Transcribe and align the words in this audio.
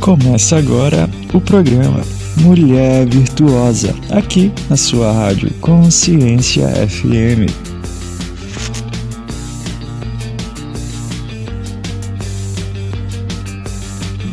Começa 0.00 0.56
agora 0.56 1.08
o 1.34 1.40
programa 1.40 2.00
Mulher 2.40 3.04
Virtuosa, 3.06 3.88
aqui 4.16 4.52
na 4.70 4.76
sua 4.76 5.12
rádio 5.12 5.52
Consciência 5.60 6.66
FM. 6.88 7.50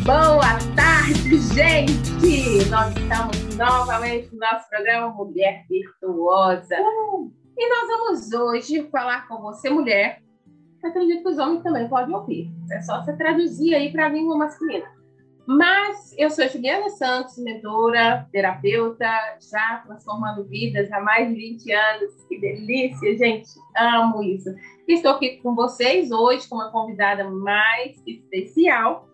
Boa 0.05 0.57
tarde, 0.75 1.38
gente! 1.54 2.70
Nós 2.70 2.95
estamos 2.95 3.55
novamente 3.57 4.29
no 4.32 4.39
nosso 4.39 4.70
programa 4.70 5.13
Mulher 5.13 5.66
Virtuosa. 5.70 6.75
E 7.57 7.70
nós 7.70 7.88
vamos 7.88 8.32
hoje 8.34 8.88
falar 8.91 9.27
com 9.27 9.41
você, 9.41 9.70
mulher. 9.70 10.21
Acredito 10.84 11.23
que 11.23 11.29
os 11.29 11.38
homens 11.39 11.63
também 11.63 11.89
podem 11.89 12.16
ouvir. 12.16 12.52
É 12.71 12.79
só 12.82 13.04
você 13.04 13.13
traduzir 13.18 13.73
aí 13.73 13.91
para 13.91 14.05
a 14.05 14.09
língua 14.09 14.38
masculina. 14.38 14.95
Mas 15.45 16.16
eu 16.17 16.30
sou 16.31 16.48
Juliana 16.48 16.90
Santos, 16.90 17.38
mentora, 17.38 18.27
terapeuta, 18.31 19.05
já 19.52 19.84
transformando 19.85 20.44
vidas 20.45 20.91
há 20.91 20.99
mais 20.99 21.30
de 21.30 21.35
20 21.35 21.71
anos. 21.71 22.12
Que 22.27 22.40
delícia, 22.40 23.16
gente! 23.16 23.49
Amo 23.77 24.23
isso. 24.23 24.49
Estou 24.88 25.12
aqui 25.12 25.38
com 25.38 25.54
vocês 25.54 26.09
hoje 26.12 26.48
com 26.49 26.55
uma 26.55 26.71
convidada 26.71 27.30
mais 27.30 28.02
especial 28.08 29.08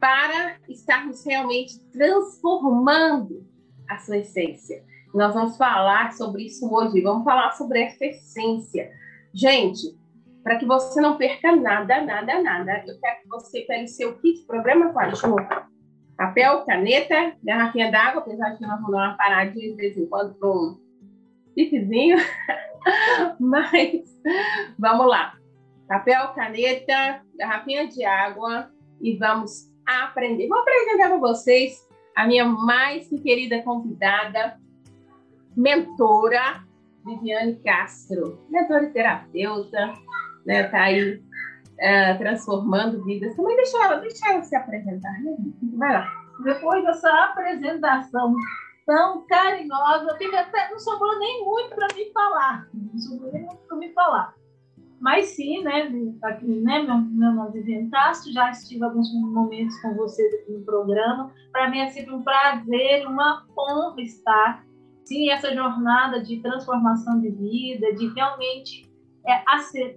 para 0.00 0.56
estarmos 0.68 1.24
realmente 1.24 1.78
transformando 1.92 3.46
a 3.88 3.98
sua 3.98 4.18
essência. 4.18 4.82
Nós 5.14 5.34
vamos 5.34 5.56
falar 5.56 6.12
sobre 6.12 6.46
isso 6.46 6.72
hoje. 6.72 7.00
Vamos 7.00 7.22
falar 7.22 7.52
sobre 7.52 7.82
essa 7.82 8.04
essência. 8.06 8.90
Gente, 9.32 9.99
para 10.42 10.56
que 10.56 10.66
você 10.66 11.00
não 11.00 11.16
perca 11.16 11.54
nada, 11.54 12.00
nada, 12.02 12.42
nada. 12.42 12.84
Eu 12.86 12.98
quero 13.00 13.22
que 13.22 13.28
você 13.28 13.62
pegue 13.62 13.88
seu 13.88 14.18
kit 14.18 14.44
programa 14.46 14.92
com 14.92 15.00
a 15.00 15.10
junta. 15.10 15.66
Papel, 16.16 16.64
caneta, 16.64 17.34
garrafinha 17.42 17.90
d'água, 17.90 18.22
apesar 18.22 18.50
de 18.50 18.58
que 18.58 18.66
nós 18.66 18.76
vamos 18.76 18.90
dar 18.92 19.08
uma 19.08 19.16
paradinha 19.16 19.70
de 19.70 19.76
vez 19.76 19.96
em 19.96 20.06
quando 20.06 20.34
para 20.34 20.48
um 20.48 20.78
piquezinho. 21.54 22.18
Mas 23.40 24.02
vamos 24.78 25.06
lá. 25.06 25.34
Papel, 25.88 26.28
caneta, 26.28 27.22
garrafinha 27.38 27.88
de 27.88 28.04
água 28.04 28.70
e 29.00 29.16
vamos 29.16 29.70
aprender. 29.86 30.48
Vou 30.48 30.58
apresentar 30.58 31.08
para 31.08 31.18
vocês 31.18 31.88
a 32.14 32.26
minha 32.26 32.44
mais 32.44 33.08
querida 33.22 33.62
convidada, 33.62 34.58
mentora, 35.56 36.62
Viviane 37.04 37.56
Castro, 37.64 38.38
mentora 38.50 38.84
e 38.84 38.90
terapeuta, 38.90 39.94
né? 40.46 40.64
Tá 40.64 40.82
aí 40.82 41.14
uh, 41.14 42.18
transformando 42.18 43.04
vidas. 43.04 43.34
Também 43.36 43.56
deixa 43.56 43.84
ela, 43.84 43.96
deixa 43.96 44.30
ela 44.30 44.42
se 44.42 44.56
apresentar, 44.56 45.22
né? 45.22 45.36
Vai 45.74 45.92
lá. 45.92 46.06
Depois 46.44 46.84
dessa 46.84 47.08
apresentação 47.24 48.34
tão 48.86 49.26
carinhosa, 49.26 50.16
fica 50.16 50.40
até, 50.40 50.70
não 50.70 50.78
sobrou 50.78 51.18
nem 51.18 51.44
muito 51.44 51.74
para 51.74 51.88
me 51.94 52.10
falar. 52.12 52.68
Não 52.74 52.98
sobrou 52.98 53.32
nem 53.32 53.44
muito 53.44 53.60
para 53.68 53.76
me 53.76 53.92
falar. 53.92 54.34
Mas 55.00 55.28
sim, 55.28 55.62
né, 55.62 55.90
aqui, 56.22 56.46
né, 56.60 56.82
meu, 56.82 56.98
meu 56.98 57.32
nome 57.32 57.60
é 57.60 58.32
já 58.32 58.50
estive 58.50 58.84
alguns 58.84 59.10
momentos 59.14 59.80
com 59.80 59.94
vocês 59.94 60.34
aqui 60.34 60.52
no 60.52 60.62
programa. 60.62 61.32
Para 61.52 61.70
mim 61.70 61.78
é 61.78 61.88
sempre 61.88 62.12
um 62.12 62.22
prazer, 62.22 63.06
uma 63.06 63.46
honra 63.56 64.02
estar, 64.02 64.66
sim, 65.04 65.30
essa 65.30 65.54
jornada 65.54 66.22
de 66.22 66.42
transformação 66.42 67.18
de 67.18 67.30
vida, 67.30 67.94
de 67.94 68.08
realmente 68.08 68.89
é, 69.26 69.42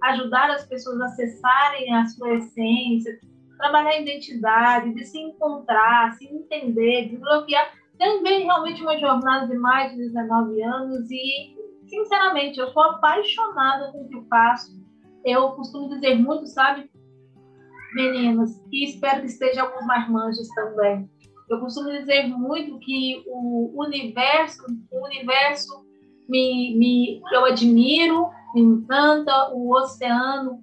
ajudar 0.02 0.50
as 0.50 0.66
pessoas 0.66 1.00
a 1.00 1.06
acessarem 1.06 1.94
a 1.94 2.06
sua 2.06 2.34
essência, 2.34 3.18
trabalhar 3.58 3.90
a 3.90 4.00
identidade, 4.00 4.94
de 4.94 5.04
se 5.04 5.18
encontrar, 5.18 6.12
se 6.14 6.26
entender, 6.26 7.08
desbloquear. 7.08 7.72
Também 7.98 8.44
realmente 8.44 8.82
uma 8.82 8.98
jornada 8.98 9.46
de 9.46 9.56
mais 9.56 9.92
de 9.92 9.98
19 9.98 10.62
anos 10.62 11.10
e, 11.10 11.56
sinceramente, 11.86 12.58
eu 12.58 12.68
sou 12.72 12.82
apaixonada 12.82 13.92
com 13.92 14.02
o 14.02 14.08
que 14.08 14.16
eu 14.16 14.24
faço. 14.24 14.72
Eu 15.24 15.52
costumo 15.52 15.88
dizer 15.88 16.16
muito, 16.16 16.46
sabe, 16.46 16.90
meninas, 17.94 18.62
e 18.70 18.84
espero 18.84 19.20
que 19.20 19.28
esteja 19.28 19.62
alguns 19.62 19.86
marmanjos 19.86 20.48
também. 20.48 21.08
Eu 21.48 21.60
costumo 21.60 21.90
dizer 21.90 22.26
muito 22.26 22.78
que 22.80 23.22
o 23.26 23.72
universo, 23.76 24.64
o 24.90 25.04
universo 25.04 25.84
me, 26.28 26.74
me, 26.76 27.22
eu 27.32 27.44
admiro, 27.44 28.30
encanta, 28.54 29.50
o 29.52 29.72
oceano 29.72 30.60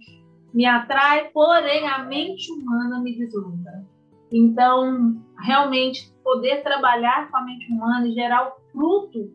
me 0.53 0.65
atrai, 0.65 1.29
porém 1.29 1.87
a 1.87 2.03
mente 2.03 2.51
humana 2.51 2.99
me 2.99 3.17
deslumbra. 3.17 3.85
Então, 4.31 5.21
realmente, 5.39 6.13
poder 6.23 6.63
trabalhar 6.63 7.29
com 7.29 7.37
a 7.37 7.43
mente 7.43 7.71
humana 7.71 8.07
e 8.07 8.13
gerar 8.13 8.47
o 8.47 8.71
fruto, 8.71 9.33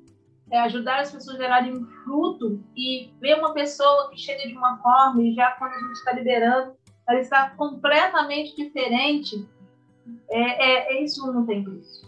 é, 0.50 0.60
ajudar 0.60 1.00
as 1.00 1.10
pessoas 1.10 1.36
a 1.36 1.42
gerarem 1.42 1.76
um 1.76 1.86
fruto 2.04 2.62
e 2.76 3.10
ver 3.20 3.38
uma 3.38 3.52
pessoa 3.52 4.10
que 4.10 4.18
chega 4.18 4.46
de 4.46 4.56
uma 4.56 4.78
forma 4.78 5.22
e 5.22 5.34
já 5.34 5.50
quando 5.52 5.72
a 5.72 5.78
gente 5.78 5.92
está 5.92 6.12
liberando, 6.12 6.74
ela 7.08 7.20
está 7.20 7.50
completamente 7.50 8.56
diferente, 8.56 9.46
é, 10.30 10.40
é, 10.40 10.96
é 10.96 11.04
isso 11.04 11.30
não 11.32 11.44
tem 11.44 11.62
preço. 11.62 12.06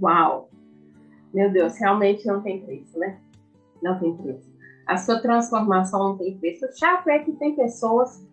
Uau! 0.00 0.48
Meu 1.32 1.50
Deus, 1.50 1.78
realmente 1.78 2.26
não 2.26 2.42
tem 2.42 2.60
preço, 2.60 2.98
né? 2.98 3.20
Não 3.82 3.98
tem 3.98 4.16
preço 4.16 4.49
a 4.90 4.96
sua 4.96 5.20
transformação 5.20 6.18
tem 6.18 6.36
preço. 6.36 6.66
O 6.66 6.76
chato 6.76 7.08
é 7.08 7.20
que 7.20 7.30
tem 7.30 7.54
pessoas 7.54 8.26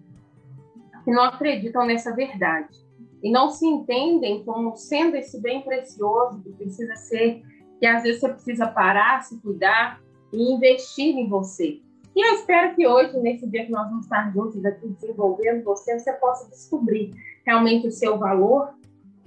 que 1.06 1.12
não 1.12 1.26
acreditam 1.26 1.86
nessa 1.86 2.16
verdade 2.16 2.76
e 3.22 3.32
não 3.32 3.52
se 3.52 3.64
entendem 3.64 4.44
como 4.44 4.76
sendo 4.76 5.16
esse 5.16 5.40
bem 5.40 5.62
precioso 5.62 6.42
que 6.42 6.50
precisa 6.54 6.96
ser, 6.96 7.44
que 7.80 7.86
às 7.86 8.02
vezes 8.02 8.20
você 8.20 8.30
precisa 8.30 8.66
parar, 8.66 9.22
se 9.22 9.40
cuidar 9.40 10.02
e 10.34 10.52
investir 10.52 11.16
em 11.16 11.30
você. 11.30 11.80
E 12.16 12.28
eu 12.28 12.34
espero 12.34 12.76
que 12.76 12.88
hoje, 12.88 13.16
nesse 13.20 13.48
dia 13.48 13.64
que 13.64 13.72
nós 13.72 13.88
vamos 13.88 14.06
estar 14.06 14.34
juntos 14.34 14.66
aqui 14.66 14.88
desenvolvendo 14.88 15.64
você, 15.64 16.00
você 16.00 16.12
possa 16.14 16.50
descobrir 16.50 17.14
realmente 17.46 17.86
o 17.86 17.92
seu 17.92 18.18
valor, 18.18 18.74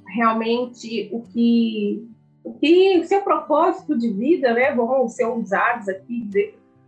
realmente 0.08 1.08
o 1.12 1.22
que 1.22 2.08
o 2.42 2.54
que 2.54 2.98
o 2.98 3.04
seu 3.04 3.20
propósito 3.22 3.96
de 3.96 4.10
vida, 4.10 4.52
né? 4.52 4.74
Vão 4.74 5.06
ser 5.06 5.26
usados 5.26 5.88
aqui, 5.88 6.28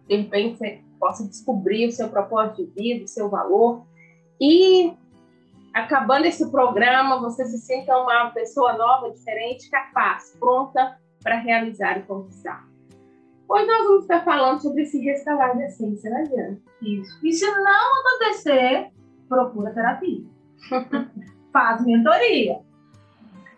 de 0.08 0.16
repente 0.16 0.58
você 0.58 0.80
possa 0.98 1.26
descobrir 1.26 1.88
o 1.88 1.92
seu 1.92 2.08
propósito 2.08 2.64
de 2.64 2.70
vida, 2.70 3.04
o 3.04 3.08
seu 3.08 3.28
valor. 3.28 3.84
E 4.40 4.92
acabando 5.72 6.26
esse 6.26 6.50
programa, 6.50 7.20
você 7.20 7.44
se 7.44 7.58
sinta 7.58 7.96
uma 7.96 8.30
pessoa 8.30 8.74
nova, 8.74 9.10
diferente, 9.10 9.70
capaz, 9.70 10.36
pronta 10.38 10.98
para 11.22 11.36
realizar 11.36 11.98
e 11.98 12.02
conquistar. 12.02 12.66
Hoje 13.48 13.66
nós 13.66 13.84
vamos 13.84 14.02
estar 14.02 14.24
falando 14.24 14.60
sobre 14.60 14.82
esse 14.82 14.98
restaurar 15.00 15.56
de 15.56 15.64
essência, 15.64 16.10
né, 16.10 16.22
Diana? 16.22 16.58
Isso. 16.80 17.18
E 17.22 17.32
se 17.32 17.46
não 17.46 18.00
acontecer, 18.00 18.91
procura 19.28 19.74
terapia. 19.74 20.24
Faz 21.52 21.84
mentoria. 21.84 22.60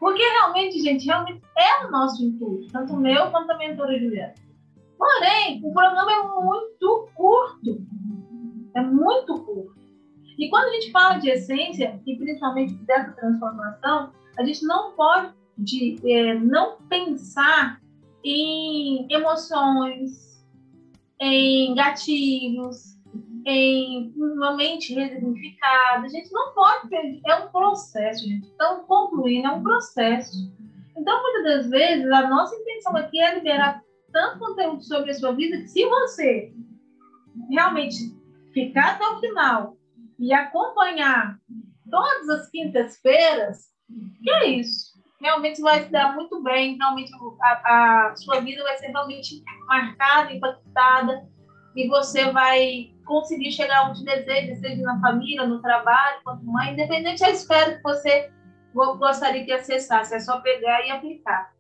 Porque 0.01 0.23
realmente, 0.23 0.81
gente, 0.81 1.07
realmente 1.07 1.43
é 1.57 1.87
o 1.87 1.91
nosso 1.91 2.25
intuito, 2.25 2.73
tanto 2.73 2.93
o 2.93 3.01
meu 3.01 3.31
quanto 3.31 3.51
a 3.53 3.57
mentora 3.57 3.99
Juliana. 3.99 4.35
Porém, 4.99 5.61
o 5.65 5.73
programa 5.73 6.13
é 6.13 6.23
muito 6.23 7.09
curto. 7.15 7.87
É 8.75 8.83
muito 8.83 9.35
curto. 9.41 9.75
E 10.39 10.49
quando 10.49 10.65
a 10.65 10.73
gente 10.73 10.91
fala 10.91 11.19
de 11.19 11.31
essência, 11.31 12.01
e 12.07 12.17
principalmente 12.17 12.75
dessa 12.85 13.13
transformação, 13.13 14.13
a 14.37 14.45
gente 14.45 14.65
não 14.65 14.93
pode 14.93 15.33
é, 16.05 16.35
não 16.35 16.79
pensar 16.89 17.81
em 18.25 19.07
emoções, 19.11 20.45
em 21.21 21.75
gatilhos, 21.75 22.95
em 23.47 24.13
uma 24.17 24.57
mente 24.57 24.95
resignificada. 24.95 26.07
A 26.07 26.09
gente 26.09 26.33
não 26.33 26.53
pode 26.55 26.89
perder. 26.89 27.21
É 27.27 27.37
um 27.37 27.49
processo, 27.49 28.25
gente. 28.27 28.49
Então, 28.55 28.85
concluindo, 28.85 29.47
é 29.47 29.51
um 29.51 29.63
processo. 29.63 30.53
Então, 30.97 31.23
muitas 31.23 31.45
das 31.45 31.71
vezes, 31.71 32.11
a 32.11 32.29
nossa 32.29 32.57
intenção 32.57 32.97
aqui 32.97 33.21
é 33.21 33.35
liberar 33.35 33.84
tanto 34.15 34.39
conteúdo 34.39 34.83
sobre 34.83 35.11
a 35.11 35.15
sua 35.15 35.33
vida 35.33 35.59
que 35.59 35.69
se 35.69 35.85
você 35.85 36.55
realmente 37.51 37.97
ficar 38.55 38.93
até 38.93 39.05
o 39.05 39.19
final 39.19 39.77
e 40.19 40.33
acompanhar 40.33 41.37
todas 41.91 42.29
as 42.29 42.49
quintas-feiras, 42.49 43.73
que 44.23 44.31
é 44.31 44.47
isso. 44.47 44.95
Realmente 45.21 45.61
vai 45.61 45.83
se 45.83 45.91
dar 45.91 46.15
muito 46.15 46.41
bem, 46.43 46.77
realmente 46.77 47.11
a, 47.43 48.11
a 48.11 48.17
sua 48.17 48.41
vida 48.41 48.63
vai 48.63 48.77
ser 48.77 48.87
realmente 48.87 49.43
marcada, 49.67 50.33
impactada, 50.33 51.29
e 51.75 51.89
você 51.89 52.31
vai 52.31 52.93
conseguir 53.05 53.51
chegar 53.51 53.91
onde 53.91 54.05
deseja, 54.05 54.55
seja 54.55 54.83
na 54.83 55.01
família, 55.01 55.45
no 55.45 55.61
trabalho, 55.61 56.21
quanto 56.23 56.47
mãe, 56.47 56.73
independente 56.73 57.21
da 57.21 57.31
esfera 57.31 57.77
que 57.77 57.83
você 57.83 58.31
gostaria 58.73 59.45
de 59.45 59.53
acessasse, 59.53 60.15
é 60.15 60.21
só 60.21 60.41
pegar 60.41 60.87
e 60.87 60.91
aplicar. 60.91 61.53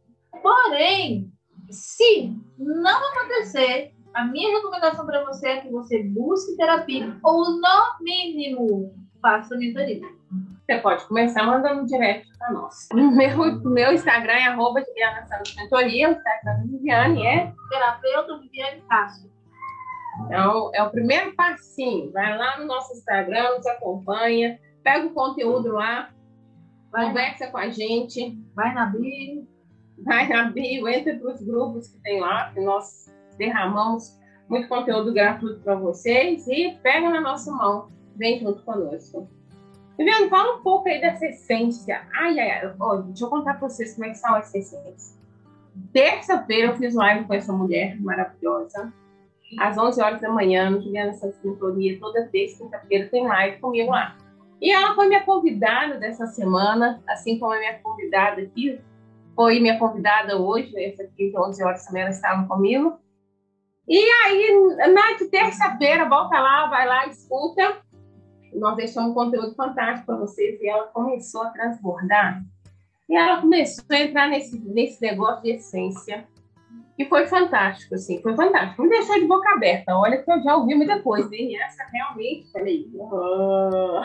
Porém, 0.42 1.33
se 1.70 2.32
não 2.58 3.12
acontecer, 3.12 3.94
a 4.12 4.24
minha 4.24 4.56
recomendação 4.56 5.04
para 5.04 5.24
você 5.24 5.48
é 5.48 5.60
que 5.60 5.70
você 5.70 6.02
busque 6.02 6.56
terapia, 6.56 7.16
ou 7.22 7.60
no 7.60 7.98
mínimo, 8.00 8.94
faço 9.20 9.54
a 9.54 9.56
mentoria. 9.56 10.02
Você 10.64 10.78
pode 10.78 11.04
começar 11.06 11.44
mandando 11.44 11.84
direct 11.86 12.26
para 12.38 12.52
nós. 12.52 12.88
Meu, 12.94 13.60
meu 13.62 13.92
Instagram 13.92 14.32
é 14.32 14.46
arroba 14.46 14.80
Viviana 14.80 15.26
Santos 15.26 15.54
Mentoria, 15.56 16.08
o 16.08 16.12
Instagram 16.12 16.56
da 16.56 16.62
Viviane 16.62 17.26
é 17.26 17.52
terapeuta 17.68 18.38
Viviane 18.38 18.82
Castro. 18.88 19.30
Então, 20.26 20.70
é 20.72 20.82
o 20.82 20.90
primeiro 20.90 21.34
passinho. 21.34 22.12
Vai 22.12 22.36
lá 22.38 22.58
no 22.58 22.66
nosso 22.66 22.92
Instagram, 22.92 23.56
nos 23.56 23.66
acompanha, 23.66 24.58
pega 24.82 25.06
o 25.06 25.12
conteúdo 25.12 25.72
lá, 25.72 26.10
vai 26.90 27.06
conversa 27.08 27.48
com 27.48 27.58
a 27.58 27.68
gente. 27.68 28.38
Vai 28.54 28.72
na 28.72 28.86
bio. 28.86 29.46
Vai 29.98 30.28
na 30.28 30.50
bio, 30.50 30.88
entra 30.88 31.16
para 31.16 31.32
os 31.32 31.42
grupos 31.42 31.88
que 31.88 31.98
tem 32.02 32.20
lá, 32.20 32.50
que 32.52 32.60
nós 32.60 33.12
derramamos 33.38 34.18
muito 34.48 34.68
conteúdo 34.68 35.12
gratuito 35.12 35.60
para 35.60 35.74
vocês 35.76 36.46
e 36.48 36.76
pega 36.82 37.08
na 37.08 37.20
nossa 37.20 37.50
mão, 37.50 37.88
vem 38.16 38.40
junto 38.40 38.62
conosco. 38.62 39.28
Viviane, 39.96 40.28
fala 40.28 40.56
um 40.56 40.62
pouco 40.62 40.88
aí 40.88 41.00
dessa 41.00 41.26
essência. 41.26 42.02
Ai, 42.12 42.38
ai, 42.38 42.50
ai. 42.50 42.74
Deixa 43.06 43.24
eu 43.24 43.30
contar 43.30 43.54
para 43.54 43.68
vocês 43.68 43.94
como 43.94 44.06
é 44.06 44.10
que 44.10 44.18
são 44.18 44.36
essa 44.36 44.58
essência. 44.58 45.16
Terça-feira 45.92 46.72
eu 46.72 46.76
fiz 46.76 46.94
live 46.94 47.24
com 47.24 47.34
essa 47.34 47.52
mulher 47.52 48.00
maravilhosa. 48.00 48.92
Às 49.58 49.78
11 49.78 50.02
horas 50.02 50.20
da 50.20 50.28
manhã, 50.30 50.68
no 50.70 50.80
Juliana 50.80 51.12
Santos 51.12 51.38
Mentoria, 51.44 51.98
toda 52.00 52.26
terça 52.26 52.64
quinta-feira 52.64 53.08
tem 53.08 53.26
live 53.26 53.58
comigo 53.58 53.90
lá. 53.90 54.16
E 54.60 54.72
ela 54.72 54.94
foi 54.94 55.06
minha 55.06 55.22
convidada 55.22 55.96
dessa 55.98 56.26
semana, 56.26 57.02
assim 57.08 57.38
como 57.38 57.52
a 57.52 57.58
minha 57.58 57.78
convidada 57.78 58.42
aqui, 58.42 58.80
foi 59.34 59.60
minha 59.60 59.78
convidada 59.78 60.38
hoje, 60.40 60.72
essa 60.82 61.02
aqui, 61.02 61.30
de 61.30 61.38
11 61.38 61.62
horas 61.62 61.84
também, 61.84 62.02
ela 62.02 62.10
estava 62.10 62.46
comigo. 62.46 62.98
E 63.86 63.98
aí, 63.98 64.76
na 64.92 65.28
terça-feira, 65.30 66.08
volta 66.08 66.38
lá, 66.38 66.68
vai 66.68 66.86
lá, 66.86 67.06
escuta. 67.06 67.82
Nós 68.54 68.76
deixamos 68.76 69.10
um 69.10 69.14
conteúdo 69.14 69.54
fantástico 69.54 70.06
para 70.06 70.16
vocês 70.16 70.60
e 70.60 70.68
ela 70.68 70.84
começou 70.84 71.42
a 71.42 71.50
transbordar. 71.50 72.42
E 73.08 73.16
ela 73.16 73.40
começou 73.40 73.84
a 73.90 73.98
entrar 73.98 74.28
nesse, 74.28 74.58
nesse 74.60 75.02
negócio 75.02 75.42
de 75.42 75.50
essência. 75.50 76.26
E 76.96 77.04
foi 77.06 77.26
fantástico, 77.26 77.96
assim, 77.96 78.22
foi 78.22 78.36
fantástico. 78.36 78.82
Me 78.82 78.88
deixou 78.88 79.16
de 79.16 79.26
boca 79.26 79.50
aberta. 79.50 79.96
Olha 79.96 80.22
que 80.22 80.30
eu 80.30 80.40
já 80.42 80.56
ouvi 80.56 80.74
muita 80.76 81.02
coisa, 81.02 81.28
hein? 81.34 81.56
Essa 81.60 81.84
realmente, 81.92 82.50
falei. 82.52 82.90
Oh. 82.96 84.00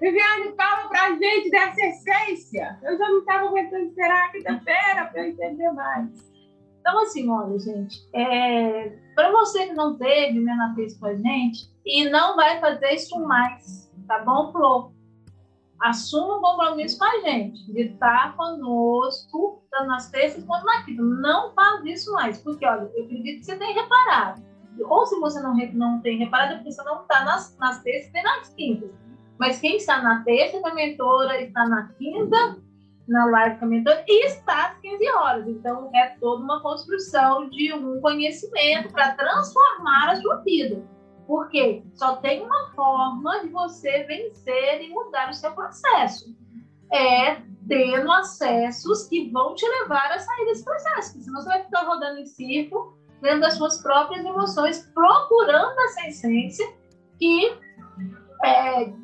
Viviane, 0.00 0.54
fala 0.56 0.88
pra 0.88 1.10
gente 1.10 1.50
dessa 1.50 1.80
essência. 1.80 2.78
Eu 2.82 2.98
já 2.98 3.08
não 3.08 3.18
estava 3.20 3.46
aguentando 3.46 3.84
esperar 3.84 4.24
a 4.24 4.28
quinta-feira 4.30 5.06
para 5.06 5.28
entender 5.28 5.70
mais. 5.72 6.32
Então, 6.80 7.00
assim, 7.02 7.30
olha, 7.30 7.58
gente, 7.58 8.06
é... 8.12 8.98
para 9.14 9.30
você 9.30 9.66
que 9.66 9.72
não 9.72 9.96
teve 9.96 10.44
vez 10.74 10.98
com 10.98 11.06
a 11.06 11.14
gente 11.14 11.70
e 11.86 12.08
não 12.10 12.36
vai 12.36 12.60
fazer 12.60 12.92
isso 12.92 13.18
mais, 13.20 13.90
tá 14.06 14.18
bom, 14.18 14.52
Flor? 14.52 14.94
assuma 15.84 16.38
um 16.38 16.40
compromisso 16.40 16.98
com 16.98 17.04
a 17.04 17.20
gente, 17.20 17.70
de 17.70 17.82
estar 17.82 18.34
conosco, 18.36 19.62
tanto 19.70 19.86
nas 19.86 20.10
terças 20.10 20.42
quanto 20.44 20.64
na 20.64 20.82
quinta. 20.82 21.02
Não 21.02 21.52
faz 21.52 21.84
isso 21.84 22.12
mais, 22.14 22.38
porque, 22.38 22.64
olha, 22.66 22.90
eu 22.94 23.04
acredito 23.04 23.40
que 23.40 23.44
você 23.44 23.56
tem 23.56 23.74
reparado. 23.74 24.42
Ou 24.80 25.06
se 25.06 25.20
você 25.20 25.40
não, 25.40 25.54
não 25.74 26.00
tem 26.00 26.18
reparado, 26.18 26.54
é 26.54 26.56
porque 26.56 26.72
você 26.72 26.82
não 26.84 27.02
está 27.02 27.24
nas, 27.24 27.56
nas 27.58 27.82
terças 27.82 28.10
e 28.14 28.22
nas 28.22 28.54
quintas. 28.54 28.90
Mas 29.44 29.60
quem 29.60 29.76
está 29.76 30.00
na 30.00 30.24
terça 30.24 30.58
com 30.58 30.68
a 30.68 30.74
mentora, 30.74 31.38
está 31.42 31.68
na 31.68 31.88
quinta, 31.98 32.56
na 33.06 33.26
live 33.26 33.58
com 33.58 33.66
a 33.66 33.68
mentora, 33.68 34.02
e 34.08 34.24
está 34.24 34.68
às 34.68 34.78
15 34.78 35.10
horas. 35.10 35.46
Então, 35.46 35.90
é 35.94 36.16
toda 36.18 36.42
uma 36.42 36.62
construção 36.62 37.50
de 37.50 37.70
um 37.74 38.00
conhecimento 38.00 38.90
para 38.90 39.12
transformar 39.12 40.12
a 40.12 40.16
sua 40.16 40.36
vida. 40.36 40.82
Porque 41.26 41.82
só 41.92 42.16
tem 42.16 42.42
uma 42.42 42.70
forma 42.74 43.40
de 43.42 43.48
você 43.48 44.04
vencer 44.04 44.80
e 44.80 44.88
mudar 44.88 45.28
o 45.28 45.34
seu 45.34 45.52
processo. 45.52 46.34
É 46.90 47.42
tendo 47.68 48.10
acessos 48.12 49.06
que 49.08 49.30
vão 49.30 49.54
te 49.54 49.68
levar 49.68 50.10
a 50.10 50.18
sair 50.18 50.46
desse 50.46 50.64
processo. 50.64 51.12
Porque 51.12 51.24
senão 51.24 51.42
você 51.42 51.48
vai 51.50 51.64
ficar 51.64 51.82
rodando 51.82 52.18
em 52.18 52.24
círculo, 52.24 52.96
dentro 53.20 53.40
das 53.40 53.58
suas 53.58 53.82
próprias 53.82 54.24
emoções, 54.24 54.90
procurando 54.94 55.78
essa 55.80 56.08
essência 56.08 56.66
que, 57.18 57.58
é, 58.42 59.03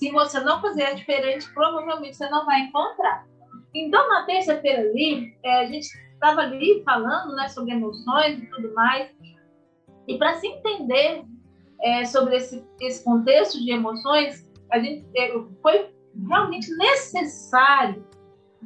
se 0.00 0.10
você 0.10 0.40
não 0.40 0.62
fizer 0.62 0.94
diferente, 0.94 1.52
provavelmente 1.52 2.16
você 2.16 2.26
não 2.30 2.46
vai 2.46 2.60
encontrar. 2.60 3.26
Então, 3.74 4.08
na 4.08 4.24
terça-feira 4.24 4.80
ali, 4.80 5.36
é, 5.42 5.60
a 5.60 5.66
gente 5.66 5.88
estava 6.14 6.40
ali 6.40 6.82
falando 6.86 7.36
né, 7.36 7.46
sobre 7.48 7.72
emoções 7.72 8.38
e 8.38 8.46
tudo 8.46 8.72
mais. 8.72 9.10
E 10.08 10.16
para 10.16 10.36
se 10.36 10.46
entender 10.46 11.22
é, 11.82 12.06
sobre 12.06 12.34
esse, 12.34 12.66
esse 12.80 13.04
contexto 13.04 13.62
de 13.62 13.72
emoções, 13.72 14.50
a 14.72 14.78
gente 14.78 15.06
é, 15.14 15.34
foi 15.60 15.90
realmente 16.26 16.74
necessário 16.78 18.02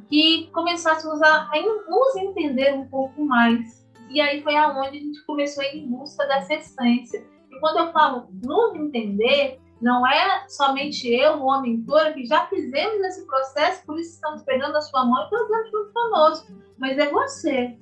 que 0.09 0.49
começássemos 0.53 1.21
a, 1.21 1.49
a 1.51 1.61
nos 1.61 2.15
entender 2.15 2.75
um 2.75 2.87
pouco 2.87 3.25
mais. 3.25 3.85
E 4.09 4.21
aí 4.21 4.41
foi 4.41 4.55
aonde 4.55 4.97
a 4.97 5.01
gente 5.01 5.25
começou 5.25 5.65
a 5.65 5.67
ir 5.67 5.79
em 5.79 5.89
busca 5.89 6.25
dessa 6.27 6.53
essência. 6.53 7.27
E 7.51 7.59
quando 7.59 7.79
eu 7.79 7.91
falo 7.91 8.29
nos 8.41 8.73
entender, 8.75 9.59
não 9.81 10.07
é 10.07 10.47
somente 10.47 11.07
eu, 11.07 11.41
ou 11.41 11.51
a 11.51 11.61
mentora, 11.61 12.13
que 12.13 12.25
já 12.25 12.47
fizemos 12.47 13.03
esse 13.05 13.25
processo, 13.25 13.85
por 13.85 13.99
isso 13.99 14.15
estamos 14.15 14.43
pegando 14.43 14.77
a 14.77 14.81
sua 14.81 15.05
mão 15.05 15.25
e 15.25 15.29
trazendo 15.29 15.71
junto 15.71 15.93
conosco. 15.93 16.53
Mas 16.77 16.97
é 16.97 17.11
você. 17.11 17.77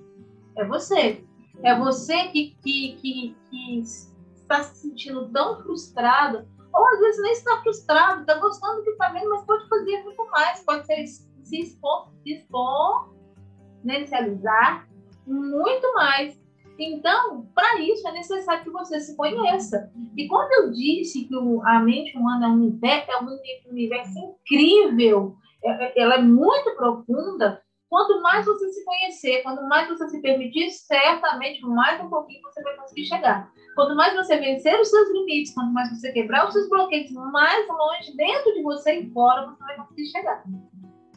É 0.56 0.66
você. 0.66 1.24
É 1.62 1.78
você 1.78 2.28
que, 2.28 2.58
que, 2.64 2.98
que, 3.02 3.36
que 3.50 3.80
está 3.80 4.64
se 4.64 4.82
sentindo 4.82 5.30
tão 5.30 5.62
frustrada, 5.62 6.48
ou 6.74 6.88
às 6.88 7.00
vezes 7.00 7.22
nem 7.22 7.32
está 7.32 7.62
frustrado, 7.62 8.22
está 8.22 8.34
gostando 8.36 8.78
do 8.78 8.84
que 8.84 8.90
está 8.90 9.10
vendo, 9.10 9.30
mas 9.30 9.46
pode 9.46 9.70
fazer 9.70 10.04
muito 10.04 10.26
mais, 10.32 10.64
pode 10.64 10.84
ser 10.86 11.06
se 11.06 11.60
expor, 11.60 12.10
se 12.24 12.34
exponencializar 12.34 14.90
muito 15.26 15.94
mais. 15.94 16.43
Então, 16.78 17.48
para 17.54 17.80
isso 17.80 18.08
é 18.08 18.12
necessário 18.12 18.64
que 18.64 18.70
você 18.70 19.00
se 19.00 19.16
conheça. 19.16 19.92
E 20.18 20.28
quando 20.28 20.52
eu 20.54 20.72
disse 20.72 21.26
que 21.26 21.36
a 21.66 21.80
mente 21.80 22.18
humana 22.18 22.48
é 22.48 22.50
um 22.50 22.54
universo, 22.54 23.12
é 23.12 23.22
um 23.22 23.28
universo 23.70 24.14
incrível, 24.20 25.36
é, 25.64 25.86
é, 25.86 26.02
ela 26.02 26.16
é 26.16 26.22
muito 26.22 26.76
profunda, 26.76 27.62
quanto 27.90 28.22
mais 28.22 28.46
você 28.46 28.70
se 28.70 28.84
conhecer, 28.84 29.44
quanto 29.44 29.64
mais 29.68 29.88
você 29.88 30.10
se 30.10 30.22
permitir, 30.22 30.72
certamente 30.72 31.62
mais 31.62 32.04
um 32.04 32.10
pouquinho 32.10 32.42
você 32.42 32.62
vai 32.64 32.76
conseguir 32.76 33.06
chegar. 33.06 33.52
Quanto 33.76 33.96
mais 33.96 34.16
você 34.16 34.38
vencer 34.38 34.80
os 34.80 34.90
seus 34.90 35.12
limites, 35.12 35.54
quanto 35.54 35.72
mais 35.72 35.90
você 35.90 36.12
quebrar 36.12 36.48
os 36.48 36.54
seus 36.54 36.68
bloqueios, 36.70 37.12
mais 37.12 37.68
longe 37.68 38.16
dentro 38.18 38.54
de 38.54 38.64
você 38.64 39.00
e 39.00 39.10
fora 39.12 39.46
você 39.46 39.64
vai 39.64 39.78
conseguir 39.78 40.08
chegar. 40.08 40.44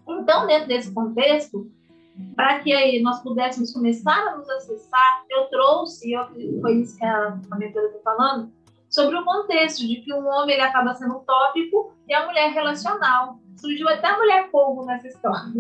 Então, 0.09 0.47
dentro 0.47 0.69
desse 0.69 0.93
contexto, 0.93 1.71
para 2.35 2.61
que 2.61 2.73
aí 2.73 3.01
nós 3.03 3.23
pudéssemos 3.23 3.73
começar 3.73 4.29
a 4.29 4.37
nos 4.37 4.49
acessar, 4.49 5.25
eu 5.31 5.45
trouxe, 5.47 6.13
eu, 6.13 6.27
foi 6.61 6.77
isso 6.81 6.99
que 6.99 7.05
a, 7.05 7.39
a 7.51 7.57
mentora 7.57 7.87
está 7.87 7.99
falando, 8.05 8.53
sobre 8.89 9.17
o 9.17 9.25
contexto 9.25 9.87
de 9.87 9.97
que 9.97 10.13
um 10.15 10.27
homem 10.27 10.55
ele 10.55 10.63
acaba 10.63 10.95
sendo 10.95 11.21
tópico 11.21 11.93
e 12.09 12.15
a 12.15 12.27
mulher 12.27 12.53
relacional. 12.53 13.39
Surgiu 13.57 13.89
até 13.89 14.09
a 14.09 14.19
mulher 14.19 14.51
povo 14.51 14.85
nessa 14.85 15.09
história. 15.09 15.53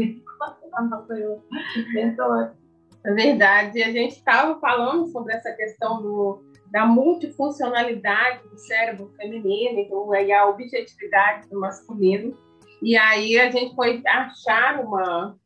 É 3.04 3.12
verdade. 3.12 3.82
A 3.82 3.92
gente 3.92 4.16
estava 4.16 4.58
falando 4.60 5.06
sobre 5.08 5.32
essa 5.34 5.52
questão 5.52 6.02
do, 6.02 6.42
da 6.70 6.84
multifuncionalidade 6.84 8.48
do 8.48 8.58
cérebro 8.58 9.12
feminino 9.16 9.80
então, 9.80 10.14
e 10.14 10.32
a 10.32 10.46
objetividade 10.46 11.48
do 11.48 11.60
masculino. 11.60 12.36
E 12.82 12.96
aí 12.96 13.38
a 13.38 13.50
gente 13.50 13.74
foi 13.74 14.02
achar 14.06 14.80
uma, 14.80 15.36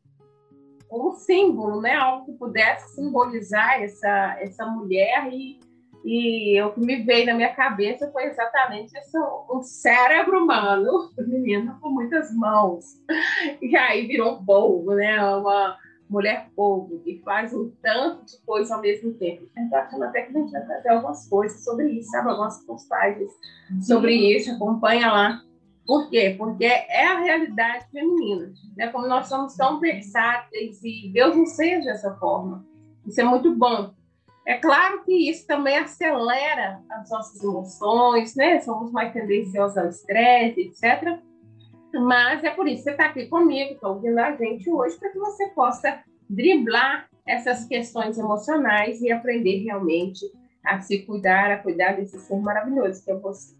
um 0.91 1.11
símbolo, 1.13 1.81
né? 1.81 1.95
Algo 1.95 2.25
que 2.25 2.33
pudesse 2.33 2.95
simbolizar 2.95 3.81
essa, 3.81 4.37
essa 4.39 4.65
mulher 4.65 5.29
e, 5.31 5.59
e 6.03 6.61
o 6.61 6.71
que 6.71 6.79
me 6.79 7.03
veio 7.03 7.25
na 7.25 7.33
minha 7.33 7.53
cabeça 7.53 8.11
foi 8.11 8.25
exatamente 8.25 8.97
esse, 8.97 9.17
um 9.49 9.61
cérebro 9.61 10.43
humano, 10.43 11.11
feminino 11.15 11.77
com 11.79 11.89
muitas 11.89 12.33
mãos. 12.35 12.85
E 13.61 13.75
aí 13.75 14.07
virou 14.07 14.43
povo, 14.43 14.93
né? 14.93 15.23
Uma, 15.35 15.77
mulher 16.11 16.49
povo, 16.53 16.99
que 16.99 17.21
faz 17.23 17.53
um 17.53 17.71
tanto 17.81 18.25
de 18.25 18.37
coisa 18.45 18.75
ao 18.75 18.81
mesmo 18.81 19.13
tempo. 19.13 19.47
Gente 19.57 19.73
achando 19.73 20.03
até 20.03 20.23
que 20.23 20.37
a 20.37 20.41
gente 20.41 20.51
vai 20.51 20.67
fazer 20.67 20.89
algumas 20.89 21.27
coisas 21.29 21.63
sobre 21.63 21.89
isso, 21.89 22.11
sabe? 22.11 22.29
Algumas 22.29 22.61
postagens 22.65 23.31
sobre 23.81 24.13
isso, 24.13 24.51
acompanha 24.51 25.09
lá. 25.09 25.41
Por 25.85 26.09
quê? 26.09 26.35
Porque 26.37 26.65
é 26.65 27.07
a 27.07 27.19
realidade 27.19 27.85
feminina. 27.91 28.53
Né? 28.77 28.87
Como 28.87 29.07
nós 29.07 29.27
somos 29.27 29.55
tão 29.55 29.79
versáteis 29.79 30.83
e 30.83 31.09
Deus 31.13 31.35
nos 31.35 31.55
fez 31.55 31.83
dessa 31.85 32.15
forma. 32.15 32.65
Isso 33.05 33.19
é 33.19 33.23
muito 33.23 33.55
bom. 33.55 33.93
É 34.45 34.57
claro 34.57 35.03
que 35.03 35.29
isso 35.29 35.45
também 35.45 35.77
acelera 35.77 36.81
as 36.89 37.09
nossas 37.09 37.43
emoções, 37.43 38.35
né? 38.35 38.59
Somos 38.61 38.91
mais 38.91 39.13
tendenciosos 39.13 39.77
ao 39.77 39.87
estresse, 39.87 40.61
etc. 40.61 41.19
Mas 41.93 42.43
é 42.43 42.49
por 42.49 42.67
isso 42.67 42.77
que 42.77 42.83
você 42.83 42.91
está 42.91 43.05
aqui 43.05 43.27
comigo, 43.27 43.73
está 43.73 43.87
ouvindo 43.89 44.17
a 44.17 44.35
gente 44.35 44.69
hoje, 44.71 44.97
para 44.97 45.09
que 45.09 45.19
você 45.19 45.47
possa 45.49 46.03
driblar 46.27 47.07
essas 47.25 47.65
questões 47.65 48.17
emocionais 48.17 49.01
e 49.01 49.11
aprender 49.11 49.63
realmente 49.63 50.25
a 50.65 50.79
se 50.81 50.99
cuidar, 50.99 51.51
a 51.51 51.57
cuidar 51.57 51.93
desse 51.93 52.19
ser 52.19 52.39
maravilhoso 52.39 53.03
que 53.03 53.11
é 53.11 53.15
você. 53.15 53.55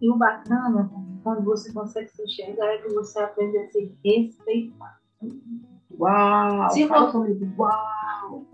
E 0.00 0.10
o 0.10 0.16
bacana, 0.16 0.90
quando 1.22 1.44
você 1.44 1.72
consegue 1.72 2.08
se 2.10 2.22
enxergar, 2.22 2.66
é 2.66 2.78
que 2.78 2.88
você 2.94 3.18
aprende 3.18 3.58
a 3.58 3.70
se 3.70 3.92
respeitar. 4.04 5.00
Uau! 5.98 6.70
Se 6.70 6.86
você, 6.86 7.48
uau! 7.58 8.46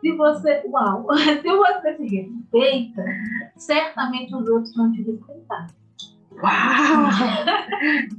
Se 0.00 0.12
você, 0.16 0.62
uau! 0.66 1.06
Se 1.14 1.56
você 1.56 1.96
se 1.96 2.06
respeita, 2.06 3.04
certamente 3.56 4.34
os 4.34 4.48
outros 4.48 4.74
vão 4.74 4.90
te 4.92 5.02
respeitar. 5.02 5.66
Uau! 6.32 7.08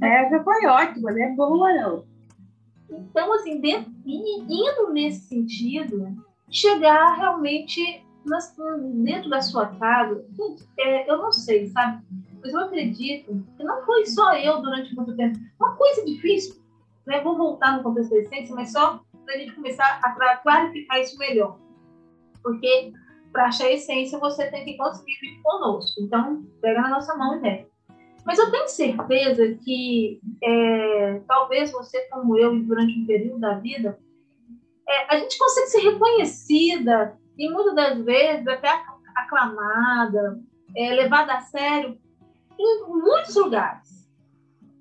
Essa 0.00 0.42
foi 0.44 0.66
ótima, 0.66 1.10
né? 1.10 1.34
Boa, 1.36 1.72
não. 1.72 2.04
Então, 2.88 3.32
assim, 3.32 3.60
dentro, 3.60 3.92
indo 4.06 4.92
nesse 4.92 5.26
sentido, 5.26 6.16
chegar 6.48 7.16
realmente 7.16 8.04
nas, 8.24 8.54
dentro 8.94 9.28
da 9.28 9.42
sua 9.42 9.66
casa, 9.66 10.24
é, 10.78 11.10
eu 11.10 11.18
não 11.18 11.32
sei, 11.32 11.66
sabe? 11.68 12.02
Mas 12.44 12.52
eu 12.52 12.60
acredito 12.60 13.42
que 13.56 13.64
não 13.64 13.82
foi 13.86 14.04
só 14.04 14.36
eu 14.36 14.60
durante 14.60 14.94
muito 14.94 15.16
tempo. 15.16 15.38
Uma 15.58 15.74
coisa 15.76 16.04
difícil, 16.04 16.62
né? 17.06 17.22
Vou 17.22 17.38
voltar 17.38 17.78
no 17.78 17.82
contexto 17.82 18.10
da 18.10 18.18
essência, 18.18 18.54
mas 18.54 18.70
só 18.70 19.00
para 19.24 19.34
a 19.34 19.38
gente 19.38 19.54
começar 19.54 19.98
a 20.02 20.36
clarificar 20.36 21.00
isso 21.00 21.16
melhor. 21.16 21.58
Porque 22.42 22.92
para 23.32 23.46
achar 23.46 23.64
a 23.64 23.72
essência, 23.72 24.18
você 24.18 24.50
tem 24.50 24.62
que 24.62 24.76
conseguir 24.76 25.18
vir 25.22 25.40
conosco. 25.42 26.02
Então, 26.02 26.44
pega 26.60 26.82
na 26.82 26.90
nossa 26.90 27.16
mão 27.16 27.36
e 27.36 27.40
vem. 27.40 27.66
Mas 28.26 28.38
eu 28.38 28.50
tenho 28.50 28.68
certeza 28.68 29.54
que 29.64 30.20
é, 30.42 31.20
talvez 31.26 31.72
você, 31.72 32.02
como 32.10 32.36
eu, 32.36 32.62
durante 32.62 32.98
um 32.98 33.06
período 33.06 33.40
da 33.40 33.54
vida, 33.54 33.98
é, 34.86 35.14
a 35.14 35.18
gente 35.18 35.38
consegue 35.38 35.66
ser 35.68 35.80
reconhecida 35.80 37.18
e 37.38 37.50
muitas 37.50 37.74
das 37.74 38.04
vezes 38.04 38.46
até 38.46 38.68
aclamada, 39.16 40.38
é, 40.76 40.94
levada 40.94 41.34
a 41.34 41.40
sério 41.40 41.98
em 42.58 42.86
muitos 42.86 43.34
lugares. 43.36 44.10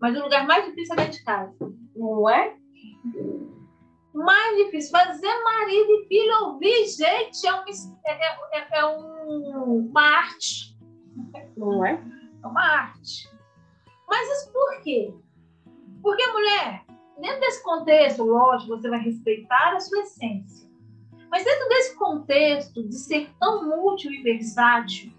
Mas 0.01 0.17
o 0.17 0.23
lugar 0.23 0.45
mais 0.45 0.65
difícil 0.65 0.93
é 0.93 0.97
dentro 0.97 1.13
de 1.13 1.23
casa, 1.23 1.73
não 1.95 2.29
é? 2.29 2.57
Mais 4.13 4.57
difícil. 4.57 4.91
Fazer 4.91 5.43
marido 5.43 5.91
e 5.91 6.07
filho 6.07 6.45
ouvir, 6.45 6.85
gente, 6.87 7.47
é, 7.47 7.53
uma, 7.53 7.65
é, 8.05 8.57
é, 8.57 8.67
é 8.79 8.85
um, 8.85 9.87
uma 9.89 10.01
arte. 10.01 10.77
Não 11.55 11.85
é? 11.85 12.03
É 12.43 12.47
uma 12.47 12.61
arte. 12.61 13.29
Mas 14.07 14.29
isso 14.29 14.51
por 14.51 14.81
quê? 14.81 15.13
Porque, 16.01 16.27
mulher, 16.27 16.83
dentro 17.21 17.39
desse 17.39 17.63
contexto, 17.63 18.23
lógico, 18.25 18.75
você 18.75 18.89
vai 18.89 18.99
respeitar 18.99 19.73
a 19.73 19.79
sua 19.79 19.99
essência. 19.99 20.69
Mas 21.31 21.45
dentro 21.45 21.69
desse 21.69 21.95
contexto 21.95 22.87
de 22.87 22.95
ser 22.95 23.33
tão 23.39 23.87
útil 23.87 24.11
e 24.11 24.21
versátil, 24.21 25.12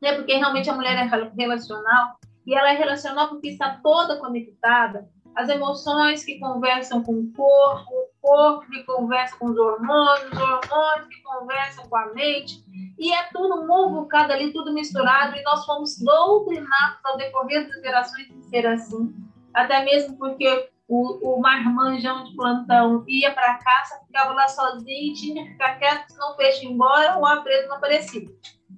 né, 0.00 0.14
porque 0.14 0.34
realmente 0.34 0.70
a 0.70 0.74
mulher 0.74 0.96
é 0.96 1.30
relacional, 1.36 2.16
e 2.46 2.54
ela 2.54 2.72
é 2.72 2.76
relacional 2.76 3.28
porque 3.28 3.48
está 3.48 3.78
toda 3.82 4.18
conectada, 4.18 5.08
as 5.36 5.48
emoções 5.48 6.24
que 6.24 6.40
conversam 6.40 7.02
com 7.02 7.12
o 7.12 7.32
corpo, 7.32 7.90
o 7.92 8.08
corpo 8.20 8.70
que 8.70 8.82
conversa 8.82 9.36
com 9.38 9.46
os 9.46 9.56
hormônios, 9.56 10.32
os 10.32 10.38
hormônios 10.38 11.08
que 11.08 11.22
conversam 11.22 11.88
com 11.88 11.96
a 11.96 12.06
mente, 12.12 12.64
e 12.98 13.12
é 13.12 13.22
tudo 13.32 13.64
muvucado 13.66 14.32
ali, 14.32 14.52
tudo 14.52 14.72
misturado, 14.74 15.36
e 15.36 15.42
nós 15.42 15.64
fomos 15.64 15.96
doutrinados 15.98 16.98
ao 17.04 17.16
decorrer 17.16 17.68
das 17.68 17.80
gerações 17.80 18.26
de 18.28 18.42
ser 18.46 18.66
assim. 18.66 19.14
Até 19.54 19.84
mesmo 19.84 20.16
porque 20.18 20.70
o, 20.88 21.36
o 21.36 21.40
marmanjão 21.40 22.24
de 22.24 22.34
plantão 22.34 23.04
ia 23.06 23.32
para 23.32 23.58
casa, 23.58 24.00
ficava 24.06 24.32
lá 24.32 24.48
sozinho, 24.48 25.14
tinha 25.14 25.44
que 25.44 25.52
ficar 25.52 25.78
quieto, 25.78 26.10
senão 26.10 26.32
o 26.32 26.36
peixe 26.36 26.66
embora, 26.66 27.18
o 27.18 27.26
apreso 27.26 27.68
não 27.68 27.76
aparecia. 27.76 28.26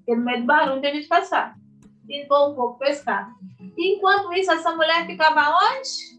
Porque 0.00 0.16
no 0.16 0.24
meio 0.24 0.40
do 0.40 0.46
barulho 0.46 0.80
teve 0.80 1.00
de 1.00 1.08
passar. 1.08 1.54
E 2.08 2.26
foi 2.26 2.50
um 2.50 2.54
pouco 2.54 2.78
pescar. 2.78 3.30
E 3.76 3.96
enquanto 3.96 4.32
isso, 4.32 4.50
essa 4.50 4.74
mulher 4.74 5.04
ficava 5.06 5.54
onde? 5.56 6.18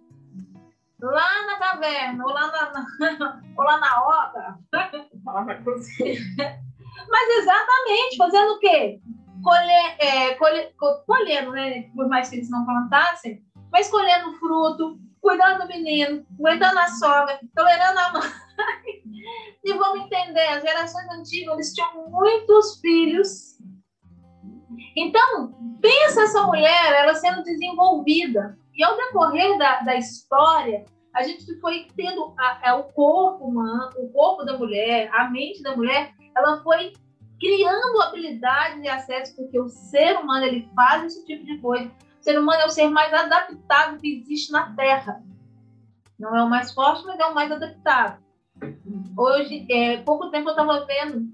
Lá 1.02 1.48
na 1.48 1.58
caverna, 1.58 2.24
ou 2.24 2.32
lá 2.32 2.48
na, 2.48 3.42
ou 3.58 3.64
lá 3.64 3.80
na 3.80 4.04
obra. 4.04 4.60
Mas 7.10 7.30
exatamente, 7.38 8.18
fazendo 8.18 8.54
o 8.54 8.60
quê? 8.60 9.02
Colher, 9.44 9.96
é, 10.00 10.36
colher, 10.36 10.72
colhendo, 11.06 11.52
né? 11.52 11.90
Por 11.96 12.08
mais 12.08 12.30
que 12.30 12.36
eles 12.36 12.50
não 12.50 12.64
plantassem, 12.64 13.44
mas 13.72 13.90
colhendo 13.90 14.34
fruto, 14.34 15.00
cuidando 15.20 15.62
do 15.62 15.68
menino, 15.68 16.24
cuidando 16.38 16.76
da 16.76 16.88
sogra, 16.90 17.40
tolerando 17.56 18.00
a 18.00 18.14
mãe. 18.14 18.22
e 19.64 19.74
vamos 19.74 20.06
entender, 20.06 20.48
as 20.48 20.62
gerações 20.62 21.10
antigas, 21.10 21.56
eles 21.56 21.74
tinham 21.74 22.10
muitos 22.10 22.80
filhos. 22.82 23.51
Então, 24.96 25.54
pensa 25.82 26.24
essa 26.24 26.44
mulher, 26.44 26.94
ela 26.94 27.14
sendo 27.16 27.44
desenvolvida. 27.44 28.58
E 28.76 28.84
ao 28.84 28.98
decorrer 28.98 29.58
da, 29.58 29.82
da 29.82 29.96
história, 29.96 30.86
a 31.14 31.24
gente 31.24 31.60
foi 31.60 31.88
tendo 31.96 32.34
a, 32.38 32.72
a, 32.72 32.76
o 32.76 32.84
corpo 32.86 33.46
humano, 33.46 33.90
o 33.98 34.10
corpo 34.10 34.44
da 34.44 34.58
mulher, 34.58 35.10
a 35.14 35.30
mente 35.30 35.62
da 35.62 35.76
mulher, 35.76 36.14
ela 36.36 36.62
foi 36.64 36.94
criando 37.40 38.02
habilidades 38.02 38.84
e 38.84 38.88
acesso, 38.88 39.36
porque 39.36 39.60
o 39.60 39.68
ser 39.68 40.18
humano 40.18 40.46
ele 40.46 40.70
faz 40.76 41.06
esse 41.06 41.26
tipo 41.26 41.44
de 41.44 41.58
coisa. 41.58 41.92
O 42.20 42.24
ser 42.24 42.40
humano 42.40 42.62
é 42.62 42.66
o 42.66 42.70
ser 42.70 42.88
mais 42.88 43.12
adaptado 43.12 43.98
que 43.98 44.20
existe 44.20 44.52
na 44.52 44.74
Terra. 44.76 45.24
Não 46.20 46.36
é 46.38 46.44
o 46.44 46.50
mais 46.50 46.72
forte, 46.72 47.04
mas 47.04 47.20
é 47.20 47.26
o 47.26 47.34
mais 47.34 47.52
adaptado. 47.52 48.22
Hoje, 49.18 49.66
é, 49.72 49.98
pouco 49.98 50.30
tempo 50.30 50.50
eu 50.50 50.52
estava 50.52 50.86
vendo 50.86 51.28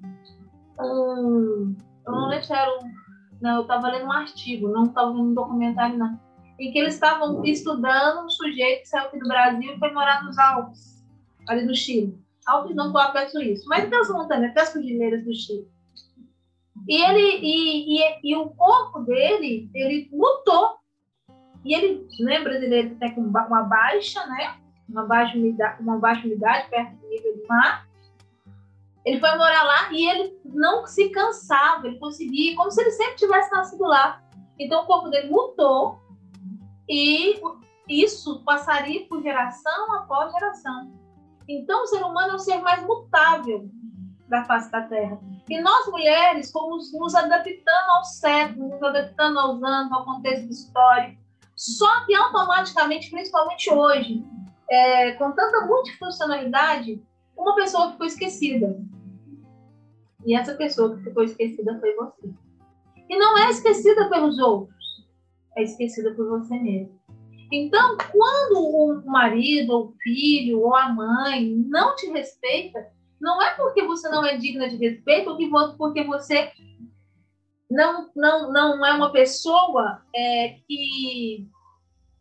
um. 0.80 1.76
Eu 2.06 2.12
não 2.12 2.30
lembro 2.30 2.46
se 2.46 2.54
era 2.54 2.72
um. 2.72 2.97
Não, 3.42 3.58
eu 3.58 3.62
estava 3.62 3.90
lendo 3.90 4.06
um 4.06 4.12
artigo, 4.12 4.70
não 4.70 4.86
estava 4.86 5.12
vendo 5.12 5.30
um 5.30 5.34
documentário, 5.34 5.98
não. 5.98 6.20
Em 6.60 6.72
que 6.72 6.80
eles 6.80 6.96
estavam 6.96 7.44
estudando 7.46 8.26
um 8.26 8.30
sujeito 8.30 8.82
que 8.82 8.90
saiu 8.90 9.06
aqui 9.06 9.20
do 9.20 9.28
Brasil 9.28 9.74
e 9.74 9.80
foi 9.80 9.92
morar 9.94 10.24
nos 10.24 10.38
Alpes, 10.38 11.06
ali 11.48 11.64
no 11.64 11.76
Chile. 11.76 12.18
Alpes 12.48 12.76
não 12.76 12.92
foi 12.92 13.02
a 13.02 13.30
Suíço, 13.30 13.68
mas 13.68 13.86
até 13.86 13.98
as 13.98 14.10
montanhas, 14.10 14.52
até 14.52 14.62
as 14.62 14.74
cordilheiras 14.74 15.24
do 15.24 15.36
Chile. 15.36 15.68
E 16.88 17.04
ele 17.04 17.40
e, 17.42 18.00
e, 18.00 18.20
e, 18.24 18.36
o 18.36 18.50
corpo 18.50 19.02
dele, 19.02 19.70
ele 19.74 20.10
lutou. 20.12 20.78
E 21.66 21.74
ele, 21.74 22.08
né, 22.22 22.40
brasileiro 22.40 22.96
tem 22.96 23.14
com 23.14 23.22
uma 23.22 23.64
baixa, 23.64 24.26
né? 24.28 24.56
Uma 24.88 25.06
baixa 25.06 25.38
umidade, 25.38 25.82
uma 25.82 25.98
baixa 25.98 26.26
umidade 26.26 26.70
perto 26.70 26.96
do 26.96 27.10
nível 27.10 27.36
do 27.36 27.48
mar. 27.48 27.87
Ele 29.08 29.22
foi 29.22 29.30
morar 29.38 29.64
lá 29.64 29.94
e 29.94 30.06
ele 30.06 30.38
não 30.44 30.86
se 30.86 31.08
cansava, 31.08 31.88
ele 31.88 31.98
conseguia, 31.98 32.58
como 32.58 32.70
se 32.70 32.82
ele 32.82 32.92
sempre 32.92 33.16
tivesse 33.16 33.50
nascido 33.52 33.86
lá. 33.86 34.22
Então 34.60 34.84
o 34.84 34.86
corpo 34.86 35.08
dele 35.08 35.30
lutou 35.30 35.98
e 36.90 37.40
isso 37.88 38.44
passaria 38.44 39.08
por 39.08 39.24
geração 39.24 39.96
após 39.96 40.34
geração. 40.34 40.92
Então, 41.48 41.84
o 41.84 41.88
ser 41.88 42.04
humano 42.04 42.34
é 42.34 42.36
o 42.36 42.40
ser 42.40 42.58
mais 42.58 42.86
mutável 42.86 43.70
da 44.28 44.44
face 44.44 44.70
da 44.70 44.82
Terra. 44.82 45.18
E 45.50 45.62
nós, 45.62 45.88
mulheres, 45.88 46.52
fomos 46.52 46.92
nos 46.92 47.16
adaptando 47.16 47.90
aos 47.96 48.18
séculos, 48.18 48.72
nos 48.72 48.84
adaptando 48.84 49.40
aos 49.40 49.64
anos, 49.64 49.92
ao 49.94 50.04
contexto 50.04 50.50
histórico. 50.50 51.22
Só 51.56 52.06
que 52.06 52.14
automaticamente, 52.14 53.10
principalmente 53.10 53.72
hoje, 53.72 54.22
é, 54.70 55.14
com 55.14 55.32
tanta 55.32 55.66
multifuncionalidade, 55.66 57.02
uma 57.38 57.56
pessoa 57.56 57.92
ficou 57.92 58.06
esquecida. 58.06 58.78
E 60.26 60.36
essa 60.36 60.56
pessoa 60.56 60.96
que 60.96 61.04
ficou 61.04 61.24
esquecida 61.24 61.80
foi 61.80 61.96
você. 61.96 62.30
E 63.10 63.18
não 63.18 63.38
é 63.38 63.50
esquecida 63.50 64.10
pelos 64.10 64.38
outros, 64.40 64.76
é 65.56 65.64
esquecida 65.64 66.14
por 66.14 66.28
você 66.28 66.60
mesmo. 66.60 66.98
Então, 67.52 67.98
quando 68.12 68.60
o 68.60 69.04
marido, 69.06 69.72
ou 69.72 69.86
o 69.86 69.96
filho, 70.02 70.60
ou 70.60 70.76
a 70.76 70.90
mãe 70.90 71.56
não 71.68 71.96
te 71.96 72.08
respeita, 72.08 72.86
não 73.22 73.42
é 73.42 73.54
porque 73.56 73.84
você 73.84 74.10
não 74.10 74.26
é 74.26 74.38
digna 74.38 74.68
de 74.68 74.76
respeito, 74.76 75.30
ou 75.30 75.78
porque 75.78 76.04
você 76.04 76.52
não, 77.70 78.10
não, 78.16 78.52
não 78.52 78.86
é 78.86 78.94
uma 78.94 79.12
pessoa 79.12 80.02
é, 80.14 80.58
que 80.68 81.48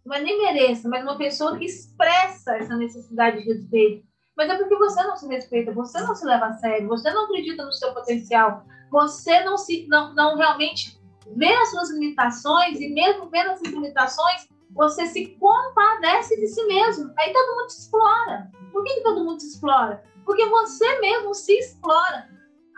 não 0.04 0.14
é 0.14 0.20
nem 0.20 0.38
mereça, 0.38 0.88
mas 0.88 1.02
uma 1.02 1.18
pessoa 1.18 1.58
que 1.58 1.64
expressa 1.64 2.56
essa 2.56 2.76
necessidade 2.76 3.42
de 3.42 3.52
respeito. 3.52 4.06
Mas 4.36 4.50
é 4.50 4.56
porque 4.56 4.76
você 4.76 5.02
não 5.02 5.16
se 5.16 5.26
respeita, 5.26 5.72
você 5.72 6.00
não 6.00 6.14
se 6.14 6.26
leva 6.26 6.46
a 6.46 6.52
sério, 6.54 6.88
você 6.88 7.10
não 7.10 7.24
acredita 7.24 7.64
no 7.64 7.72
seu 7.72 7.94
potencial, 7.94 8.64
você 8.90 9.42
não 9.44 9.56
se 9.56 9.86
não, 9.88 10.14
não 10.14 10.36
realmente 10.36 11.00
vê 11.34 11.52
as 11.52 11.70
suas 11.70 11.90
limitações 11.90 12.80
e 12.80 12.88
mesmo 12.88 13.28
vendo 13.30 13.50
essas 13.50 13.68
limitações, 13.68 14.46
você 14.70 15.06
se 15.06 15.26
compadece 15.38 16.38
de 16.38 16.46
si 16.48 16.64
mesmo. 16.66 17.12
Aí 17.18 17.32
todo 17.32 17.56
mundo 17.56 17.68
te 17.68 17.78
explora. 17.78 18.50
Por 18.72 18.84
que, 18.84 18.94
que 18.94 19.02
todo 19.02 19.24
mundo 19.24 19.38
te 19.38 19.46
explora? 19.46 20.02
Porque 20.24 20.44
você 20.46 21.00
mesmo 21.00 21.34
se 21.34 21.52
explora. 21.58 22.28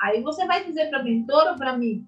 Aí 0.03 0.23
você 0.23 0.47
vai 0.47 0.65
dizer 0.65 0.89
para 0.91 1.01
a 1.01 1.03
mentora 1.03 1.53
ou 1.53 1.57
para 1.57 1.77
mim, 1.77 2.07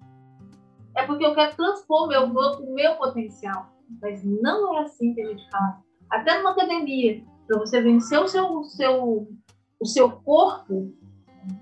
é 0.95 1.03
porque 1.05 1.25
eu 1.25 1.35
quero 1.35 1.55
transpor 1.55 2.07
meu, 2.07 2.23
o 2.23 2.73
meu 2.73 2.95
potencial. 2.95 3.69
Mas 4.01 4.23
não 4.23 4.77
é 4.77 4.83
assim 4.83 5.13
que 5.13 5.21
a 5.21 5.27
gente 5.27 5.49
fala. 5.49 5.83
Até 6.09 6.37
numa 6.37 6.51
academia, 6.51 7.23
para 7.47 7.59
você 7.59 7.81
vencer 7.81 8.19
o 8.19 8.27
seu, 8.27 8.45
o, 8.45 8.63
seu, 8.63 9.27
o 9.81 9.85
seu 9.85 10.11
corpo, 10.11 10.93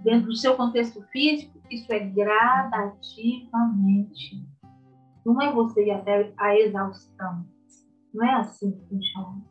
dentro 0.03 0.27
do 0.27 0.35
seu 0.35 0.55
contexto 0.55 1.01
físico, 1.03 1.57
isso 1.71 1.91
é 1.93 1.99
gradativamente. 1.99 4.45
Não 5.25 5.41
é 5.41 5.49
você 5.51 5.85
ir 5.85 5.91
até 5.91 6.31
a 6.37 6.59
exaustão. 6.59 7.45
Não 8.13 8.25
é 8.25 8.35
assim 8.35 8.71
que 8.71 8.81
funciona. 8.89 9.41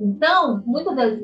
Então, 0.00 0.62
muitas 0.66 0.96
das 0.96 1.20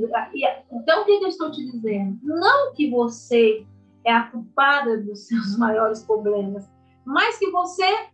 então 0.71 1.03
o 1.03 1.07
que 1.07 1.13
eu 1.13 1.27
estou 1.27 1.51
te 1.51 1.65
dizendo? 1.65 2.19
Não 2.23 2.75
que 2.75 2.91
você 2.91 3.67
é 4.05 4.13
a 4.13 4.25
culpada 4.25 5.03
dos 5.03 5.27
seus 5.27 5.57
maiores 5.59 6.05
problemas, 6.05 6.71
mas 7.05 7.39
que 7.39 7.51
você 7.51 7.85
é 7.85 8.11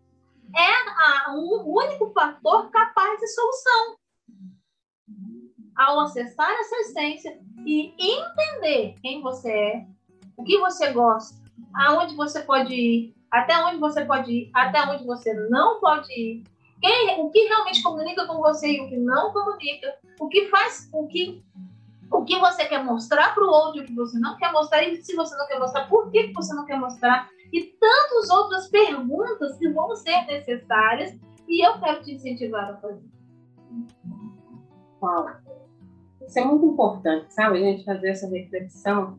o 1.35 1.77
único 1.77 2.13
fator 2.13 2.71
capaz 2.71 3.19
de 3.19 3.27
solução. 3.27 3.97
Ao 5.77 6.01
acessar 6.01 6.51
essa 6.61 6.77
essência 6.77 7.39
e 7.65 7.93
entender 7.99 8.95
quem 9.03 9.21
você 9.21 9.51
é, 9.51 9.87
o 10.37 10.45
que 10.45 10.59
você 10.59 10.93
gosta, 10.93 11.37
aonde 11.75 12.15
você 12.15 12.41
pode 12.43 12.75
ir, 12.75 13.15
até 13.31 13.59
onde 13.65 13.79
você 13.79 14.05
pode 14.05 14.33
ir, 14.33 14.51
até 14.55 14.83
onde 14.83 15.05
você 15.05 15.33
não 15.49 15.81
pode 15.81 16.13
ir, 16.13 16.45
quem, 16.81 17.21
o 17.21 17.31
que 17.31 17.41
realmente 17.47 17.83
comunica 17.83 18.27
com 18.27 18.39
você 18.39 18.73
e 18.73 18.81
o 18.81 18.89
que 18.89 18.97
não 18.97 19.33
comunica, 19.33 19.95
o 20.21 20.29
que 20.29 20.47
faz, 20.49 20.89
o 20.93 21.07
que 21.07 21.43
o 22.11 22.25
que 22.25 22.39
você 22.39 22.67
quer 22.67 22.85
mostrar 22.85 23.35
para 23.35 23.45
o 23.45 23.49
outro 23.49 23.83
o 23.83 23.85
que 23.85 23.95
você 23.95 24.19
não 24.19 24.37
quer 24.37 24.53
mostrar, 24.53 24.83
e 24.83 25.03
se 25.03 25.17
você 25.17 25.37
não 25.37 25.47
quer 25.47 25.59
mostrar, 25.59 25.89
por 25.89 26.11
que 26.11 26.33
você 26.33 26.55
não 26.55 26.65
quer 26.65 26.79
mostrar, 26.79 27.29
e 27.53 27.63
tantas 27.63 28.31
outras 28.31 28.69
perguntas 28.69 29.57
que 29.59 29.69
vão 29.71 29.97
ser 29.97 30.25
necessárias, 30.27 31.19
e 31.49 31.67
eu 31.67 31.79
quero 31.81 32.03
te 32.03 32.15
incentivar 32.15 32.71
a 32.71 32.77
fazer. 32.77 33.05
Paulo, 35.01 35.31
isso 36.27 36.39
é 36.39 36.45
muito 36.45 36.67
importante, 36.67 37.33
sabe? 37.33 37.59
A 37.59 37.61
gente 37.61 37.85
fazer 37.85 38.11
essa 38.11 38.29
reflexão, 38.29 39.19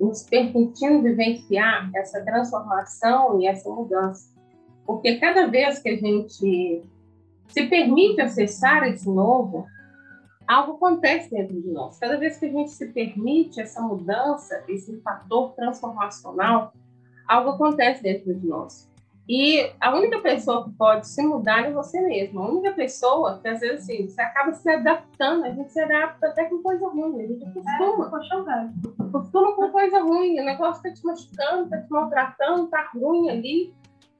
nos 0.00 0.22
permitindo 0.24 1.02
vivenciar 1.02 1.90
essa 1.94 2.22
transformação 2.24 3.40
e 3.40 3.46
essa 3.46 3.70
mudança. 3.70 4.34
Porque 4.84 5.18
cada 5.18 5.46
vez 5.46 5.78
que 5.78 5.88
a 5.88 5.96
gente 5.96 6.82
se 7.48 7.66
permite 7.66 8.20
acessar 8.20 8.86
esse 8.88 9.08
novo, 9.08 9.66
algo 10.46 10.72
acontece 10.72 11.30
dentro 11.30 11.60
de 11.60 11.70
nós. 11.70 11.98
Cada 11.98 12.18
vez 12.18 12.36
que 12.36 12.46
a 12.46 12.50
gente 12.50 12.70
se 12.70 12.86
permite 12.88 13.60
essa 13.60 13.80
mudança, 13.80 14.62
esse 14.68 15.00
fator 15.00 15.52
transformacional, 15.54 16.72
algo 17.26 17.50
acontece 17.50 18.02
dentro 18.02 18.34
de 18.34 18.46
nós. 18.46 18.90
E 19.26 19.72
a 19.80 19.94
única 19.94 20.20
pessoa 20.20 20.64
que 20.64 20.70
pode 20.72 21.08
se 21.08 21.22
mudar 21.22 21.64
é 21.66 21.72
você 21.72 21.98
mesmo. 22.00 22.40
A 22.40 22.50
única 22.50 22.72
pessoa 22.72 23.38
que, 23.40 23.48
às 23.48 23.60
vezes, 23.60 23.82
assim, 23.82 24.06
você 24.06 24.20
acaba 24.20 24.52
se 24.52 24.68
adaptando. 24.68 25.44
A 25.44 25.50
gente 25.50 25.72
se 25.72 25.80
adapta 25.80 26.26
até 26.26 26.44
com 26.44 26.62
coisa 26.62 26.86
ruim. 26.88 27.22
A 27.22 27.26
gente 27.26 27.44
acostuma. 27.44 28.52
É, 28.52 29.02
acostuma 29.02 29.56
com 29.56 29.70
coisa 29.70 30.02
ruim. 30.02 30.38
O 30.40 30.44
negócio 30.44 30.86
está 30.86 30.92
te 30.92 31.06
machucando, 31.06 31.64
está 31.64 31.80
te 31.80 31.90
maltratando, 31.90 32.64
está 32.64 32.90
ruim 32.94 33.30
ali. 33.30 33.74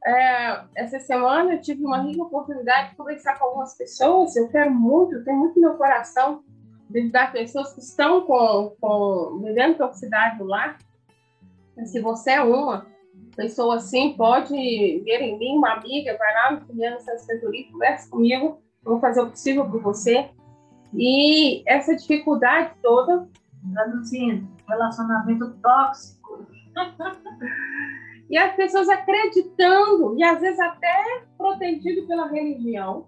É, 0.06 0.64
essa 0.74 0.98
semana 1.00 1.54
eu 1.54 1.60
tive 1.60 1.84
uma 1.84 2.00
rica 2.02 2.22
oportunidade 2.22 2.90
de 2.90 2.96
conversar 2.96 3.38
com 3.38 3.44
algumas 3.44 3.76
pessoas. 3.76 4.34
Eu 4.36 4.48
quero 4.48 4.70
muito, 4.70 5.16
eu 5.16 5.24
tenho 5.24 5.38
muito 5.38 5.56
no 5.56 5.68
meu 5.68 5.76
coração 5.76 6.42
de 6.88 7.00
ajudar 7.00 7.32
pessoas 7.32 7.74
que 7.74 7.80
estão 7.80 8.22
com, 8.22 8.74
com 8.80 9.40
vivendo 9.42 9.76
toxicidade 9.76 10.42
lar. 10.42 10.78
Se 11.84 12.00
você 12.00 12.32
é 12.32 12.42
uma 12.42 12.86
pessoa 13.34 13.76
assim, 13.76 14.14
pode 14.16 14.52
ver 14.52 15.20
em 15.20 15.38
mim, 15.38 15.56
uma 15.56 15.74
amiga, 15.74 16.16
vai 16.18 16.34
lá 16.34 16.52
no 16.52 16.66
Juliana 16.66 17.00
Sabedoria, 17.00 17.70
conversa 17.70 18.10
comigo, 18.10 18.58
eu 18.84 18.92
vou 18.92 19.00
fazer 19.00 19.20
o 19.22 19.30
possível 19.30 19.68
por 19.68 19.80
você. 19.80 20.28
E 20.92 21.62
essa 21.66 21.96
dificuldade 21.96 22.72
toda, 22.82 23.28
traduzindo, 23.72 24.48
relacionamento 24.68 25.54
tóxico. 25.62 26.46
E 28.30 28.38
as 28.38 28.56
pessoas 28.56 28.88
acreditando, 28.88 30.18
e 30.18 30.24
às 30.24 30.40
vezes 30.40 30.58
até 30.58 31.24
protegido 31.36 32.06
pela 32.06 32.26
religião, 32.26 33.06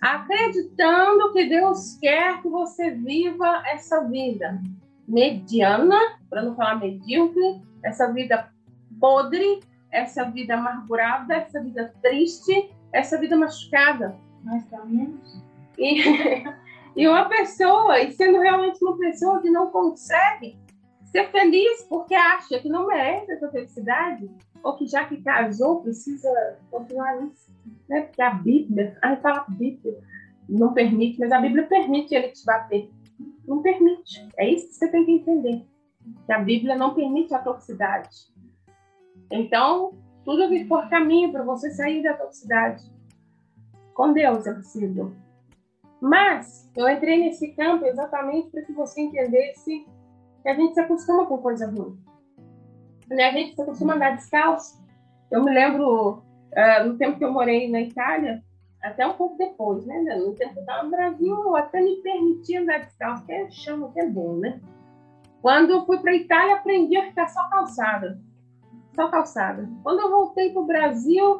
acreditando 0.00 1.32
que 1.32 1.44
Deus 1.44 1.98
quer 2.00 2.40
que 2.40 2.48
você 2.48 2.90
viva 2.90 3.62
essa 3.66 4.04
vida 4.04 4.60
mediana, 5.06 5.98
para 6.28 6.42
não 6.42 6.56
falar 6.56 6.80
medíocre, 6.80 7.62
essa 7.84 8.12
vida 8.12 8.50
podre, 8.98 9.60
essa 9.90 10.24
vida 10.24 10.54
amargurada, 10.54 11.34
essa 11.34 11.60
vida 11.60 11.92
triste, 12.02 12.70
essa 12.92 13.18
vida 13.18 13.36
machucada. 13.36 14.16
Mais 14.44 14.64
ou 14.72 14.86
menos. 14.86 15.42
E, 15.76 16.02
e 16.96 17.08
uma 17.08 17.28
pessoa, 17.28 18.00
e 18.00 18.12
sendo 18.12 18.40
realmente 18.40 18.82
uma 18.82 18.96
pessoa 18.96 19.40
que 19.40 19.50
não 19.50 19.70
consegue 19.70 20.58
ser 21.04 21.30
feliz 21.30 21.84
porque 21.88 22.14
acha 22.14 22.58
que 22.58 22.68
não 22.68 22.86
merece 22.86 23.32
essa 23.32 23.50
felicidade, 23.50 24.28
ou 24.62 24.76
que 24.76 24.86
já 24.86 25.04
que 25.04 25.22
casou 25.22 25.80
precisa 25.80 26.28
continuar 26.70 27.20
nisso, 27.20 27.50
né? 27.88 28.02
Porque 28.02 28.22
a 28.22 28.30
Bíblia, 28.30 28.96
a 29.02 29.10
gente 29.10 29.22
fala 29.22 29.46
Bíblia, 29.48 29.98
não 30.48 30.72
permite, 30.72 31.18
mas 31.18 31.32
a 31.32 31.40
Bíblia 31.40 31.66
permite 31.66 32.14
ele 32.14 32.28
te 32.28 32.44
bater. 32.44 32.90
Não 33.46 33.62
permite. 33.62 34.28
É 34.36 34.48
isso 34.48 34.68
que 34.68 34.74
você 34.74 34.88
tem 34.88 35.04
que 35.04 35.12
entender. 35.12 35.64
Que 36.26 36.32
a 36.32 36.38
Bíblia 36.38 36.76
não 36.76 36.94
permite 36.94 37.34
a 37.34 37.38
toxicidade. 37.38 38.08
Então, 39.30 39.94
tudo 40.24 40.48
que 40.48 40.66
for 40.66 40.88
caminho 40.88 41.32
para 41.32 41.42
você 41.42 41.70
sair 41.70 42.02
da 42.02 42.14
toxicidade. 42.14 42.84
Com 43.94 44.12
Deus 44.12 44.46
é 44.46 44.54
possível. 44.54 45.12
Mas 46.00 46.70
eu 46.76 46.88
entrei 46.88 47.18
nesse 47.18 47.48
campo 47.54 47.84
exatamente 47.84 48.50
para 48.50 48.62
que 48.62 48.72
você 48.72 49.00
entendesse 49.00 49.86
que 50.42 50.48
a 50.48 50.54
gente 50.54 50.74
se 50.74 50.80
acostuma 50.80 51.26
com 51.26 51.38
coisa 51.38 51.68
ruim 51.68 51.98
né, 53.08 53.24
a 53.24 53.32
gente 53.32 53.56
costuma 53.56 53.94
andar 53.94 54.16
descalço. 54.16 54.78
Eu 55.30 55.44
me 55.44 55.52
lembro, 55.52 56.18
uh, 56.18 56.84
no 56.86 56.96
tempo 56.96 57.18
que 57.18 57.24
eu 57.24 57.32
morei 57.32 57.70
na 57.70 57.80
Itália, 57.80 58.42
até 58.82 59.06
um 59.06 59.14
pouco 59.14 59.36
depois, 59.36 59.84
né? 59.86 59.98
No 60.16 60.34
tempo 60.34 60.52
que 60.52 60.58
eu 60.58 60.62
estava 60.62 60.84
no 60.84 60.90
Brasil, 60.90 61.34
eu 61.34 61.56
até 61.56 61.80
me 61.80 61.96
permitia 61.96 62.60
andar 62.60 62.84
descalço, 62.84 63.24
que 63.26 63.32
é 63.32 63.50
chama 63.50 63.90
que 63.92 64.00
é 64.00 64.06
bom, 64.06 64.36
né? 64.36 64.60
Quando 65.42 65.70
eu 65.70 65.84
fui 65.84 65.98
para 65.98 66.12
a 66.12 66.16
Itália, 66.16 66.56
aprendi 66.56 66.96
a 66.96 67.06
ficar 67.06 67.28
só 67.28 67.48
calçada. 67.48 68.20
Só 68.98 69.06
calçada. 69.06 69.70
Quando 69.84 70.00
eu 70.00 70.10
voltei 70.10 70.52
para 70.52 70.60
o 70.60 70.66
Brasil, 70.66 71.38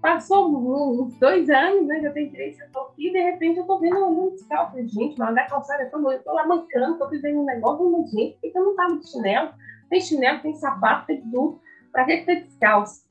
passou 0.00 0.48
uns 0.48 1.18
dois 1.18 1.50
anos, 1.50 1.88
né? 1.88 2.00
Já 2.00 2.12
tem 2.12 2.30
três, 2.30 2.60
eu 2.60 2.66
estou 2.66 2.82
aqui, 2.82 3.08
e 3.08 3.12
de 3.12 3.20
repente 3.20 3.56
eu 3.56 3.62
estou 3.62 3.80
vendo 3.80 4.06
um 4.06 4.30
descalço. 4.30 4.76
Gente, 4.76 5.18
mas 5.18 5.30
andar 5.30 5.48
calçada 5.48 5.86
tão 5.86 6.00
bom. 6.00 6.12
Eu 6.12 6.18
estou 6.18 6.32
lá 6.32 6.46
mancando, 6.46 6.92
estou 6.92 7.08
fazendo 7.08 7.40
um 7.40 7.44
negócio, 7.44 7.90
mas 7.90 8.08
gente, 8.12 8.34
por 8.34 8.52
que 8.52 8.56
eu 8.56 8.62
não 8.62 8.70
estava 8.70 8.96
de 8.96 9.10
chinelo? 9.10 9.50
tem 9.88 10.00
chinelo, 10.00 10.40
tem 10.42 10.54
sapato, 10.54 11.08
tem 11.08 11.20
tudo. 11.22 11.60
Para 11.90 12.04
que 12.04 12.18
ter 12.18 12.44
descalço? 12.44 13.04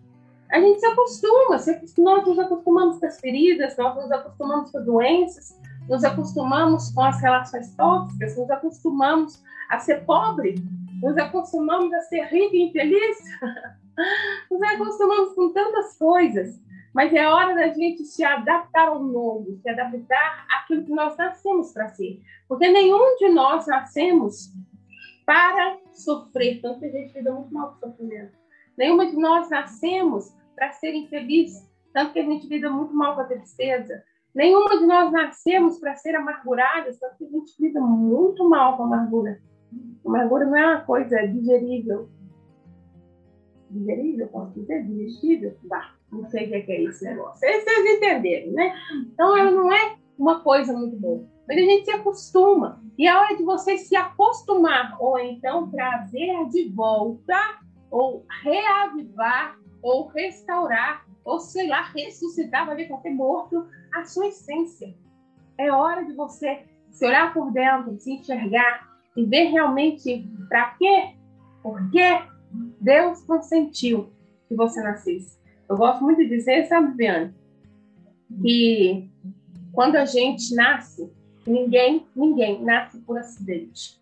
A 0.49 0.57
gente 0.57 0.79
se 0.79 0.85
acostuma, 0.85 1.59
se 1.59 1.71
acostuma, 1.71 2.15
nós 2.15 2.27
nos 2.27 2.39
acostumamos 2.39 2.97
com 2.97 3.05
as 3.07 3.19
feridas, 3.19 3.75
nós 3.75 3.93
nos 3.93 4.09
acostumamos 4.09 4.71
com 4.71 4.77
as 4.77 4.85
doenças, 4.85 5.59
nos 5.89 6.05
acostumamos 6.05 6.91
com 6.91 7.01
as 7.01 7.21
relações 7.21 7.75
tóxicas, 7.75 8.37
nos 8.37 8.49
acostumamos 8.49 9.43
a 9.69 9.79
ser 9.79 10.05
pobre, 10.05 10.55
nos 11.01 11.17
acostumamos 11.17 11.93
a 11.93 12.01
ser 12.01 12.23
rico 12.25 12.55
e 12.55 12.63
infeliz, 12.63 13.17
nos 14.51 14.61
acostumamos 14.61 15.33
com 15.33 15.51
tantas 15.53 15.97
coisas. 15.97 16.59
Mas 16.93 17.13
é 17.13 17.27
hora 17.27 17.53
da 17.53 17.69
gente 17.69 18.03
se 18.03 18.23
adaptar 18.23 18.87
ao 18.87 19.03
novo, 19.03 19.59
se 19.61 19.69
adaptar 19.69 20.45
àquilo 20.49 20.83
que 20.83 20.91
nós 20.91 21.15
nascemos 21.17 21.71
para 21.71 21.89
ser. 21.89 22.19
Porque 22.47 22.67
nenhum 22.67 23.15
de 23.17 23.29
nós 23.29 23.67
nascemos 23.67 24.51
para 25.25 25.77
sofrer. 25.93 26.59
Tanto 26.61 26.79
que 26.79 26.87
a 26.87 26.91
gente 26.91 27.13
lida 27.13 27.31
muito 27.31 27.53
mal 27.53 27.73
com 27.73 27.87
sofrimento. 27.87 28.35
Nenhuma 28.75 29.05
de 29.05 29.15
nós 29.17 29.49
nascemos 29.49 30.33
para 30.55 30.71
ser 30.71 30.93
infeliz. 30.95 31.69
Tanto 31.93 32.13
que 32.13 32.19
a 32.19 32.23
gente 32.23 32.47
lida 32.47 32.69
muito 32.69 32.93
mal 32.93 33.13
com 33.15 33.21
a 33.21 33.25
tristeza. 33.25 34.03
Nenhuma 34.33 34.77
de 34.77 34.85
nós 34.85 35.11
nascemos 35.11 35.79
para 35.79 35.95
ser 35.95 36.15
amarguradas. 36.15 36.97
Tanto 36.97 37.17
que 37.17 37.25
a 37.25 37.29
gente 37.29 37.53
lida 37.59 37.79
muito 37.79 38.49
mal 38.49 38.77
com 38.77 38.83
a 38.83 38.85
amargura. 38.87 39.39
Amargura 40.05 40.45
não 40.45 40.57
é 40.57 40.65
uma 40.65 40.81
coisa 40.81 41.27
digerível. 41.27 42.09
Digerível, 43.69 44.27
posso 44.27 44.59
dizer? 44.59 44.83
Digestível? 44.85 45.55
Não 46.11 46.27
sei 46.29 46.45
o 46.45 46.65
que 46.65 46.71
é 46.71 46.83
esse 46.83 47.05
negócio. 47.05 47.39
Vocês, 47.39 47.63
entenderam, 47.67 48.51
né? 48.53 48.73
Então, 49.13 49.37
ela 49.37 49.51
não 49.51 49.71
é 49.71 49.97
uma 50.17 50.41
coisa 50.41 50.73
muito 50.73 50.97
boa. 50.97 51.23
Mas 51.47 51.57
a 51.57 51.61
gente 51.61 51.85
se 51.85 51.91
acostuma. 51.91 52.81
E 52.97 53.07
a 53.07 53.19
hora 53.19 53.35
de 53.35 53.43
você 53.43 53.77
se 53.77 53.95
acostumar, 53.95 54.97
ou 54.99 55.17
então 55.19 55.69
trazer 55.69 56.47
de 56.49 56.69
volta, 56.69 57.59
ou 57.91 58.25
reavivar, 58.43 59.57
ou 59.81 60.07
restaurar, 60.07 61.05
ou 61.23 61.39
sei 61.39 61.67
lá, 61.67 61.83
ressuscitar, 61.83 62.65
vai 62.65 62.75
ver 62.75 62.87
qualquer 62.87 63.13
morto, 63.13 63.67
a 63.93 64.03
sua 64.03 64.27
essência. 64.27 64.95
É 65.57 65.71
hora 65.71 66.03
de 66.05 66.13
você 66.13 66.65
se 66.89 67.05
olhar 67.05 67.33
por 67.33 67.51
dentro, 67.51 67.99
se 67.99 68.13
enxergar 68.13 68.88
e 69.19 69.25
ver 69.25 69.49
realmente 69.49 70.25
para 70.47 70.71
quê, 70.75 71.13
por 71.61 71.91
que 71.91 71.99
Deus 72.79 73.21
consentiu 73.23 74.09
que 74.47 74.55
você 74.55 74.81
nascesse. 74.81 75.37
Eu 75.67 75.75
gosto 75.75 76.01
muito 76.03 76.19
de 76.19 76.29
dizer, 76.29 76.65
sabe, 76.67 76.95
Viane, 76.95 77.35
que 78.41 79.09
quando 79.73 79.97
a 79.97 80.05
gente 80.05 80.55
nasce, 80.55 81.11
ninguém, 81.45 82.07
ninguém 82.15 82.63
nasce 82.63 82.97
por 83.01 83.17
acidente. 83.17 83.99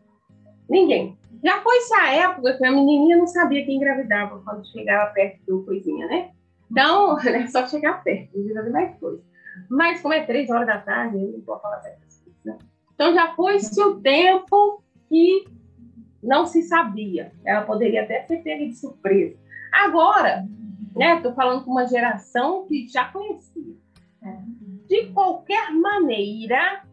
Ninguém. 0.70 1.18
Já 1.44 1.62
foi 1.62 1.78
essa 1.78 2.12
época 2.12 2.58
que 2.58 2.66
a 2.66 2.72
menininha 2.72 3.18
não 3.18 3.28
sabia 3.28 3.66
que 3.66 3.74
engravidava 3.74 4.40
quando 4.46 4.68
chegava 4.68 5.12
perto 5.14 5.40
do 5.48 5.64
coisinha, 5.66 6.08
né? 6.08 6.32
Então, 6.70 7.18
é 7.28 7.48
só 7.48 7.68
chegar 7.68 8.04
perto, 8.04 8.38
não 8.38 8.72
mais 8.72 8.98
coisa. 9.00 9.22
Mas 9.68 10.00
como 10.00 10.14
é 10.14 10.24
três 10.24 10.50
horas 10.50 10.68
da 10.68 10.78
tarde, 10.78 11.18
não 11.18 11.42
vou 11.42 11.60
falar 11.60 11.82
certas 11.82 12.22
coisas, 12.22 12.44
né? 12.46 12.58
Então 12.94 13.14
já 13.14 13.34
foi-se 13.36 13.82
o 13.82 14.00
tempo 14.00 14.84
que 15.08 15.46
não 16.22 16.46
se 16.46 16.64
sabia. 16.64 17.32
Ela 17.46 17.62
poderia 17.62 18.04
até 18.04 18.24
ser 18.24 18.38
pega 18.38 18.66
de 18.66 18.76
surpresa. 18.76 19.38
Agora, 19.72 20.48
né, 20.96 21.18
estou 21.18 21.34
falando 21.34 21.64
com 21.64 21.72
uma 21.72 21.88
geração 21.88 22.66
que 22.66 22.88
já 22.88 23.06
conhecia. 23.06 23.76
É. 24.24 24.38
De 24.88 25.08
qualquer 25.08 25.72
maneira, 25.72 26.84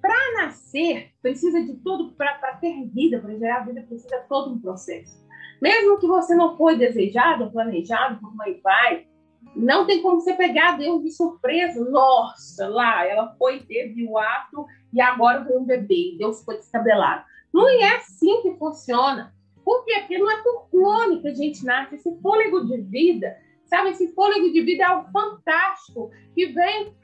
para 0.00 0.42
nascer, 0.42 1.12
precisa 1.20 1.62
de 1.62 1.74
tudo, 1.74 2.12
para 2.12 2.56
ter 2.60 2.86
vida, 2.88 3.20
para 3.20 3.36
gerar 3.36 3.66
vida, 3.66 3.82
precisa 3.82 4.20
de 4.20 4.28
todo 4.28 4.54
um 4.54 4.58
processo. 4.58 5.22
Mesmo 5.60 5.98
que 5.98 6.06
você 6.06 6.34
não 6.34 6.56
foi 6.56 6.76
desejado, 6.76 7.50
planejado 7.50 8.20
por 8.20 8.34
mãe 8.34 8.52
e 8.52 8.60
pai, 8.60 9.06
não 9.54 9.86
tem 9.86 10.02
como 10.02 10.20
você 10.20 10.34
pegar 10.34 10.78
Deus 10.78 11.02
de 11.02 11.10
surpresa. 11.10 11.84
Nossa, 11.88 12.68
lá, 12.68 13.06
ela 13.06 13.34
foi, 13.38 13.60
teve 13.60 14.06
o 14.08 14.18
ato 14.18 14.66
e 14.92 15.00
agora 15.00 15.44
veio 15.44 15.60
um 15.60 15.64
bebê. 15.64 16.16
Deus 16.18 16.42
foi 16.44 16.56
descabelado. 16.56 17.24
Não 17.52 17.68
é 17.68 17.96
assim 17.96 18.42
que 18.42 18.56
funciona. 18.56 19.34
Porque 19.64 19.92
aqui 19.92 20.18
não 20.18 20.30
é 20.30 20.42
por 20.42 20.68
clone 20.70 21.20
que 21.20 21.28
a 21.28 21.34
gente 21.34 21.64
nasce. 21.64 21.94
Esse 21.94 22.14
fôlego 22.20 22.64
de 22.64 22.80
vida, 22.80 23.36
sabe? 23.64 23.90
Esse 23.90 24.12
fôlego 24.14 24.52
de 24.52 24.62
vida 24.62 24.82
é 24.82 24.86
algo 24.86 25.10
fantástico 25.10 26.10
que 26.34 26.46
vem 26.46 26.94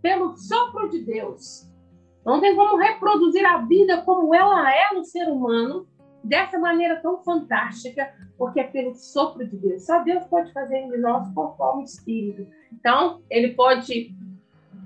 pelo 0.00 0.36
sopro 0.36 0.88
de 0.88 1.00
Deus. 1.04 1.70
Não 2.24 2.40
tem 2.40 2.54
como 2.54 2.76
reproduzir 2.76 3.44
a 3.44 3.58
vida 3.58 4.02
como 4.02 4.34
ela 4.34 4.72
é 4.72 4.94
no 4.94 5.04
ser 5.04 5.28
humano 5.28 5.86
dessa 6.22 6.58
maneira 6.58 7.00
tão 7.00 7.22
fantástica, 7.22 8.12
porque 8.38 8.60
é 8.60 8.64
pelo 8.64 8.94
sopro 8.94 9.46
de 9.46 9.56
Deus. 9.56 9.84
Só 9.84 10.02
Deus 10.02 10.24
pode 10.26 10.52
fazer 10.52 10.76
em 10.76 10.98
nós 10.98 11.28
conforme 11.34 11.82
o 11.82 11.84
Espírito. 11.84 12.46
Então, 12.72 13.22
ele 13.28 13.54
pode, 13.54 14.14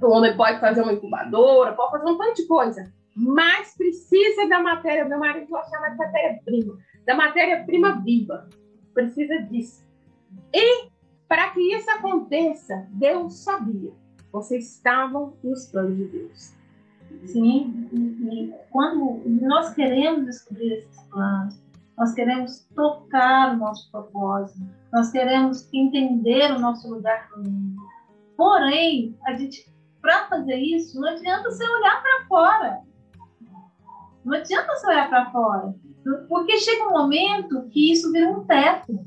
o 0.03 0.07
homem 0.11 0.35
pode 0.37 0.59
fazer 0.61 0.83
uma 0.83 0.95
incubadora, 0.95 1.75
pode 1.75 1.93
fazer 1.93 2.11
um 2.11 2.17
monte 2.17 2.43
de 2.43 2.49
coisa, 2.49 2.93
mas 3.17 3.75
precisa 3.75 4.47
da 4.47 4.63
matéria, 4.63 5.07
meu 5.07 5.19
marido 5.19 5.49
vai 5.49 5.65
chamar 5.71 5.89
de 5.91 5.97
matéria-prima, 5.97 6.79
da 7.07 7.15
matéria-prima 7.15 8.03
viva. 8.03 8.47
Precisa 8.93 9.39
disso. 9.45 9.83
E 10.53 10.91
para 11.27 11.51
que 11.51 11.61
isso 11.61 11.91
aconteça, 11.91 12.87
Deus 12.91 13.43
sabia. 13.43 13.93
Vocês 14.31 14.77
estavam 14.77 15.35
nos 15.43 15.67
planos 15.67 15.97
de 15.97 16.05
Deus. 16.09 16.55
Sim, 17.25 17.89
e 18.31 18.53
quando 18.71 19.23
nós 19.27 19.73
queremos 19.73 20.27
descobrir 20.27 20.73
esses 20.73 21.03
planos, 21.05 21.59
nós 21.97 22.13
queremos 22.13 22.67
tocar 22.75 23.55
o 23.55 23.57
nosso 23.57 23.91
propósito, 23.91 24.61
nós 24.93 25.11
queremos 25.11 25.73
entender 25.73 26.53
o 26.53 26.59
nosso 26.59 26.89
lugar 26.91 27.31
no 27.31 27.51
mundo. 27.51 27.83
Porém, 28.37 29.17
a 29.25 29.35
gente, 29.35 29.67
para 30.03 30.29
fazer 30.29 30.57
isso, 30.57 31.01
não 31.01 31.09
adianta 31.09 31.51
você 31.51 31.65
olhar 31.67 32.03
para 32.03 32.27
fora. 32.27 32.86
Não 34.27 34.37
adianta 34.37 34.75
você 34.75 34.89
olhar 34.89 35.09
para 35.09 35.31
fora, 35.31 35.73
porque 36.29 36.59
chega 36.59 36.89
um 36.89 36.91
momento 36.91 37.69
que 37.71 37.93
isso 37.93 38.11
vira 38.11 38.29
um 38.29 38.45
teto. 38.45 38.99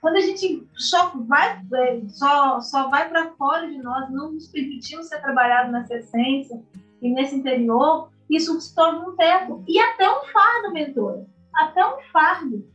Quando 0.00 0.16
a 0.16 0.20
gente 0.20 0.66
só 0.74 1.12
vai, 1.14 1.62
só, 2.08 2.60
só 2.60 2.88
vai 2.88 3.08
para 3.08 3.30
fora 3.34 3.68
de 3.68 3.78
nós, 3.78 4.10
não 4.10 4.32
nos 4.32 4.48
permitimos 4.48 5.06
ser 5.06 5.20
trabalhados 5.20 5.70
nessa 5.70 5.94
essência 5.94 6.60
e 7.00 7.08
nesse 7.08 7.36
interior, 7.36 8.10
isso 8.28 8.60
se 8.60 8.74
torna 8.74 9.08
um 9.08 9.14
teto 9.14 9.62
e 9.68 9.78
até 9.78 10.10
um 10.10 10.24
fardo, 10.24 10.72
mentor. 10.72 11.24
Até 11.54 11.86
um 11.86 12.00
fardo. 12.12 12.68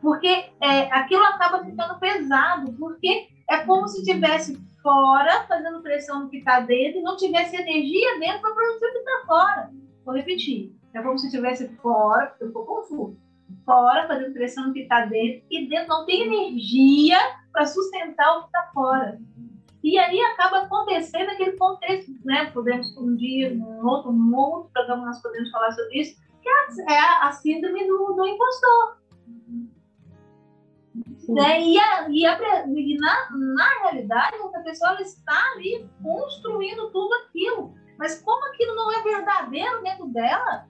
Porque 0.00 0.50
é, 0.60 0.82
aquilo 0.92 1.24
acaba 1.24 1.64
ficando 1.64 1.98
pesado, 1.98 2.72
porque 2.74 3.26
é 3.50 3.58
como 3.58 3.88
se 3.88 4.04
tivesse 4.04 4.56
fora 4.80 5.46
fazendo 5.48 5.82
pressão 5.82 6.20
no 6.20 6.30
que 6.30 6.38
está 6.38 6.60
dentro 6.60 7.00
e 7.00 7.02
não 7.02 7.16
tivesse 7.16 7.56
energia 7.56 8.20
dentro 8.20 8.40
para 8.40 8.54
produzir 8.54 8.86
o 8.86 8.92
que 8.92 8.98
está 8.98 9.26
fora. 9.26 9.70
Vou 10.04 10.14
repetir. 10.14 10.80
É 10.94 11.02
como 11.02 11.18
se 11.18 11.26
estivesse 11.26 11.68
fora, 11.76 12.34
eu 12.40 12.48
estou 12.48 12.64
confuso. 12.64 13.16
Fora, 13.64 14.06
fazendo 14.06 14.32
pressão 14.32 14.68
no 14.68 14.72
que 14.72 14.80
está 14.80 15.04
dentro, 15.06 15.44
e 15.50 15.68
dentro 15.68 15.88
não 15.88 16.06
tem 16.06 16.22
energia 16.22 17.18
para 17.52 17.66
sustentar 17.66 18.38
o 18.38 18.40
que 18.40 18.46
está 18.46 18.70
fora. 18.72 19.20
E 19.82 19.98
aí 19.98 20.20
acaba 20.20 20.58
acontecendo 20.58 21.30
aquele 21.30 21.52
contexto, 21.52 22.12
né? 22.24 22.50
Podemos, 22.52 22.96
um 22.96 23.16
dia, 23.16 23.52
num 23.52 23.84
outro, 23.86 24.12
num 24.12 24.34
outro 24.34 24.70
programa, 24.72 25.06
nós 25.06 25.20
podemos 25.20 25.50
falar 25.50 25.72
sobre 25.72 26.00
isso, 26.00 26.20
que 26.40 26.48
é 26.48 26.98
a, 26.98 27.28
a 27.28 27.32
síndrome 27.32 27.86
do, 27.86 28.12
do 28.14 28.26
impostor. 28.26 29.02
Né? 31.28 31.62
E, 31.62 31.78
a, 31.78 32.08
e, 32.10 32.26
a, 32.26 32.66
e 32.66 32.96
na, 32.98 33.30
na 33.30 33.68
realidade, 33.82 34.36
essa 34.36 34.60
pessoa 34.60 35.00
está 35.00 35.52
ali 35.52 35.88
construindo 36.02 36.90
tudo 36.90 37.14
aquilo. 37.14 37.74
Mas 37.98 38.20
como 38.20 38.44
aquilo 38.46 38.74
não 38.74 38.92
é 38.92 39.02
verdadeiro 39.02 39.82
dentro 39.82 40.06
dela, 40.08 40.68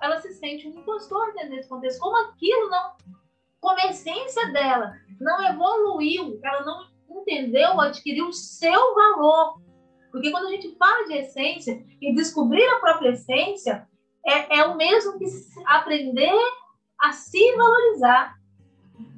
ela 0.00 0.20
se 0.20 0.32
sente 0.34 0.68
um 0.68 0.78
impostor 0.78 1.32
dentro 1.34 1.50
desse 1.50 1.68
contexto. 1.68 2.00
Como 2.00 2.16
aquilo 2.16 2.70
não, 2.70 2.92
como 3.60 3.80
a 3.80 3.86
essência 3.86 4.52
dela 4.52 4.92
não 5.20 5.42
evoluiu, 5.44 6.38
ela 6.42 6.64
não 6.64 6.86
entendeu, 7.10 7.80
adquiriu 7.80 8.28
o 8.28 8.32
seu 8.32 8.94
valor. 8.94 9.60
Porque 10.10 10.30
quando 10.30 10.46
a 10.46 10.50
gente 10.50 10.74
fala 10.76 11.06
de 11.06 11.14
essência 11.14 11.84
e 12.00 12.14
descobrir 12.14 12.64
a 12.64 12.80
própria 12.80 13.10
essência, 13.10 13.86
é, 14.26 14.58
é 14.58 14.64
o 14.64 14.76
mesmo 14.76 15.18
que 15.18 15.26
aprender 15.66 16.32
a 17.00 17.12
se 17.12 17.56
valorizar. 17.56 18.38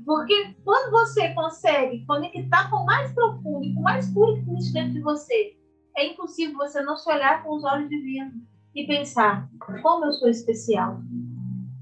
Porque 0.04 0.54
quando 0.64 0.90
você 0.90 1.32
consegue 1.34 2.04
conectar 2.06 2.70
com 2.70 2.78
o 2.78 2.86
mais 2.86 3.12
profundo 3.12 3.64
e 3.64 3.74
com 3.74 3.80
o 3.80 3.84
mais 3.84 4.12
puro 4.12 4.42
que 4.42 4.50
existe 4.50 4.72
dentro 4.72 4.94
de 4.94 5.00
você, 5.00 5.56
é 5.96 6.06
impossível 6.06 6.56
você 6.56 6.82
não 6.82 6.96
se 6.96 7.08
olhar 7.10 7.42
com 7.42 7.54
os 7.54 7.64
olhos 7.64 7.88
divinos 7.88 8.49
e 8.74 8.86
pensar 8.86 9.48
como 9.82 10.04
eu 10.04 10.12
sou 10.12 10.28
especial, 10.28 11.00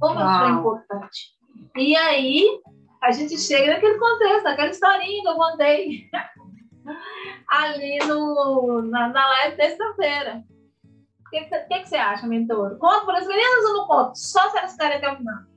como 0.01 0.18
Uau. 0.18 0.31
eu 0.31 0.38
sou 0.38 0.59
importante. 0.59 1.38
E 1.77 1.96
aí 1.96 2.61
a 3.03 3.12
gente 3.12 3.38
chega 3.38 3.74
naquele 3.74 3.98
contexto, 3.98 4.44
naquela 4.44 4.70
historinha 4.70 5.22
que 5.22 5.29
eu 5.29 5.37
contei 5.37 6.11
ali 7.51 7.98
no, 8.07 8.83
na, 8.83 9.09
na 9.09 9.27
live 9.29 9.57
terça-feira. 9.57 10.42
O 11.27 11.31
que, 11.31 11.44
que, 11.44 11.59
que, 11.61 11.88
você 11.88 11.96
acha, 11.96 12.27
mentor? 12.27 12.79
Conta 12.79 13.05
para 13.05 13.18
as 13.18 13.27
meninas 13.27 13.64
ou 13.66 13.72
não 13.74 13.87
conto? 13.87 14.18
Só 14.18 14.48
se 14.51 14.59
elas 14.59 14.74
querem 14.77 14.96
até 14.96 15.12
o 15.12 15.16
final. 15.16 15.48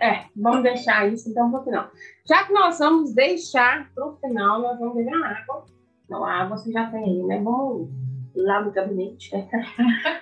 É, 0.00 0.24
vamos 0.34 0.62
deixar 0.62 1.12
isso 1.12 1.28
então 1.28 1.50
para 1.50 1.60
o 1.60 1.64
final. 1.64 1.90
Já 2.26 2.44
que 2.44 2.52
nós 2.52 2.78
vamos 2.78 3.14
deixar 3.14 3.90
para 3.94 4.06
o 4.06 4.16
final, 4.16 4.60
nós 4.60 4.78
vamos 4.78 4.94
beber 4.94 5.14
água. 5.22 5.64
Não, 6.08 6.24
a 6.24 6.32
água 6.32 6.56
você 6.56 6.72
já 6.72 6.90
tem 6.90 7.04
aí, 7.04 7.22
né? 7.24 7.42
Vamos 7.42 7.90
lá 8.34 8.62
no 8.62 8.70
gabinete, 8.70 9.34
né? 9.34 9.48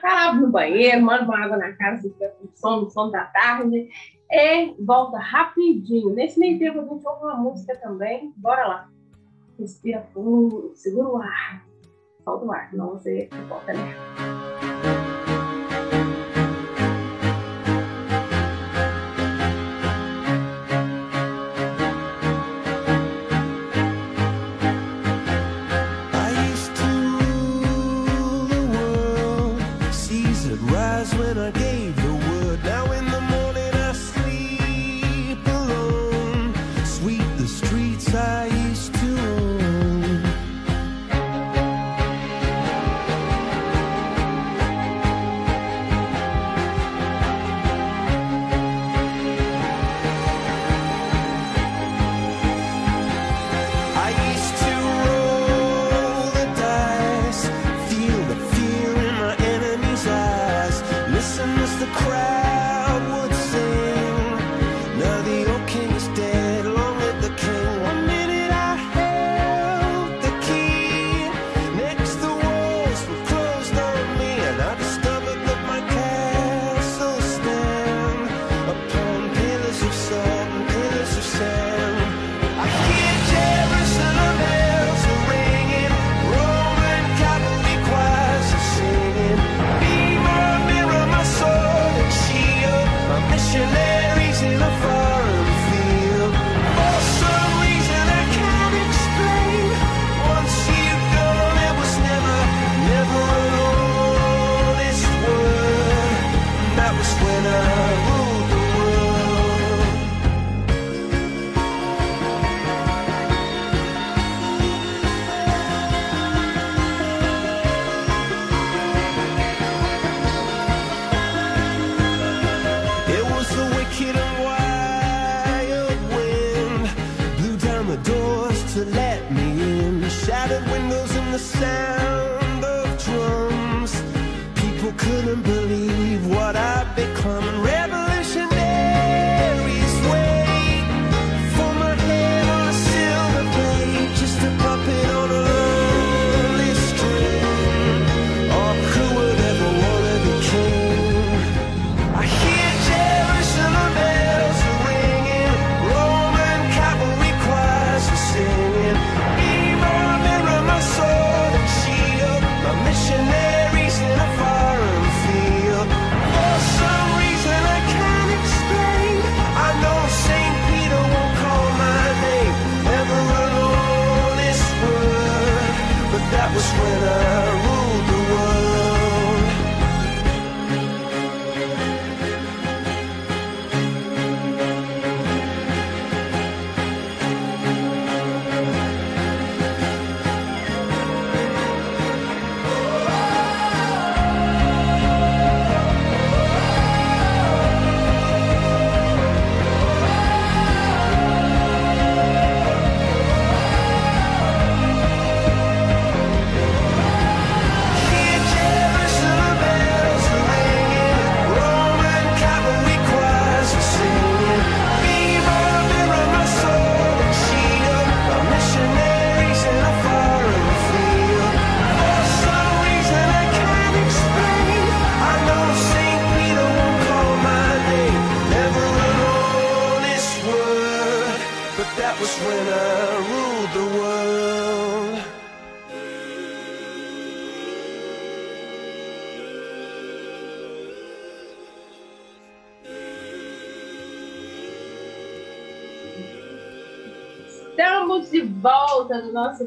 Parar 0.00 0.40
no 0.40 0.50
banheiro, 0.50 1.02
manda 1.02 1.24
uma 1.24 1.44
água 1.44 1.56
na 1.56 1.72
casa, 1.72 2.02
se 2.02 2.10
tiver 2.10 2.36
com 2.38 2.48
sono, 2.54 2.90
sono 2.90 3.10
da 3.10 3.24
tarde 3.24 3.88
e 4.30 4.74
volta 4.78 5.18
rapidinho. 5.18 6.14
Nesse 6.14 6.38
meio 6.38 6.58
tempo 6.58 6.80
a 6.80 6.84
gente 6.84 7.06
ouve 7.06 7.24
uma 7.24 7.36
música 7.36 7.76
também. 7.76 8.32
Bora 8.36 8.66
lá. 8.66 8.88
Respira 9.58 10.02
fundo, 10.12 10.72
segura 10.74 11.08
o 11.08 11.16
ar. 11.18 11.66
Solta 12.24 12.44
o 12.44 12.52
ar, 12.52 12.70
senão 12.70 12.90
você 12.90 13.28
volta 13.48 13.72
né? 13.72 15.01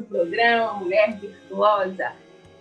Programa 0.08 0.74
Mulher 0.74 1.18
Virtuosa. 1.18 2.12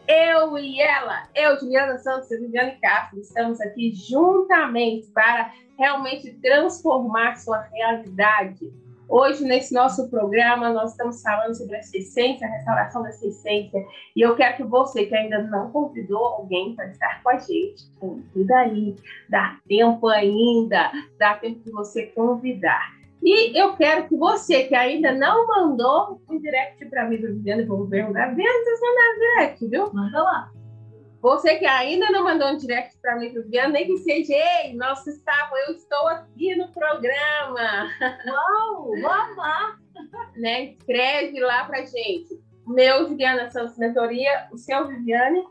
Eu 0.07 0.57
e 0.57 0.79
ela, 0.79 1.23
eu, 1.33 1.59
Juliana 1.59 1.97
Santos 1.97 2.29
e 2.29 2.37
Viviane 2.37 2.77
Castro, 2.79 3.19
estamos 3.19 3.59
aqui 3.59 3.91
juntamente 3.93 5.07
para 5.07 5.51
realmente 5.77 6.31
transformar 6.33 7.35
sua 7.37 7.61
realidade. 7.61 8.71
Hoje, 9.07 9.43
nesse 9.43 9.73
nosso 9.73 10.09
programa, 10.09 10.69
nós 10.69 10.91
estamos 10.91 11.21
falando 11.21 11.55
sobre 11.55 11.77
essa 11.77 11.95
essência, 11.97 12.47
a 12.47 12.51
restauração 12.51 13.03
dessa 13.03 13.25
essência. 13.27 13.83
E 14.15 14.21
eu 14.21 14.35
quero 14.35 14.57
que 14.57 14.63
você, 14.63 15.05
que 15.05 15.15
ainda 15.15 15.43
não 15.43 15.71
convidou 15.71 16.23
alguém 16.23 16.75
para 16.75 16.87
estar 16.87 17.21
com 17.21 17.29
a 17.29 17.37
gente, 17.37 17.83
convida 17.99 18.57
aí. 18.57 18.95
Dá 19.29 19.57
tempo 19.67 20.07
ainda, 20.07 20.91
dá 21.19 21.35
tempo 21.35 21.63
de 21.63 21.71
você 21.71 22.07
convidar. 22.07 22.94
E 23.25 23.59
eu 23.59 23.75
quero 23.75 24.07
que 24.07 24.15
você, 24.15 24.65
que 24.65 24.75
ainda 24.75 25.11
não 25.11 25.47
mandou 25.47 26.21
um 26.29 26.39
direct 26.39 26.85
para 26.85 27.09
mim, 27.09 27.17
Viviane, 27.17 27.65
vou 27.65 27.87
perguntar, 27.89 28.35
vem 28.35 28.45
vocês 28.45 28.79
mandar 28.79 29.15
direct, 29.19 29.67
viu? 29.67 29.91
Manda 29.91 30.21
lá. 30.21 30.51
Você 31.21 31.55
que 31.55 31.65
ainda 31.65 32.11
não 32.11 32.23
mandou 32.23 32.49
um 32.49 32.57
direct 32.57 32.99
para 33.01 33.15
mim, 33.15 33.33
Viviane, 33.33 33.73
nem 33.73 33.87
que 33.87 33.97
seja, 33.97 34.31
ei, 34.31 34.75
nossa, 34.75 35.11
Gustavo, 35.11 35.57
eu 35.67 35.73
estou 35.73 36.07
aqui 36.09 36.55
no 36.55 36.67
programa. 36.71 37.89
Uau, 38.27 38.91
vou 39.01 39.11
amar. 39.11 39.79
né? 40.37 40.65
Escreve 40.65 41.39
lá 41.39 41.65
pra 41.65 41.81
gente. 41.83 42.39
Meu, 42.67 43.07
Juliana 43.07 43.49
Santos 43.49 43.75
Mentoria, 43.79 44.47
o 44.51 44.57
seu, 44.57 44.87
Viviane, 44.87 45.43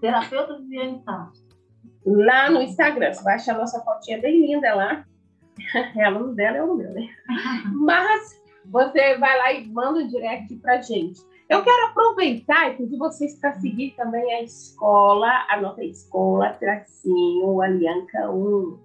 Terapeuta 0.00 0.58
Viviane 0.58 1.00
Santos. 1.04 1.44
lá 2.04 2.50
no 2.50 2.60
Instagram. 2.60 3.12
Você 3.12 3.22
vai 3.22 3.34
achar 3.36 3.54
a 3.54 3.58
nossa 3.58 3.80
fotinha 3.84 4.20
bem 4.20 4.40
linda 4.40 4.74
lá. 4.74 5.04
É 5.96 6.04
aluno 6.04 6.34
dela, 6.34 6.58
é 6.58 6.62
o 6.62 6.74
meu, 6.74 6.90
né? 6.92 7.08
Mas 7.72 8.40
você 8.66 9.16
vai 9.18 9.38
lá 9.38 9.52
e 9.52 9.66
manda 9.68 10.00
um 10.00 10.08
direct 10.08 10.54
pra 10.56 10.80
gente. 10.80 11.20
Eu 11.48 11.62
quero 11.62 11.86
aproveitar 11.86 12.70
e 12.70 12.76
pedir 12.76 12.96
vocês 12.96 13.38
para 13.38 13.52
seguir 13.54 13.94
também 13.96 14.32
a 14.34 14.42
escola, 14.42 15.46
a 15.48 15.60
nossa 15.60 15.84
escola, 15.84 16.54
tracinho, 16.54 17.60
Alianca 17.60 18.30
1. 18.30 18.78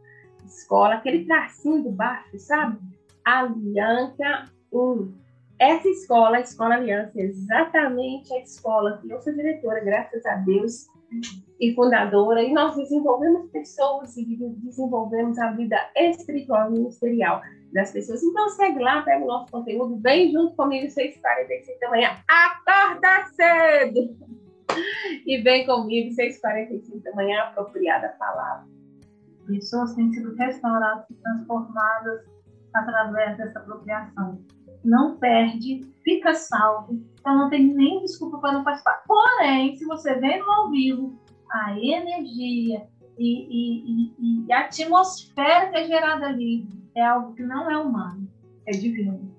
Escola, 0.45 0.95
aquele 0.95 1.25
tracinho 1.25 1.83
de 1.83 1.89
baixo, 1.89 2.37
sabe? 2.37 2.77
Alianca 3.23 4.49
1. 4.73 5.13
Essa 5.57 5.89
escola, 5.89 6.37
a 6.37 6.41
Escola 6.41 6.75
Aliança, 6.75 7.19
é 7.19 7.23
exatamente 7.23 8.33
a 8.33 8.39
escola 8.39 8.97
que 8.97 9.09
eu 9.09 9.21
sou 9.21 9.33
diretora, 9.33 9.83
graças 9.83 10.25
a 10.25 10.35
Deus, 10.35 10.87
e 11.59 11.73
fundadora, 11.75 12.41
e 12.41 12.53
nós 12.53 12.75
desenvolvemos 12.75 13.51
pessoas 13.51 14.15
e 14.15 14.25
desenvolvemos 14.63 15.37
a 15.37 15.51
vida 15.51 15.77
espiritual 15.95 16.69
e 16.69 16.73
ministerial 16.73 17.41
das 17.73 17.91
pessoas. 17.91 18.23
Então 18.23 18.49
segue 18.49 18.79
lá, 18.79 19.01
pega 19.01 19.23
o 19.23 19.27
nosso 19.27 19.51
conteúdo, 19.51 19.99
vem 19.99 20.31
junto 20.31 20.55
comigo, 20.55 20.87
6h45 20.87 21.79
da 21.81 21.89
manhã, 21.89 22.09
acorda 22.27 23.25
cedo! 23.35 24.17
E 25.25 25.41
vem 25.41 25.65
comigo, 25.65 26.15
6h45 26.15 27.03
da 27.03 27.13
manhã, 27.13 27.41
apropriada 27.41 28.09
palavra. 28.19 28.67
Pessoas 29.47 29.95
têm 29.95 30.11
sido 30.13 30.35
restauradas 30.35 31.05
e 31.09 31.15
transformadas 31.15 32.21
através 32.73 33.37
dessa 33.37 33.59
apropriação. 33.59 34.39
Não 34.83 35.17
perde, 35.17 35.81
fica 36.03 36.33
salvo. 36.33 37.01
Então 37.19 37.37
não 37.37 37.49
tem 37.49 37.63
nem 37.63 38.01
desculpa 38.01 38.37
para 38.39 38.53
não 38.53 38.63
participar. 38.63 39.03
Porém, 39.07 39.75
se 39.75 39.85
você 39.85 40.15
vem 40.15 40.39
no 40.39 40.51
ao 40.51 40.69
vivo, 40.69 41.19
a 41.51 41.77
energia 41.79 42.87
e, 43.17 43.47
e- 43.49 44.13
e- 44.19 44.45
e 44.47 44.53
a 44.53 44.61
atmosfera 44.61 45.69
que 45.69 45.77
é 45.77 45.85
gerada 45.87 46.27
ali 46.27 46.67
é 46.95 47.03
algo 47.05 47.33
que 47.33 47.43
não 47.43 47.69
é 47.69 47.77
humano, 47.77 48.27
é 48.65 48.71
divino. 48.71 49.29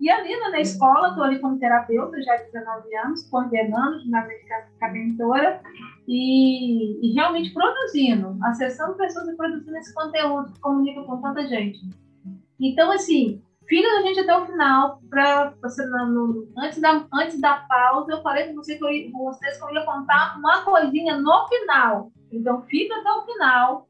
E 0.00 0.08
ali 0.08 0.36
na 0.38 0.60
escola, 0.60 1.08
estou 1.08 1.24
ali 1.24 1.40
como 1.40 1.58
terapeuta 1.58 2.22
já 2.22 2.34
há 2.34 2.36
19 2.36 2.96
anos, 2.96 3.28
coordenando 3.28 3.98
ginástica 4.00 4.88
mentora 4.92 5.60
e, 6.06 7.04
e 7.04 7.14
realmente 7.14 7.52
produzindo, 7.52 8.36
acessando 8.44 8.94
pessoas 8.94 9.28
e 9.28 9.36
produzindo 9.36 9.76
esse 9.76 9.92
conteúdo 9.92 10.52
que 10.52 10.60
comunica 10.60 11.02
com 11.02 11.20
tanta 11.20 11.46
gente. 11.48 11.80
Então, 12.60 12.92
assim, 12.92 13.42
fica 13.68 13.88
da 13.88 14.02
gente 14.02 14.20
até 14.20 14.36
o 14.36 14.46
final, 14.46 15.00
para 15.10 15.54
você 15.62 15.84
no- 15.86 16.48
antes, 16.56 16.80
da, 16.80 17.06
antes 17.12 17.40
da 17.40 17.58
pausa, 17.68 18.12
eu 18.12 18.22
falei 18.22 18.48
com, 18.48 18.54
você 18.54 18.76
que 18.76 19.12
vocês 19.12 19.58
que 19.58 19.64
eu 19.64 19.70
ia 19.70 19.84
contar 19.84 20.38
uma 20.38 20.62
coisinha 20.62 21.18
no 21.18 21.46
final. 21.48 22.10
Então, 22.32 22.62
fica 22.62 22.96
até 22.96 23.12
o 23.12 23.22
final. 23.26 23.88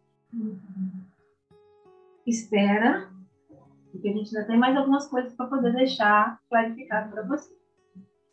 Espera, 2.26 3.08
porque 3.90 4.08
a 4.08 4.12
gente 4.12 4.36
ainda 4.36 4.46
tem 4.46 4.58
mais 4.58 4.76
algumas 4.76 5.06
coisas 5.06 5.34
para 5.34 5.46
poder 5.46 5.72
deixar 5.72 6.38
clarificado 6.50 7.10
para 7.10 7.22
você. 7.22 7.57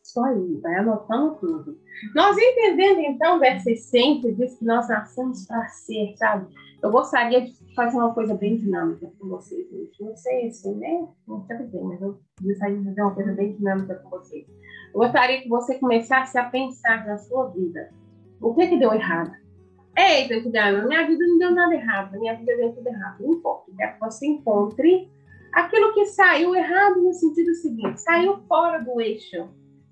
Isso 0.05 0.23
aí, 0.23 0.59
vai 0.61 0.75
anotando 0.75 1.35
tudo. 1.37 1.79
Nós 2.13 2.37
entendendo 2.37 2.99
então 2.99 3.39
dessa 3.39 3.71
essência, 3.71 4.31
disso 4.35 4.59
que 4.59 4.65
nós 4.65 4.87
nascemos 4.87 5.47
para 5.47 5.67
ser, 5.67 6.13
sabe? 6.15 6.45
Eu 6.79 6.91
gostaria 6.91 7.41
de 7.41 7.73
fazer 7.73 7.97
uma 7.97 8.13
coisa 8.13 8.35
bem 8.35 8.55
dinâmica 8.55 9.11
com 9.19 9.27
vocês 9.27 9.65
hoje. 9.73 9.91
Não 9.99 10.15
sei 10.15 10.47
assim, 10.47 10.75
né? 10.75 11.07
Não 11.27 11.43
sei 11.47 11.57
bem, 11.57 11.83
mas 11.83 12.01
eu 12.03 12.19
gostaria 12.39 12.77
de 12.77 12.83
fazer 12.83 13.01
uma 13.01 13.15
coisa 13.15 13.33
bem 13.33 13.53
dinâmica 13.53 13.95
com 13.95 14.09
vocês. 14.11 14.45
Eu 14.93 14.99
gostaria 14.99 15.41
que 15.41 15.49
você 15.49 15.79
começasse 15.79 16.37
a 16.37 16.51
pensar 16.51 17.07
na 17.07 17.17
sua 17.17 17.47
vida. 17.47 17.89
O 18.39 18.53
que 18.53 18.67
que 18.67 18.77
deu 18.77 18.93
errado? 18.93 19.31
Eita, 19.97 20.39
Juliana, 20.39 20.85
minha 20.85 21.07
vida 21.07 21.25
não 21.25 21.37
deu 21.39 21.51
nada 21.51 21.73
errado, 21.73 22.19
minha 22.19 22.35
vida 22.35 22.55
deu 22.55 22.73
tudo 22.73 22.87
errado. 22.87 23.23
Não 23.23 23.33
importa, 23.33 23.71
quero 23.75 23.93
que 23.93 23.99
você 24.01 24.27
encontre 24.27 25.09
aquilo 25.51 25.95
que 25.95 26.05
saiu 26.05 26.55
errado 26.55 27.01
no 27.01 27.11
sentido 27.11 27.55
seguinte, 27.55 28.01
saiu 28.01 28.37
fora 28.47 28.83
do 28.83 29.01
eixo 29.01 29.49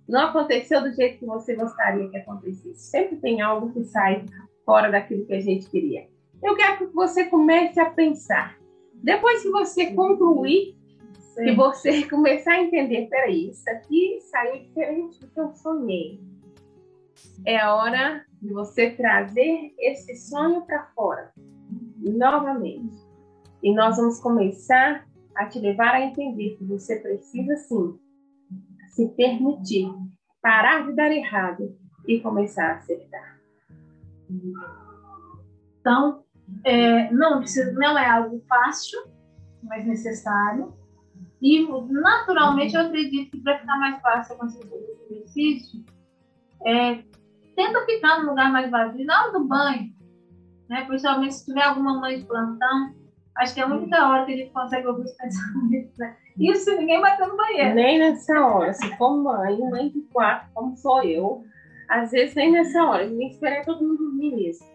não 0.07 0.27
aconteceu 0.27 0.81
do 0.81 0.93
jeito 0.93 1.19
que 1.19 1.25
você 1.25 1.55
gostaria 1.55 2.09
que 2.09 2.17
acontecesse. 2.17 2.89
Sempre 2.89 3.17
tem 3.17 3.41
algo 3.41 3.71
que 3.71 3.83
sai 3.85 4.25
fora 4.65 4.91
daquilo 4.91 5.25
que 5.25 5.33
a 5.33 5.39
gente 5.39 5.69
queria. 5.69 6.07
Eu 6.41 6.55
quero 6.55 6.77
que 6.77 6.85
você 6.93 7.25
comece 7.25 7.79
a 7.79 7.89
pensar. 7.89 8.57
Depois 8.95 9.41
que 9.41 9.49
você 9.49 9.87
concluir, 9.93 10.75
Sim. 11.19 11.45
que 11.45 11.51
você 11.55 12.03
começar 12.09 12.53
a 12.53 12.61
entender, 12.61 13.07
peraí, 13.09 13.49
isso 13.49 13.69
aqui 13.69 14.19
saiu 14.21 14.61
diferente 14.61 15.19
do 15.19 15.27
que 15.27 15.39
eu 15.39 15.51
sonhei. 15.53 16.19
É 17.45 17.57
a 17.57 17.75
hora 17.75 18.25
de 18.41 18.53
você 18.53 18.91
trazer 18.91 19.73
esse 19.79 20.15
sonho 20.15 20.65
para 20.65 20.85
fora, 20.95 21.31
novamente. 21.99 22.97
E 23.61 23.73
nós 23.73 23.95
vamos 23.95 24.19
começar 24.19 25.07
a 25.35 25.45
te 25.45 25.59
levar 25.59 25.95
a 25.95 26.01
entender 26.01 26.57
que 26.57 26.65
você 26.65 26.97
precisa 26.97 27.55
sim 27.55 27.97
se 28.93 29.07
permitir 29.09 29.91
parar 30.41 30.85
de 30.85 30.95
dar 30.95 31.11
errado 31.11 31.75
e 32.07 32.19
começar 32.19 32.71
a 32.71 32.75
acertar. 32.75 33.39
Então, 35.79 36.23
é, 36.65 37.11
não, 37.11 37.41
não 37.73 37.97
é 37.97 38.09
algo 38.09 38.43
fácil, 38.47 38.99
mas 39.63 39.85
necessário. 39.85 40.73
E, 41.41 41.67
naturalmente, 41.89 42.75
eu 42.75 42.81
acredito 42.81 43.31
que 43.31 43.41
para 43.41 43.59
ficar 43.59 43.77
mais 43.77 44.01
fácil 44.01 44.37
conseguir 44.37 44.73
esse 44.73 45.13
exercício, 45.13 45.85
é, 46.65 47.03
tenta 47.55 47.85
ficar 47.85 48.19
num 48.19 48.29
lugar 48.29 48.51
mais 48.51 48.69
vazio, 48.69 49.05
na 49.05 49.23
hora 49.23 49.31
do 49.33 49.45
banho, 49.45 49.93
né? 50.69 50.85
principalmente 50.85 51.35
se 51.35 51.45
tiver 51.45 51.63
alguma 51.63 51.99
mãe 51.99 52.19
de 52.19 52.25
plantão, 52.25 52.95
acho 53.37 53.53
que 53.53 53.59
é 53.59 53.63
a 53.63 53.67
única 53.67 54.07
hora 54.07 54.25
que 54.25 54.33
a 54.33 54.37
gente 54.37 54.53
consegue 54.53 54.87
ouvir 54.87 55.03
os 55.03 55.11
pensamentos. 55.17 55.97
Né? 55.97 56.17
Isso 56.37 56.75
ninguém 56.75 56.99
bater 56.99 57.27
no 57.27 57.37
banheiro. 57.37 57.75
Nem 57.75 57.99
nessa 57.99 58.45
hora, 58.45 58.73
se 58.73 58.97
for 58.97 59.15
mãe, 59.17 59.57
mãe 59.69 59.89
de 59.89 60.01
quatro, 60.11 60.49
como 60.53 60.75
sou 60.75 61.03
eu, 61.03 61.43
às 61.89 62.11
vezes 62.11 62.35
nem 62.35 62.51
nessa 62.51 62.83
hora, 62.83 63.03
a 63.03 63.07
que 63.07 63.25
esperar 63.25 63.65
todo 63.65 63.85
mundo 63.85 63.97
dormir 63.97 64.35
mesmo. 64.35 64.67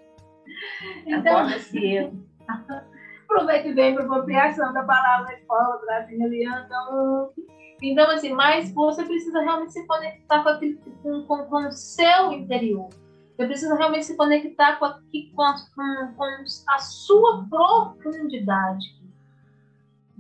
Então, 1.07 1.39
Acorda 1.39 1.59
cedo. 1.59 2.25
aproveite 3.29 3.73
bem 3.73 3.95
para 3.95 4.05
apropriação 4.05 4.73
da 4.73 4.83
palavra 4.83 5.35
escola, 5.35 5.81
bracinho 5.85 6.25
aliando. 6.25 7.33
Então, 7.83 8.11
assim, 8.11 8.33
mas 8.33 8.73
você 8.73 9.05
precisa 9.05 9.41
realmente 9.41 9.73
se 9.73 9.87
conectar 9.87 10.43
com, 10.43 10.49
aquele, 10.49 10.81
com, 11.03 11.23
com, 11.25 11.45
com 11.45 11.69
o 11.69 11.73
seu 11.73 12.33
interior. 12.33 12.89
Você 13.37 13.47
precisa 13.47 13.77
realmente 13.77 14.07
se 14.07 14.17
conectar 14.17 14.79
com, 14.79 14.85
a, 14.85 14.99
com, 15.35 16.15
com 16.17 16.25
a 16.69 16.79
sua 16.79 17.47
profundidade. 17.49 18.85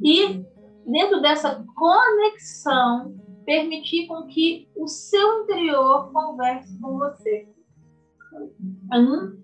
E, 0.00 0.44
dentro 0.88 1.20
dessa 1.20 1.64
conexão, 1.76 3.14
permitir 3.44 4.06
com 4.06 4.26
que 4.26 4.68
o 4.74 4.88
seu 4.88 5.42
interior 5.42 6.10
converse 6.12 6.78
com 6.80 6.98
você. 6.98 7.46
Hum, 8.92 9.38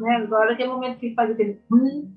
né? 0.00 0.16
Agora 0.16 0.56
tem 0.56 0.68
um 0.68 0.74
momento 0.74 0.98
que 0.98 1.14
faz 1.14 1.30
aquele 1.30 1.60
hum, 1.70 2.12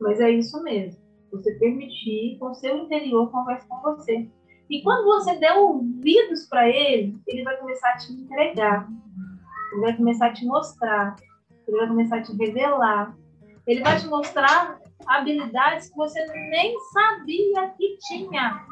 mas 0.00 0.20
é 0.20 0.30
isso 0.30 0.62
mesmo. 0.62 1.00
Você 1.30 1.54
permitir 1.54 2.36
com 2.38 2.50
o 2.50 2.54
seu 2.54 2.76
interior 2.76 3.30
converse 3.30 3.66
com 3.68 3.80
você. 3.80 4.28
E 4.68 4.82
quando 4.82 5.04
você 5.04 5.38
der 5.38 5.54
ouvidos 5.54 6.46
para 6.48 6.68
ele, 6.68 7.16
ele 7.26 7.42
vai 7.42 7.56
começar 7.56 7.90
a 7.90 7.96
te 7.96 8.12
entregar. 8.12 8.88
Ele 9.72 9.80
vai 9.80 9.96
começar 9.96 10.26
a 10.26 10.32
te 10.32 10.44
mostrar. 10.44 11.16
Ele 11.66 11.76
vai 11.76 11.88
começar 11.88 12.16
a 12.16 12.22
te 12.22 12.36
revelar. 12.36 13.16
Ele 13.66 13.82
vai 13.82 13.98
te 13.98 14.06
mostrar 14.08 14.81
habilidades 15.06 15.88
que 15.90 15.96
você 15.96 16.24
nem 16.26 16.76
sabia 16.92 17.68
que 17.76 17.98
tinha. 18.06 18.66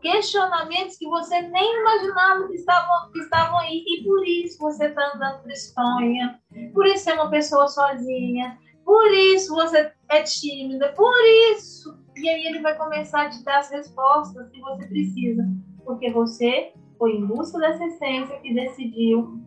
Questionamentos 0.00 0.96
que 0.96 1.06
você 1.06 1.42
nem 1.42 1.80
imaginava 1.80 2.46
que 2.46 2.54
estavam, 2.54 3.10
que 3.10 3.18
estavam 3.18 3.58
aí. 3.58 3.82
E 3.86 4.04
por 4.04 4.26
isso 4.26 4.58
você 4.58 4.86
está 4.86 5.12
andando 5.14 5.42
tristonha. 5.42 6.40
Por 6.72 6.86
isso 6.86 7.10
é 7.10 7.14
uma 7.14 7.30
pessoa 7.30 7.66
sozinha. 7.66 8.58
Por 8.84 9.10
isso 9.12 9.54
você 9.54 9.92
é 10.08 10.22
tímida. 10.22 10.92
Por 10.92 11.14
isso. 11.52 11.98
E 12.16 12.28
aí 12.28 12.46
ele 12.46 12.60
vai 12.60 12.76
começar 12.76 13.26
a 13.26 13.30
te 13.30 13.42
dar 13.42 13.58
as 13.58 13.70
respostas 13.70 14.48
que 14.50 14.60
você 14.60 14.86
precisa. 14.86 15.44
Porque 15.84 16.10
você 16.12 16.72
foi 16.98 17.12
em 17.12 17.26
busca 17.26 17.58
dessa 17.58 17.84
essência 17.84 18.40
e 18.44 18.54
decidiu 18.54 19.42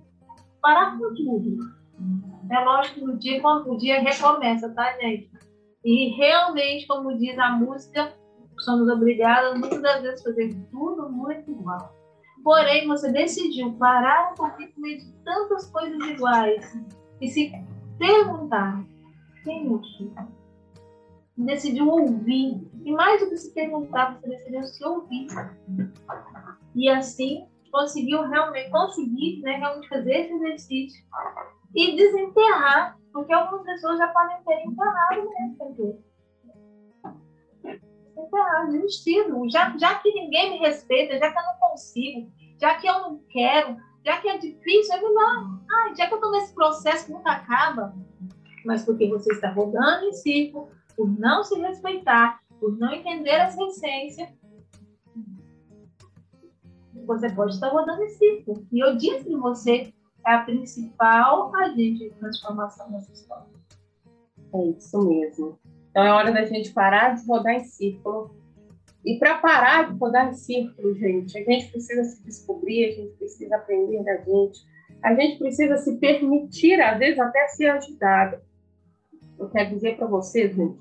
parar 0.61 0.97
com 0.97 1.13
tudo. 1.13 1.78
É 2.49 2.59
lógico 2.63 2.95
que 2.95 3.05
no 3.05 3.17
dia, 3.17 3.41
o 3.45 3.77
dia 3.77 4.01
recomeça, 4.01 4.69
tá, 4.73 4.97
gente? 4.97 5.29
E 5.83 6.15
realmente, 6.17 6.87
como 6.87 7.17
diz 7.17 7.37
a 7.37 7.51
música, 7.51 8.13
somos 8.59 8.89
obrigados 8.89 9.59
muitas 9.59 9.81
das 9.81 10.01
vezes 10.01 10.21
a 10.21 10.23
fazer 10.23 10.55
tudo 10.71 11.09
muito 11.09 11.49
igual. 11.51 11.93
Porém, 12.43 12.87
você 12.87 13.11
decidiu 13.11 13.73
parar 13.73 14.31
um 14.31 14.35
pouquinho 14.35 14.71
meio 14.77 14.99
de 14.99 15.11
tantas 15.23 15.69
coisas 15.71 15.99
iguais 16.07 16.79
e 17.21 17.27
se 17.27 17.51
perguntar 17.97 18.83
quem 19.43 19.67
eu 19.67 19.83
sou. 19.83 20.11
Decidiu 21.37 21.87
ouvir. 21.87 22.69
E 22.83 22.91
mais 22.91 23.21
do 23.21 23.29
que 23.29 23.37
se 23.37 23.53
perguntar, 23.53 24.19
você 24.19 24.29
decidiu 24.29 24.63
se 24.63 24.85
ouvir. 24.85 25.27
E 26.75 26.89
assim 26.89 27.47
conseguiu 27.71 28.23
realmente 28.23 28.71
conseguir 28.71 29.41
né, 29.41 29.57
realmente 29.57 29.87
fazer 29.87 30.11
esse 30.11 30.33
exercício 30.33 31.05
e 31.75 31.95
desenterrar, 31.95 32.97
porque 33.11 33.33
algumas 33.33 33.65
pessoas 33.65 33.97
já 33.97 34.07
podem 34.07 34.37
ter 34.43 34.65
enterrado 34.65 35.29
mesmo. 35.29 36.03
Enterrado, 38.17 38.71
desistido. 38.71 39.49
Já, 39.49 39.75
já 39.77 39.95
que 39.95 40.13
ninguém 40.13 40.51
me 40.51 40.57
respeita, 40.59 41.17
já 41.17 41.31
que 41.31 41.39
eu 41.39 41.43
não 41.43 41.69
consigo, 41.69 42.31
já 42.59 42.75
que 42.75 42.87
eu 42.87 42.99
não 42.99 43.19
quero, 43.29 43.77
já 44.05 44.19
que 44.19 44.27
é 44.27 44.37
difícil, 44.37 44.95
é 44.95 45.01
melhor. 45.01 45.59
Ai, 45.71 45.95
já 45.95 46.07
que 46.07 46.13
eu 46.13 46.17
estou 46.17 46.31
nesse 46.31 46.53
processo 46.53 47.05
que 47.05 47.13
nunca 47.13 47.31
acaba, 47.31 47.93
mas 48.65 48.83
porque 48.83 49.07
você 49.07 49.31
está 49.33 49.51
rodando 49.51 50.05
em 50.05 50.13
círculo, 50.13 50.69
por 50.95 51.07
não 51.19 51.43
se 51.43 51.57
respeitar, 51.59 52.39
por 52.59 52.77
não 52.77 52.91
entender 52.93 53.29
essa 53.29 53.61
essência, 53.63 54.33
você 57.05 57.29
pode 57.31 57.53
estar 57.53 57.69
rodando 57.69 58.03
em 58.03 58.09
círculo. 58.09 58.67
E 58.71 58.79
eu 58.79 58.95
disse 58.97 59.23
que 59.23 59.35
você 59.35 59.93
é 60.25 60.33
a 60.33 60.43
principal 60.43 61.55
agente 61.55 62.09
de 62.09 62.09
transformação 62.11 62.89
nessa 62.91 63.11
história. 63.11 63.47
É 64.53 64.65
isso 64.65 65.07
mesmo. 65.07 65.59
Então 65.89 66.03
é 66.03 66.11
hora 66.11 66.31
da 66.31 66.45
gente 66.45 66.71
parar 66.71 67.15
de 67.15 67.25
rodar 67.25 67.55
em 67.55 67.63
círculo. 67.63 68.35
E 69.05 69.17
para 69.17 69.37
parar 69.37 69.91
de 69.91 69.97
rodar 69.97 70.29
em 70.29 70.33
círculo, 70.33 70.93
gente, 70.95 71.37
a 71.37 71.43
gente 71.43 71.71
precisa 71.71 72.03
se 72.03 72.23
descobrir, 72.23 72.85
a 72.85 72.91
gente 72.91 73.17
precisa 73.17 73.55
aprender 73.55 74.03
da 74.03 74.17
gente, 74.17 74.59
a 75.01 75.13
gente 75.15 75.39
precisa 75.39 75.77
se 75.77 75.97
permitir, 75.97 76.79
às 76.81 76.99
vezes, 76.99 77.17
até 77.19 77.47
ser 77.47 77.67
ajudado. 77.67 78.39
Eu 79.37 79.49
quero 79.49 79.69
dizer 79.69 79.95
para 79.97 80.07
vocês, 80.07 80.53
gente, 80.53 80.79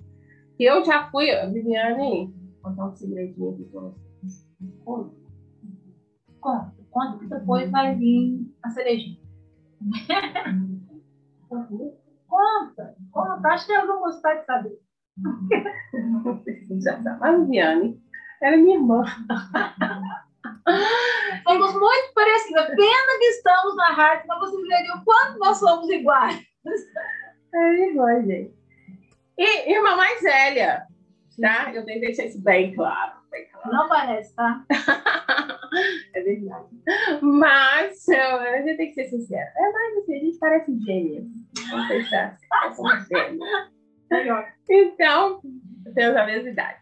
que 0.57 0.65
eu 0.65 0.85
já 0.85 1.09
fui, 1.11 1.27
Viviane, 1.53 2.35
vou 2.61 2.71
contar 2.71 2.87
um 2.87 2.97
segredinho 2.97 3.51
aqui 3.51 3.65
para 3.65 3.81
vocês. 3.83 4.47
Conta. 4.85 5.15
Conta, 6.91 7.19
que 7.19 7.27
depois 7.27 7.71
vai 7.71 7.95
vir 7.95 8.53
a 8.63 8.71
cerejinha. 8.71 9.28
Conta, 12.29 12.95
conta. 13.11 13.49
Acho 13.49 13.67
que 13.67 13.73
elas 13.73 13.87
vão 13.87 14.01
gostar 14.01 14.35
de 14.35 14.45
saber. 14.45 14.79
Já 16.83 17.03
sabe. 17.03 17.25
A 17.25 17.33
Viviane 17.33 18.01
era 18.43 18.57
minha 18.57 18.77
irmã. 18.77 19.03
Somos 21.43 21.73
muito 21.73 22.13
parecidas. 22.15 22.67
Pena 22.67 23.19
que 23.19 23.25
estamos 23.25 23.77
na 23.77 23.93
rádio, 23.93 24.27
mas 24.29 24.41
vocês 24.41 24.69
veriam 24.69 24.99
o 24.99 25.05
quanto 25.05 25.39
nós 25.39 25.59
somos 25.59 25.89
iguais. 25.91 26.41
É 27.55 27.91
igual, 27.91 28.23
gente. 28.23 28.55
E 29.39 29.73
irmã 29.73 29.97
mais 29.97 30.21
velha, 30.21 30.87
tá? 31.41 31.73
Eu 31.73 31.85
tenho 31.85 32.01
que 32.01 32.07
deixar 32.07 32.27
isso 32.27 32.43
bem 32.43 32.75
claro. 32.75 33.13
Bem 33.31 33.49
claro. 33.51 33.71
Não 33.73 33.89
parece, 33.89 34.35
tá? 34.35 34.65
É 36.15 36.21
verdade. 36.23 36.67
Mas 37.23 38.07
eu- 38.09 38.37
a 38.37 38.63
gente 38.63 38.77
tem 38.77 38.89
que 38.89 38.95
ser 38.95 39.09
sincero. 39.09 39.49
É 39.57 39.73
mais 39.73 39.97
assim, 39.99 40.15
a 40.17 40.19
gente 40.25 40.39
parece. 40.39 40.79
Vamos 41.71 41.89
pensar 41.89 42.39
assim. 42.67 43.39
Então, 44.71 45.41
temos 45.95 46.17
a 46.17 46.27
mesma 46.27 46.51
idade. 46.51 46.81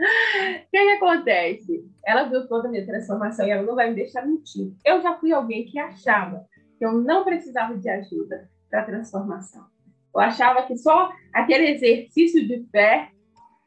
O 0.00 0.70
que, 0.70 0.70
que 0.70 0.90
acontece? 0.92 1.84
Ela 2.06 2.24
viu 2.24 2.46
toda 2.46 2.68
a 2.68 2.70
minha 2.70 2.86
transformação 2.86 3.46
e 3.46 3.50
ela 3.50 3.62
não 3.62 3.74
vai 3.74 3.88
me 3.90 3.96
deixar 3.96 4.24
mentir. 4.26 4.72
Eu 4.84 5.00
já 5.02 5.16
fui 5.18 5.32
alguém 5.32 5.64
que 5.64 5.78
achava 5.78 6.46
que 6.78 6.84
eu 6.84 6.92
não 6.92 7.24
precisava 7.24 7.76
de 7.76 7.88
ajuda 7.88 8.48
para 8.70 8.84
transformação. 8.84 9.66
Eu 10.14 10.20
achava 10.20 10.62
que 10.66 10.76
só 10.76 11.12
aquele 11.32 11.70
exercício 11.70 12.46
de 12.46 12.64
fé, 12.70 13.10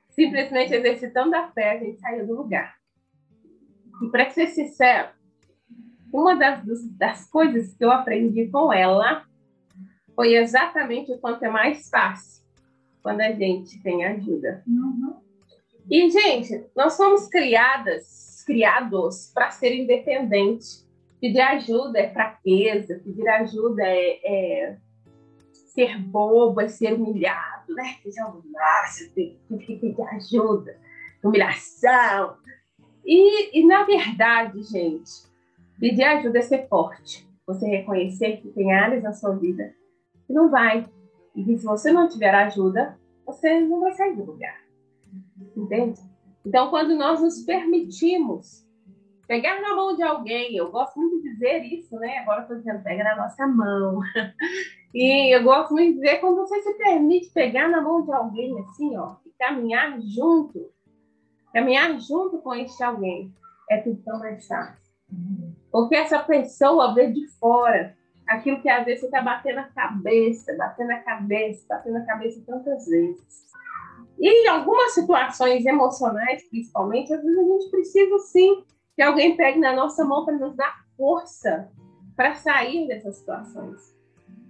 simplesmente 0.10 0.74
exercitando 0.74 1.36
a 1.36 1.52
fé, 1.52 1.72
a 1.72 1.78
gente 1.80 2.00
saía 2.00 2.26
do 2.26 2.36
lugar. 2.36 2.74
E 4.02 4.10
para 4.10 4.30
ser 4.30 4.48
sincero, 4.48 5.10
uma 6.12 6.36
das, 6.36 6.64
das 6.98 7.30
coisas 7.30 7.74
que 7.76 7.84
eu 7.84 7.92
aprendi 7.92 8.48
com 8.48 8.72
ela 8.72 9.26
foi 10.16 10.36
exatamente 10.36 11.12
o 11.12 11.18
quanto 11.18 11.44
é 11.44 11.50
mais 11.50 11.90
fácil 11.90 12.44
quando 13.02 13.22
a 13.22 13.32
gente 13.32 13.82
tem 13.82 14.06
ajuda. 14.06 14.64
Uhum. 14.68 15.16
E, 15.90 16.10
gente, 16.10 16.66
nós 16.76 16.96
fomos 16.96 17.28
criadas 17.28 18.22
criados 18.52 19.32
para 19.34 19.52
ser 19.52 19.74
independentes. 19.76 20.88
Pedir 21.20 21.42
ajuda 21.42 22.00
é 22.00 22.12
fraqueza, 22.12 23.00
pedir 23.04 23.28
ajuda 23.28 23.84
é, 23.84 24.20
é 24.24 24.78
ser 25.74 25.98
bobo, 26.00 26.60
é 26.60 26.68
ser 26.68 26.94
humilhado, 26.94 27.74
né? 27.74 27.96
Seja 28.02 28.24
nossa, 28.24 29.10
tem 29.16 29.38
que 29.60 29.76
pedir 29.78 30.02
ajuda, 30.02 30.76
humilhação. 31.24 32.38
E, 33.06 33.60
e, 33.60 33.66
na 33.66 33.84
verdade, 33.84 34.62
gente, 34.64 35.12
pedir 35.80 36.04
ajuda 36.04 36.40
é 36.40 36.42
ser 36.42 36.68
forte. 36.68 37.28
Você 37.48 37.66
reconhecer 37.68 38.38
que 38.38 38.50
tem 38.50 38.74
áreas 38.74 39.04
na 39.04 39.14
sua 39.14 39.36
vida 39.36 39.74
que 40.28 40.34
não 40.34 40.50
vai. 40.50 40.86
E 41.36 41.44
que 41.44 41.58
se 41.58 41.66
você 41.66 41.92
não 41.92 42.08
tiver 42.08 42.34
ajuda, 42.34 42.98
você 43.26 43.60
não 43.62 43.80
vai 43.80 43.94
sair 43.94 44.16
do 44.16 44.26
lugar. 44.26 44.62
Entende? 45.56 46.00
Então, 46.46 46.70
quando 46.70 46.96
nós 46.96 47.22
nos 47.22 47.44
permitimos 47.44 48.66
pegar 49.28 49.62
na 49.62 49.76
mão 49.76 49.96
de 49.96 50.04
alguém, 50.04 50.56
eu 50.56 50.72
gosto 50.72 51.00
muito 51.00 51.22
de 51.22 51.34
dizer 51.34 51.64
isso, 51.64 51.96
né? 51.98 52.18
Agora 52.20 52.42
estou 52.42 52.58
dizendo, 52.58 52.84
pega 52.84 53.04
na 53.04 53.16
nossa 53.16 53.48
mão. 53.48 54.00
E 54.94 55.34
eu 55.34 55.42
gosto 55.44 55.74
muito 55.74 55.94
de 55.94 56.02
dizer, 56.02 56.18
quando 56.18 56.36
você 56.36 56.62
se 56.62 56.74
permite 56.74 57.32
pegar 57.32 57.70
na 57.70 57.80
mão 57.80 58.04
de 58.04 58.12
alguém, 58.12 58.60
assim, 58.60 58.98
ó, 58.98 59.16
e 59.26 59.32
caminhar 59.40 59.98
junto, 60.02 60.70
caminhar 61.54 62.00
junto 62.00 62.40
com 62.40 62.54
este 62.54 62.84
alguém, 62.84 63.34
é 63.70 63.78
tudo 63.78 64.02
tão 64.04 64.20
mais 64.20 64.48
fácil. 64.48 64.82
Porque 65.72 65.96
essa 65.96 66.20
pessoa 66.20 66.94
vê 66.94 67.12
de 67.12 67.28
fora 67.40 67.96
aquilo 68.28 68.62
que 68.62 68.70
às 68.70 68.86
vezes 68.86 69.02
você 69.02 69.08
está 69.08 69.22
batendo 69.22 69.60
a 69.60 69.64
cabeça, 69.64 70.56
batendo 70.58 70.92
a 70.92 71.00
cabeça, 71.00 71.66
batendo 71.68 71.98
a 71.98 72.06
cabeça 72.06 72.42
tantas 72.46 72.86
vezes. 72.86 73.52
E 74.20 74.28
em 74.28 74.48
algumas 74.48 74.94
situações 74.94 75.66
emocionais, 75.66 76.48
principalmente, 76.50 77.14
às 77.14 77.22
vezes 77.22 77.38
a 77.38 77.44
gente 77.44 77.72
precisa 77.72 78.20
sim 78.20 78.64
que 78.96 79.02
alguém 79.02 79.36
pegue 79.36 79.60
na 79.60 79.74
nossa 79.74 80.06
mão 80.06 80.26
para 80.26 80.38
nos 80.38 80.56
dar 80.56 80.86
força 80.96 81.72
para 82.16 82.36
sair 82.36 82.88
dessas 82.88 83.18
situações. 83.18 83.96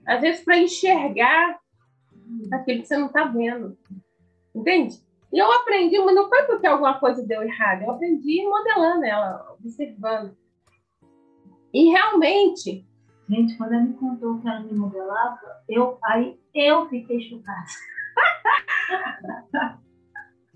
Às 0.06 0.22
vezes 0.22 0.44
para 0.44 0.58
enxergar 0.58 1.60
aquilo 2.52 2.82
que 2.82 2.88
você 2.88 2.98
não 2.98 3.08
está 3.08 3.26
vendo. 3.26 3.78
Entende? 4.54 5.00
E 5.32 5.40
eu 5.40 5.52
aprendi, 5.52 5.98
mas 6.00 6.14
não 6.14 6.28
foi 6.28 6.44
porque 6.44 6.68
alguma 6.68 7.00
coisa 7.00 7.26
deu 7.26 7.42
errado, 7.42 7.84
eu 7.84 7.92
aprendi 7.92 8.44
modelando 8.44 9.06
ela, 9.06 9.56
observando. 9.58 10.36
E 11.74 11.90
realmente. 11.90 12.86
Gente, 13.30 13.58
quando 13.58 13.74
ela 13.74 13.84
me 13.84 13.94
contou 13.94 14.40
que 14.40 14.48
ela 14.48 14.60
me 14.60 14.74
modelava, 14.74 15.40
eu, 15.70 15.98
aí 16.04 16.38
eu 16.54 16.90
fiquei 16.90 17.22
chocada. 17.22 17.64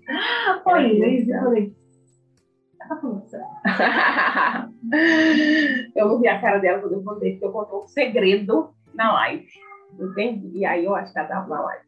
Olha, 0.66 1.08
isso, 1.08 1.32
eu 1.32 1.42
falei. 1.42 1.74
eu 5.96 6.08
não 6.08 6.20
vi 6.20 6.28
a 6.28 6.40
cara 6.40 6.58
dela 6.58 6.80
quando 6.80 6.92
eu 6.92 7.02
contei, 7.02 7.32
porque 7.32 7.46
eu 7.46 7.52
contou 7.52 7.84
um 7.84 7.88
segredo 7.88 8.74
na 8.94 9.12
live. 9.14 9.48
Entendi? 9.98 10.58
E 10.58 10.66
aí 10.66 10.84
eu 10.84 10.94
acho 10.94 11.12
que 11.12 11.18
ela 11.18 11.28
estava 11.28 11.48
na 11.48 11.62
live. 11.62 11.86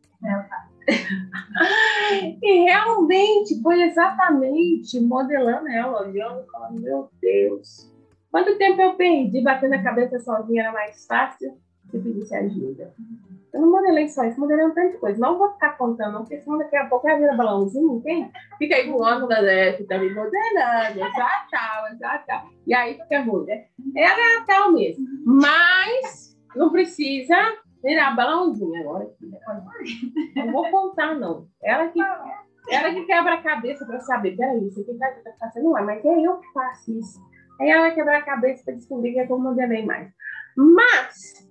e 2.43 2.65
realmente 2.65 3.61
foi 3.63 3.83
exatamente 3.83 4.99
modelando 5.01 5.69
ela, 5.69 6.03
olhando 6.03 6.41
e 6.41 6.51
falando, 6.51 6.81
meu 6.81 7.11
Deus, 7.21 7.93
quanto 8.31 8.57
tempo 8.59 8.81
eu 8.81 8.95
perdi 8.95 9.43
batendo 9.43 9.75
a 9.75 9.83
cabeça 9.83 10.19
sozinha 10.19 10.63
era 10.63 10.73
mais 10.73 11.07
fácil 11.07 11.59
se 11.91 11.99
pedisse 11.99 12.35
ajuda. 12.35 12.95
Eu 13.53 13.63
não 13.63 13.71
modelei 13.71 14.09
só 14.09 14.25
isso, 14.25 14.39
modelei 14.39 14.67
um 14.67 14.75
tanto 14.75 14.93
de 14.93 14.99
coisa. 14.99 15.19
Não 15.19 15.39
vou 15.39 15.53
ficar 15.53 15.77
contando, 15.79 16.19
porque 16.19 16.39
senão 16.41 16.59
daqui 16.59 16.77
a 16.77 16.87
pouco 16.87 17.07
vai 17.07 17.19
virar 17.19 17.37
balãozinho, 17.37 18.03
quem? 18.03 18.31
Fica 18.59 18.77
aí 18.77 18.91
voando 18.91 19.27
da 19.27 19.43
Zé, 19.43 19.73
tá 19.89 19.99
me 19.99 20.11
modelando, 20.11 20.99
já 20.99 21.47
tal, 21.51 21.99
já 21.99 22.19
tal. 22.27 22.47
E 22.67 22.75
aí 22.75 22.95
fica 22.95 23.23
ruim, 23.23 23.47
né? 23.47 23.65
Era 23.97 24.45
tal 24.47 24.73
mesmo. 24.73 25.05
Mas 25.25 26.37
não 26.55 26.71
precisa 26.71 27.37
virar 27.83 28.15
balãozinho 28.15 28.81
agora. 28.81 29.11
Não 30.37 30.53
vou 30.53 30.71
contar, 30.71 31.15
não. 31.15 31.49
Ela 31.63 31.89
que, 31.89 32.01
ela 32.01 32.93
que 32.93 33.05
quebra 33.05 33.35
a 33.35 33.43
cabeça 33.43 33.85
para 33.87 34.01
saber. 34.01 34.37
Peraí, 34.37 34.67
isso 34.67 34.81
aqui 34.81 34.95
tá, 34.95 35.11
tá 35.25 35.33
fazendo 35.39 35.71
lá, 35.71 35.83
mas 35.83 36.05
é 36.05 36.21
eu 36.21 36.39
que 36.39 36.53
faço 36.53 36.99
isso. 36.99 37.21
Aí 37.61 37.71
ela 37.71 37.91
quebra 37.91 38.19
a 38.19 38.23
cabeça 38.23 38.63
para 38.65 38.75
descobrir 38.75 39.13
que 39.13 39.21
é 39.21 39.27
como 39.27 39.49
eu 39.49 39.51
modelei 39.51 39.85
mais. 39.85 40.11
Mas, 40.57 41.49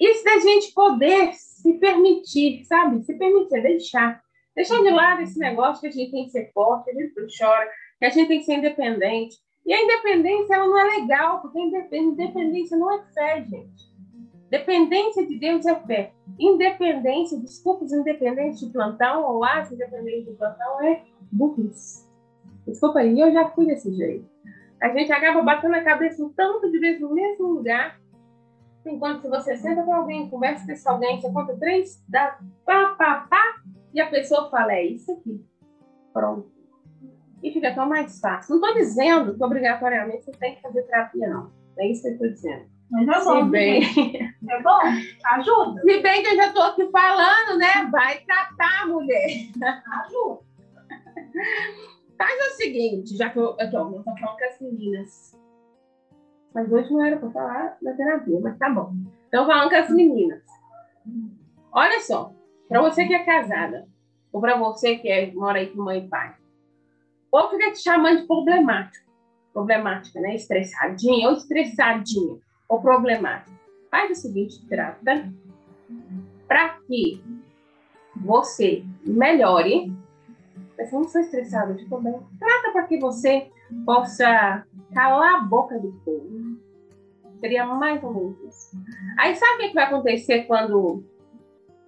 isso 0.00 0.24
da 0.24 0.38
gente 0.38 0.72
poder 0.72 1.32
se 1.34 1.74
permitir, 1.74 2.64
sabe? 2.64 3.02
Se 3.04 3.14
permitir, 3.16 3.62
deixar. 3.62 4.22
Deixar 4.54 4.82
de 4.82 4.90
lado 4.90 5.22
esse 5.22 5.38
negócio 5.38 5.80
que 5.80 5.86
a 5.86 5.90
gente 5.90 6.10
tem 6.10 6.24
que 6.24 6.30
ser 6.30 6.50
forte, 6.52 6.84
que 6.84 6.90
a 6.90 6.94
gente 6.94 7.38
chora, 7.38 7.70
que 7.98 8.04
a 8.04 8.10
gente 8.10 8.28
tem 8.28 8.38
que 8.38 8.44
ser 8.44 8.54
independente. 8.54 9.36
E 9.64 9.72
a 9.72 9.82
independência, 9.82 10.54
ela 10.54 10.66
não 10.66 10.78
é 10.78 10.84
legal, 10.98 11.40
porque 11.40 11.58
a 11.58 11.96
independência 11.96 12.76
não 12.76 12.90
é 12.92 13.04
fé, 13.12 13.42
gente. 13.42 13.97
Dependência 14.50 15.26
de 15.26 15.38
Deus 15.38 15.66
é 15.66 15.74
fé. 15.74 16.12
Independência, 16.38 17.38
desculpas, 17.38 17.92
independente 17.92 18.64
de 18.64 18.72
plantão, 18.72 19.24
ou 19.24 19.44
acho 19.44 19.74
independente 19.74 20.30
de 20.30 20.36
plantão 20.36 20.82
é 20.82 21.02
burrice. 21.30 22.08
Desculpa 22.66 23.00
aí, 23.00 23.18
eu 23.20 23.32
já 23.32 23.48
fui 23.50 23.66
desse 23.66 23.92
jeito. 23.94 24.26
A 24.80 24.88
gente 24.90 25.12
acaba 25.12 25.42
batendo 25.42 25.74
a 25.74 25.82
cabeça 25.82 26.22
um 26.24 26.30
tanto 26.30 26.70
de 26.70 26.78
vezes 26.78 27.00
no 27.00 27.12
mesmo 27.12 27.46
lugar. 27.46 28.00
Enquanto 28.86 29.22
se 29.22 29.28
você 29.28 29.56
senta 29.56 29.82
com 29.82 29.92
alguém, 29.92 30.30
conversa 30.30 30.64
com 30.66 30.90
alguém, 30.90 31.20
você 31.20 31.30
conta 31.30 31.56
três, 31.56 32.02
dá 32.08 32.38
pá, 32.64 32.94
pá, 32.96 33.26
pá, 33.28 33.62
e 33.92 34.00
a 34.00 34.08
pessoa 34.08 34.48
fala, 34.50 34.72
é 34.72 34.84
isso 34.84 35.12
aqui. 35.12 35.44
Pronto. 36.12 36.50
E 37.42 37.52
fica 37.52 37.74
tão 37.74 37.86
mais 37.86 38.18
fácil. 38.18 38.56
Não 38.56 38.66
estou 38.66 38.82
dizendo 38.82 39.36
que 39.36 39.44
obrigatoriamente 39.44 40.24
você 40.24 40.32
tem 40.32 40.54
que 40.54 40.62
fazer 40.62 40.82
terapia, 40.84 41.28
não. 41.28 41.52
É 41.78 41.86
isso 41.90 42.02
que 42.02 42.08
eu 42.08 42.12
estou 42.12 42.28
dizendo. 42.28 42.77
Mas 42.90 43.08
é 43.08 43.24
bom. 43.24 43.44
Se 43.44 43.50
bem, 43.50 44.34
É 44.48 44.62
bom? 44.62 44.80
Ajuda. 45.32 45.80
se 45.82 46.00
bem 46.00 46.22
que 46.22 46.28
eu 46.28 46.36
já 46.36 46.46
estou 46.46 46.62
aqui 46.62 46.90
falando, 46.90 47.58
né? 47.58 47.88
Vai 47.90 48.20
tratar, 48.20 48.86
mulher. 48.86 49.28
Ajuda. 50.04 50.40
Faz 52.16 52.52
o 52.52 52.56
seguinte, 52.56 53.16
já 53.16 53.30
que 53.30 53.38
eu 53.38 53.56
estou 53.58 53.92
eu 53.92 54.02
tô 54.02 54.16
falando 54.16 54.38
com 54.38 54.44
as 54.44 54.60
meninas. 54.60 55.38
Mas 56.54 56.72
hoje 56.72 56.90
não 56.90 57.04
era 57.04 57.18
para 57.18 57.30
falar 57.30 57.76
da 57.80 57.92
terapia, 57.92 58.40
mas 58.40 58.58
tá 58.58 58.70
bom. 58.70 58.92
Então, 59.28 59.46
falando 59.46 59.68
com 59.68 59.76
as 59.76 59.90
meninas. 59.90 60.42
Olha 61.70 62.00
só, 62.00 62.32
para 62.68 62.80
você 62.80 63.06
que 63.06 63.14
é 63.14 63.24
casada, 63.24 63.86
ou 64.32 64.40
para 64.40 64.56
você 64.56 64.96
que 64.96 65.08
é, 65.08 65.30
mora 65.32 65.58
aí 65.58 65.68
com 65.68 65.82
mãe 65.82 66.04
e 66.04 66.08
pai, 66.08 66.34
ou 67.30 67.50
fica 67.50 67.70
te 67.72 67.82
chamando 67.82 68.22
de 68.22 68.26
problemático. 68.26 69.06
Problemática, 69.52 70.20
né? 70.20 70.34
Estressadinha 70.34 71.28
ou 71.28 71.34
estressadinha 71.34 72.38
ou 72.68 72.80
problemática. 72.80 73.56
Faz 73.90 74.10
o 74.10 74.20
seguinte, 74.20 74.64
trata 74.68 75.32
para 76.46 76.78
que 76.86 77.22
você 78.16 78.84
melhore. 79.04 79.92
Eu 80.78 80.92
não 80.92 81.04
sou 81.04 81.20
estressada, 81.20 81.72
eu 81.72 81.76
estou 81.76 82.00
bem. 82.00 82.14
Trata 82.38 82.72
para 82.72 82.86
que 82.86 82.98
você 82.98 83.50
possa 83.84 84.64
calar 84.94 85.36
a 85.36 85.42
boca 85.42 85.78
do 85.78 85.92
povo. 86.04 86.58
Seria 87.40 87.66
mais 87.66 88.02
ou 88.02 88.12
menos 88.12 88.40
isso. 88.48 88.76
Aí 89.18 89.34
sabe 89.34 89.54
o 89.54 89.58
que 89.58 89.68
que 89.68 89.74
vai 89.74 89.84
acontecer 89.84 90.44
quando 90.44 91.04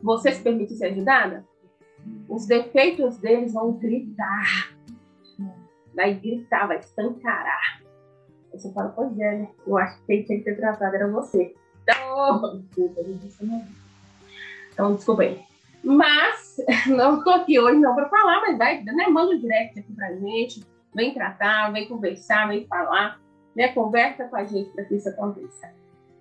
você 0.02 0.32
se 0.32 0.42
permite 0.42 0.74
ser 0.74 0.86
ajudada? 0.86 1.44
Os 2.28 2.46
defeitos 2.46 3.18
deles 3.18 3.52
vão 3.52 3.72
gritar. 3.72 4.74
Vai 5.94 6.14
gritar, 6.14 6.66
vai 6.66 6.78
escancarar. 6.78 7.79
Você 8.52 8.72
fala, 8.72 8.90
pois 8.90 9.18
é, 9.18 9.38
né? 9.38 9.48
Eu 9.66 9.78
acho 9.78 9.98
que 10.00 10.06
quem 10.06 10.24
tinha 10.24 10.38
que 10.38 10.44
ter 10.44 10.56
tratado 10.56 10.94
era 10.94 11.08
você. 11.08 11.54
Então, 11.82 12.58
desculpa, 12.58 13.02
não. 13.42 13.66
Então, 14.72 14.94
desculpa 14.94 15.22
aí. 15.22 15.42
Mas, 15.82 16.56
não 16.88 17.18
estou 17.18 17.32
aqui 17.34 17.58
hoje 17.58 17.78
não 17.78 17.94
para 17.94 18.08
falar, 18.08 18.40
mas 18.42 18.58
vai, 18.58 18.82
né? 18.82 19.06
Manda 19.08 19.34
um 19.34 19.38
direct 19.38 19.78
aqui 19.78 19.92
pra 19.92 20.14
gente. 20.14 20.64
Vem 20.94 21.14
tratar, 21.14 21.72
vem 21.72 21.88
conversar, 21.88 22.48
vem 22.48 22.66
falar. 22.66 23.20
Né? 23.54 23.68
Conversa 23.68 24.24
com 24.24 24.36
a 24.36 24.44
gente 24.44 24.70
para 24.70 24.84
que 24.84 24.96
isso 24.96 25.08
aconteça. 25.08 25.72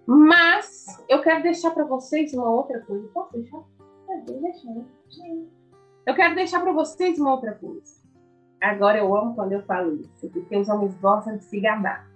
Mas, 0.05 1.03
eu 1.07 1.21
quero 1.21 1.43
deixar 1.43 1.71
para 1.71 1.84
vocês 1.84 2.34
uma 2.34 2.49
outra 2.49 2.80
coisa. 2.82 3.07
Posso 3.09 3.34
deixar? 3.34 3.61
Deixar, 4.25 4.71
né? 4.71 4.86
Eu 6.05 6.15
quero 6.15 6.34
deixar 6.34 6.59
para 6.61 6.71
vocês 6.71 7.19
uma 7.19 7.34
outra 7.34 7.53
coisa. 7.53 7.99
Agora 8.59 8.97
eu 8.97 9.15
amo 9.15 9.36
quando 9.36 9.53
eu 9.53 9.61
falo 9.63 9.95
isso, 9.95 10.30
porque 10.30 10.57
os 10.57 10.67
homens 10.67 10.95
gostam 10.95 11.38
de 11.38 11.43
se 11.43 11.59
gabar. 11.59 12.09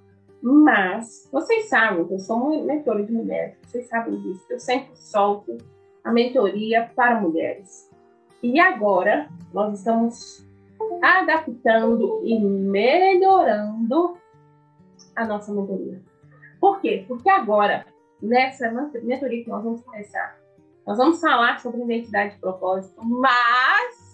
Mas 0.44 1.30
vocês 1.32 1.70
sabem 1.70 2.06
que 2.06 2.14
eu 2.14 2.20
sou 2.20 2.36
uma 2.36 2.62
mentora 2.64 3.02
de 3.02 3.14
mulheres, 3.14 3.56
vocês 3.64 3.88
sabem 3.88 4.20
disso, 4.20 4.46
eu 4.50 4.60
sempre 4.60 4.94
solto 4.94 5.58
a 6.04 6.12
mentoria 6.12 6.92
para 6.94 7.22
mulheres. 7.22 7.90
E 8.42 8.60
agora 8.60 9.30
nós 9.54 9.80
estamos 9.80 10.46
adaptando 11.02 12.22
e 12.26 12.38
melhorando 12.38 14.18
a 15.16 15.26
nossa 15.26 15.54
mentoria. 15.54 16.02
Por 16.60 16.82
quê? 16.82 17.06
Porque 17.08 17.30
agora, 17.30 17.86
nessa 18.22 18.70
mentoria 19.02 19.46
que 19.46 19.50
nós 19.50 19.64
vamos 19.64 19.82
começar, 19.82 20.38
nós 20.86 20.98
vamos 20.98 21.22
falar 21.22 21.62
sobre 21.62 21.84
identidade 21.84 22.36
e 22.36 22.40
propósito, 22.40 23.02
mas 23.02 24.14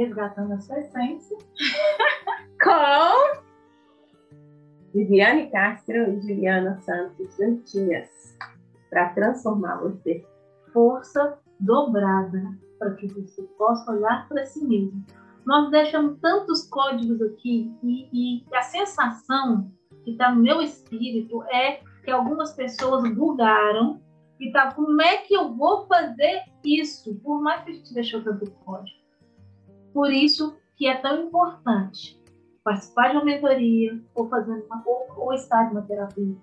Resgatando 0.00 0.54
a 0.54 0.60
sua 0.60 0.80
essência. 0.80 1.36
com 2.62 3.39
Viviane 4.94 5.50
Castro 5.50 5.96
e 5.96 6.20
Juliana 6.20 6.80
Santos 6.80 7.36
juntinhas 7.36 8.08
para 8.88 9.10
transformar 9.10 9.76
você. 9.76 10.24
Força 10.72 11.38
dobrada 11.58 12.42
para 12.78 12.94
que 12.94 13.06
você 13.08 13.42
possa 13.56 13.92
olhar 13.92 14.28
para 14.28 14.44
si 14.46 14.64
mesmo. 14.64 15.04
Nós 15.46 15.70
deixamos 15.70 16.18
tantos 16.20 16.68
códigos 16.68 17.20
aqui 17.22 17.72
e, 17.82 18.08
e 18.12 18.44
a 18.54 18.62
sensação 18.62 19.70
que 20.04 20.12
está 20.12 20.34
no 20.34 20.42
meu 20.42 20.60
espírito 20.60 21.42
é 21.44 21.80
que 22.04 22.10
algumas 22.10 22.52
pessoas 22.52 23.08
bugaram 23.14 24.00
e 24.38 24.50
tá, 24.52 24.72
como 24.72 25.00
é 25.02 25.18
que 25.18 25.34
eu 25.34 25.54
vou 25.54 25.86
fazer 25.86 26.42
isso? 26.64 27.14
Por 27.16 27.42
mais 27.42 27.62
que 27.62 27.70
a 27.70 27.74
gente 27.74 27.94
deixou 27.94 28.22
tanto 28.22 28.50
código. 28.50 28.98
Por 29.92 30.10
isso 30.10 30.56
que 30.76 30.86
é 30.86 30.96
tão 30.96 31.26
importante 31.26 32.19
participar 32.70 33.08
de 33.08 33.16
uma 33.16 33.24
mentoria 33.24 34.00
ou 34.14 34.28
fazendo 34.28 34.64
uma 34.66 34.82
ou, 34.86 35.24
ou 35.24 35.34
estar 35.34 35.66
em 35.66 35.72
uma 35.72 35.82
terapia. 35.82 36.36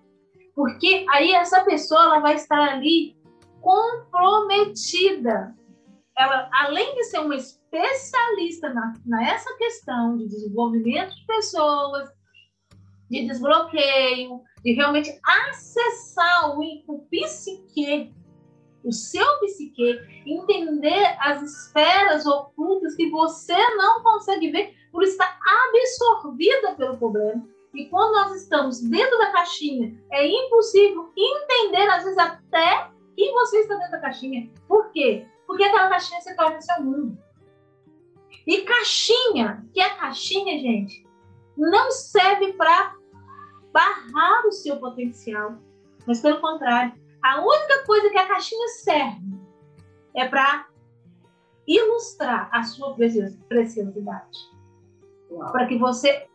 Porque 0.54 1.06
aí 1.10 1.32
essa 1.32 1.64
pessoa 1.64 2.04
ela 2.04 2.20
vai 2.20 2.36
estar 2.36 2.60
ali 2.60 3.16
comprometida. 3.62 5.56
Ela, 6.18 6.50
além 6.52 6.96
de 6.96 7.04
ser 7.06 7.20
uma 7.20 7.36
especialista 7.36 8.74
na, 8.74 8.94
nessa 9.06 9.56
questão 9.58 10.18
de 10.18 10.28
desenvolvimento 10.28 11.16
de 11.16 11.26
pessoas, 11.26 12.10
de 13.10 13.26
desbloqueio, 13.26 14.42
de 14.66 14.74
realmente 14.74 15.18
acessar 15.24 16.58
o, 16.58 16.62
o 16.88 17.00
psique, 17.10 18.14
o 18.84 18.92
seu 18.92 19.26
psique, 19.40 20.00
entender 20.26 21.18
as 21.20 21.42
esferas 21.42 22.26
ocultas 22.26 22.96
que 22.96 23.10
você 23.10 23.58
não 23.76 24.02
consegue 24.02 24.52
ver 24.52 24.76
por 24.92 25.04
estar 25.04 25.38
absorvida 25.66 26.76
pelo 26.76 26.98
problema. 26.98 27.48
E 27.74 27.86
quando 27.86 28.14
nós 28.14 28.42
estamos 28.42 28.80
dentro 28.82 29.18
da 29.18 29.32
caixinha, 29.32 29.96
é 30.12 30.28
impossível 30.28 31.12
entender, 31.16 31.88
às 31.90 32.04
vezes, 32.04 32.18
até 32.18 32.90
que 33.16 33.32
você 33.32 33.60
está 33.60 33.76
dentro 33.76 33.92
da 33.92 34.00
caixinha. 34.00 34.50
Por 34.68 34.92
quê? 34.92 35.28
Porque 35.46 35.64
aquela 35.64 35.90
caixinha 35.90 36.22
se 36.22 36.36
torna 36.36 36.62
seu 36.62 36.84
mundo. 36.84 37.18
E 38.46 38.62
caixinha, 38.62 39.66
que 39.74 39.82
é 39.82 39.90
caixinha, 39.96 40.60
gente, 40.60 41.06
não 41.58 41.92
serve 41.92 42.54
para 42.54 42.96
barrar 43.74 44.46
o 44.46 44.52
seu 44.52 44.78
potencial, 44.78 45.56
mas 46.06 46.22
pelo 46.22 46.40
contrário, 46.40 46.94
a 47.28 47.42
única 47.42 47.84
coisa 47.86 48.10
que 48.10 48.18
a 48.18 48.26
caixinha 48.26 48.68
serve 48.70 49.38
é 50.16 50.26
para 50.30 50.66
ilustrar 51.68 52.50
a 52.54 52.64
sua 52.64 52.96
preciosidade. 52.96 54.40
Para 55.52 55.68
que 55.68 55.78
você, 55.78 56.26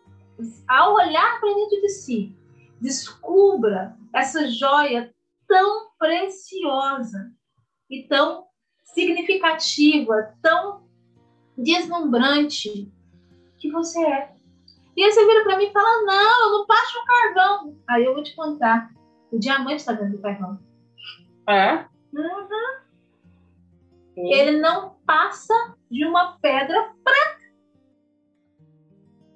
ao 0.68 0.95
olhar 0.95 1.40
para 1.40 1.55
dentro 1.55 1.80
de 1.80 1.88
si, 1.88 2.36
descubra 2.78 3.97
essa 4.14 4.51
joia 4.51 5.11
tão 5.49 5.88
preciosa 5.99 7.32
e 7.88 8.03
tão 8.03 8.45
significativa, 8.84 10.34
tão 10.43 10.86
deslumbrante 11.57 12.93
que 13.57 13.70
você 13.70 14.05
é. 14.05 14.34
E 14.95 15.03
aí 15.03 15.11
você 15.11 15.26
vira 15.26 15.43
para 15.43 15.57
mim 15.57 15.64
e 15.64 15.72
fala: 15.72 16.03
Não, 16.03 16.45
eu 16.45 16.59
não 16.59 16.66
passo 16.66 16.99
o 16.99 17.05
carvão. 17.07 17.78
Aí 17.88 18.05
eu 18.05 18.12
vou 18.12 18.22
te 18.22 18.36
contar: 18.36 18.93
o 19.30 19.38
diamante 19.38 19.76
está 19.76 19.95
dentro 19.95 20.18
do 20.18 20.22
carvão. 20.22 20.72
É? 21.49 21.86
Uhum. 22.12 22.72
Ele 24.16 24.59
não 24.59 24.97
passa 25.07 25.55
de 25.90 26.05
uma 26.05 26.38
pedra 26.40 26.93
prata. 27.03 27.43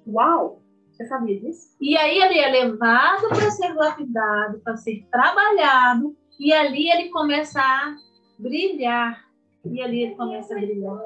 Uau! 0.07 0.61
Você 0.91 1.05
sabia 1.05 1.39
disso? 1.39 1.75
E 1.79 1.95
aí 1.95 2.17
ele 2.19 2.39
é 2.39 2.49
levado 2.49 3.27
para 3.29 3.51
ser 3.51 3.73
lapidado, 3.73 4.59
para 4.61 4.75
ser 4.77 5.05
trabalhado, 5.11 6.17
e 6.39 6.51
ali 6.51 6.89
ele 6.89 7.09
começa 7.09 7.61
a 7.61 7.95
brilhar. 8.39 9.27
E 9.63 9.81
ali 9.81 10.03
ele 10.03 10.15
começa 10.15 10.55
a 10.55 10.59
brilhar. 10.59 10.99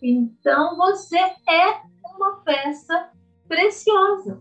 Então 0.00 0.76
você 0.76 1.18
é 1.18 1.82
uma 2.14 2.36
peça 2.44 3.10
preciosa. 3.48 4.40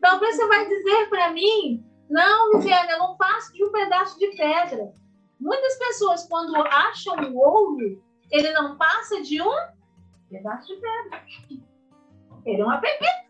Talvez 0.00 0.36
você 0.36 0.46
vai 0.46 0.66
dizer 0.66 1.08
para 1.10 1.32
mim, 1.32 1.84
não, 2.08 2.58
Viviane, 2.58 2.92
eu 2.92 2.98
não 2.98 3.16
faço 3.16 3.52
de 3.52 3.64
um 3.64 3.72
pedaço 3.72 4.16
de 4.18 4.28
pedra. 4.36 4.92
Muitas 5.40 5.78
pessoas, 5.78 6.26
quando 6.28 6.54
acham 6.56 7.16
o 7.16 7.38
ouro, 7.38 8.02
ele 8.30 8.52
não 8.52 8.76
passa 8.76 9.22
de 9.22 9.42
um 9.42 9.50
pedaço 10.28 10.66
de 10.66 10.80
pedra. 10.80 11.24
Ele 12.44 12.60
é 12.60 12.64
uma 12.64 12.78
pepita. 12.78 13.24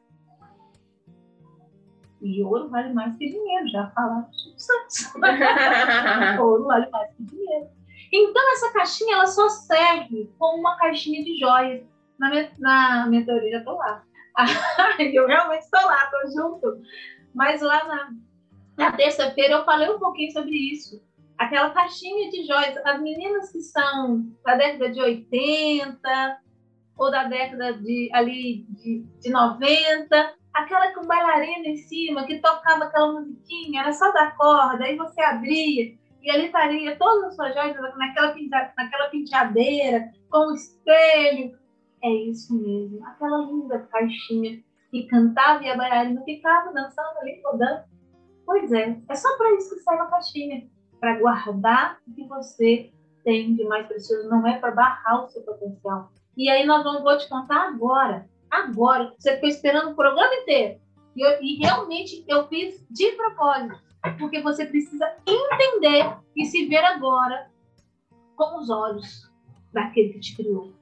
E 2.20 2.43
ouro 2.43 2.68
vale 2.70 2.93
mais 2.95 3.16
que 3.16 3.29
dinheiro, 3.29 3.68
já 3.68 3.91
falaram 3.91 4.29
Ouro 6.41 6.64
vale 6.64 6.89
mais 6.91 7.14
que 7.14 7.22
dinheiro. 7.22 7.68
Então, 8.12 8.53
essa 8.53 8.72
caixinha 8.72 9.16
ela 9.16 9.27
só 9.27 9.49
serve 9.49 10.33
como 10.39 10.59
uma 10.59 10.77
caixinha 10.77 11.22
de 11.22 11.39
joias. 11.39 11.85
Na, 12.18 12.31
na 12.59 13.07
mentoria, 13.09 13.51
já 13.51 13.59
estou 13.59 13.77
lá. 13.77 14.03
eu 14.99 15.27
realmente 15.27 15.62
estou 15.62 15.85
lá, 15.85 16.05
estou 16.05 16.31
junto. 16.31 16.81
Mas 17.35 17.61
lá 17.61 17.85
na, 17.85 18.12
na 18.77 18.93
terça-feira 18.93 19.55
eu 19.55 19.64
falei 19.64 19.89
um 19.89 19.99
pouquinho 19.99 20.33
sobre 20.33 20.55
isso. 20.55 21.03
Aquela 21.39 21.70
caixinha 21.70 22.31
de 22.31 22.47
joias. 22.47 22.77
As 22.85 23.01
meninas 23.01 23.51
que 23.51 23.61
são 23.61 24.27
da 24.45 24.55
década 24.57 24.91
de 24.91 25.01
80 25.01 26.39
ou 26.97 27.11
da 27.11 27.25
década 27.25 27.72
de, 27.75 28.09
ali, 28.12 28.66
de, 28.68 29.05
de 29.20 29.31
90, 29.31 30.35
aquela 30.53 30.93
com 30.95 31.07
bailarina 31.07 31.66
em 31.66 31.77
cima, 31.77 32.25
que 32.25 32.39
tocava 32.39 32.85
aquela 32.85 33.12
musiquinha, 33.12 33.83
era 33.83 33.93
só 33.93 34.12
da 34.12 34.31
corda, 34.31 34.85
aí 34.85 34.97
você 34.97 35.20
abria, 35.20 35.93
e 36.22 36.31
ali 36.31 36.47
estaria 36.47 36.97
todas 36.97 37.25
as 37.25 37.37
suas 37.37 37.53
joias 37.53 37.77
naquela, 37.97 38.35
naquela 38.77 39.09
penteadeira, 39.11 40.09
com 40.31 40.53
o 40.53 40.55
espelho, 40.55 41.59
é 42.03 42.11
isso 42.11 42.55
mesmo. 42.55 43.05
Aquela 43.07 43.39
linda 43.39 43.79
caixinha 43.91 44.62
que 44.91 45.07
cantava 45.07 45.64
e 45.64 45.70
a 45.70 45.77
bailarina 45.77 46.22
ficava 46.22 46.72
dançando 46.72 47.18
ali, 47.18 47.43
rodando. 47.45 47.93
Pois 48.47 48.72
é, 48.72 49.01
é 49.09 49.14
só 49.14 49.36
para 49.36 49.55
isso 49.55 49.74
que 49.74 49.82
serve 49.82 50.03
a 50.03 50.07
caixinha 50.07 50.68
para 51.01 51.18
guardar 51.18 51.99
o 52.07 52.14
que 52.14 52.26
você 52.26 52.92
tem 53.24 53.55
de 53.55 53.64
mais 53.64 53.86
precioso, 53.86 54.28
não 54.28 54.47
é 54.47 54.59
para 54.59 54.72
barrar 54.72 55.24
o 55.24 55.28
seu 55.28 55.42
potencial. 55.42 56.11
E 56.36 56.49
aí 56.51 56.66
nós 56.66 56.82
vamos 56.82 57.03
vou 57.03 57.16
te 57.16 57.28
contar 57.28 57.68
agora, 57.68 58.28
agora. 58.51 59.14
Você 59.18 59.34
ficou 59.34 59.49
esperando 59.49 59.92
o 59.92 59.95
programa 59.95 60.34
inteiro. 60.34 60.80
E, 61.16 61.22
eu, 61.22 61.42
e 61.42 61.57
realmente 61.57 62.24
eu 62.28 62.47
fiz 62.49 62.84
de 62.90 63.12
propósito, 63.12 63.80
porque 64.18 64.42
você 64.42 64.66
precisa 64.66 65.16
entender 65.26 66.16
e 66.36 66.45
se 66.45 66.66
ver 66.66 66.84
agora 66.84 67.51
com 68.36 68.59
os 68.59 68.68
olhos 68.68 69.30
daquele 69.72 70.14
que 70.14 70.20
te 70.20 70.36
criou. 70.36 70.72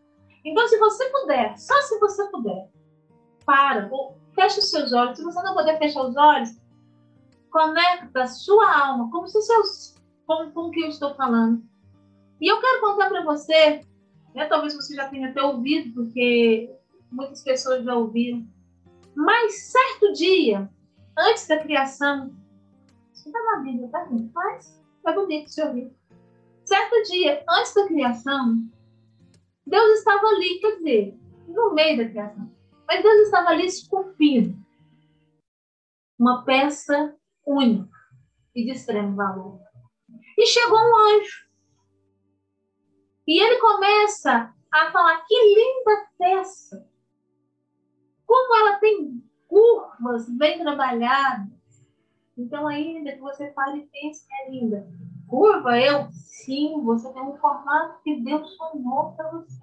Então, 0.45 0.67
se 0.67 0.79
você 0.79 1.09
puder, 1.11 1.57
só 1.57 1.75
se 1.83 1.99
você 2.01 2.25
puder, 2.29 2.69
para, 3.45 3.89
ou 3.91 4.17
feche 4.35 4.61
os 4.61 4.71
seus 4.71 4.93
olhos. 4.93 5.19
Se 5.19 5.25
você 5.25 5.43
não 5.43 5.55
puder 5.55 5.79
fechar 5.79 6.03
os 6.03 6.17
olhos, 6.17 6.51
conecta 7.53 8.27
sua 8.27 8.87
alma, 8.87 9.11
como 9.11 9.29
se 9.29 9.41
seus, 9.43 9.95
com, 10.27 10.51
com 10.51 10.61
o 10.63 10.71
que 10.71 10.81
eu 10.81 10.89
estou 10.89 11.15
falando. 11.15 11.63
E 12.41 12.51
eu 12.51 12.61
quero 12.61 12.81
contar 12.81 13.09
para 13.09 13.23
você, 13.23 13.83
né, 14.35 14.47
talvez 14.47 14.75
você 14.75 14.97
já 14.97 15.09
tenha 15.09 15.29
até 15.29 15.43
ouvido, 15.43 15.95
porque 15.95 16.75
muitas 17.11 17.43
pessoas 17.45 17.85
já 17.85 17.95
ouviram, 17.95 18.45
mas 19.15 19.71
certo 19.71 20.13
dia, 20.15 20.69
antes 21.17 21.47
da 21.47 21.59
criação, 21.59 22.35
isso 23.13 23.29
está 23.29 23.39
na 23.45 23.63
Bíblia, 23.63 23.89
tá, 23.89 24.05
gente? 24.07 24.33
Mas 24.35 24.83
é 25.07 25.13
bonito 25.13 25.51
se 25.51 25.63
ouvir. 25.63 25.93
Certo 26.65 27.03
dia, 27.11 27.45
antes 27.49 27.75
da 27.75 27.87
criação, 27.87 28.67
Deus 29.67 29.99
estava 29.99 30.27
ali, 30.29 30.59
quer 30.59 30.77
dizer, 30.77 31.19
no 31.47 31.75
meio 31.75 31.99
da 31.99 32.09
criação. 32.09 32.51
Mas 32.87 33.03
Deus 33.03 33.27
estava 33.27 33.51
ali 33.51 33.67
esculpindo 33.67 34.57
uma 36.19 36.45
peça 36.45 37.15
única 37.47 37.97
e 38.55 38.65
de 38.65 38.71
extremo 38.73 39.17
valor. 39.17 39.61
E 40.37 40.47
chegou 40.47 40.79
um 40.79 40.97
anjo. 40.97 41.47
E 43.27 43.41
ele 43.41 43.61
começa 43.61 44.55
a 44.73 44.91
falar: 44.91 45.25
que 45.27 45.35
linda 45.35 46.09
peça! 46.19 46.89
Como 48.27 48.57
ela 48.57 48.79
tem 48.79 49.23
curvas 49.49 50.29
bem 50.31 50.59
trabalhadas. 50.61 51.53
Então, 52.37 52.67
ainda 52.67 53.13
que 53.13 53.21
você 53.21 53.53
fale 53.53 53.81
e 53.81 53.87
pense 53.89 54.27
que 54.27 54.35
é 54.35 54.51
linda, 54.51 54.89
curva, 55.29 55.79
eu 55.79 56.11
sim, 56.11 56.83
você 56.83 57.13
tem 57.13 57.23
um 57.23 57.37
formato 57.37 58.03
que 58.03 58.23
Deus 58.23 58.51
sonhou 58.57 59.13
para 59.13 59.31
você. 59.31 59.61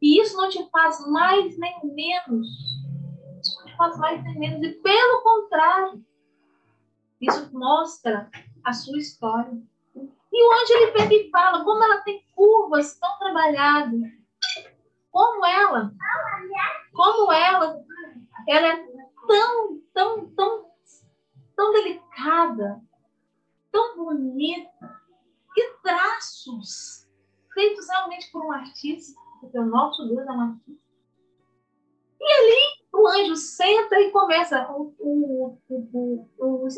E 0.00 0.20
isso 0.20 0.36
não 0.36 0.48
te 0.48 0.68
faz 0.70 1.04
mais 1.08 1.58
nem 1.58 1.80
menos. 1.82 2.46
Isso 3.42 3.58
não 3.58 3.66
te 3.66 3.76
faz 3.76 3.98
mais 3.98 4.22
nem 4.22 4.38
menos. 4.38 4.62
E 4.62 4.72
pelo 4.74 5.22
contrário, 5.22 6.04
isso 7.26 7.50
mostra 7.52 8.30
a 8.64 8.72
sua 8.72 8.98
história. 8.98 9.60
E 9.96 10.54
onde 10.54 10.72
ele 10.72 10.92
pega 10.92 11.14
e 11.14 11.30
fala 11.30 11.64
como 11.64 11.82
ela 11.82 12.02
tem 12.02 12.24
curvas 12.34 12.98
tão 12.98 13.18
trabalhadas. 13.18 14.00
Como 15.10 15.46
ela, 15.46 15.92
como 16.92 17.30
ela, 17.30 17.80
ela 18.48 18.66
é 18.66 18.86
tão, 19.28 19.80
tão, 19.92 20.26
tão 20.30 20.74
tão 21.56 21.72
delicada, 21.72 22.82
tão 23.70 23.96
bonita, 23.96 25.02
que 25.54 25.78
traços 25.82 27.08
feitos 27.52 27.88
realmente 27.88 28.30
por 28.32 28.44
um 28.44 28.52
artista, 28.52 29.18
porque 29.40 29.58
o 29.58 29.66
nosso 29.66 30.06
Deus 30.08 30.26
é 30.26 30.32
um 30.32 30.40
artista. 30.40 30.84
E 32.20 32.32
ali 32.32 32.83
o 32.94 33.08
anjo 33.08 33.36
senta 33.36 34.00
e 34.00 34.10
começa. 34.10 34.70
O, 34.70 34.94
o, 34.98 35.58
o, 36.38 36.68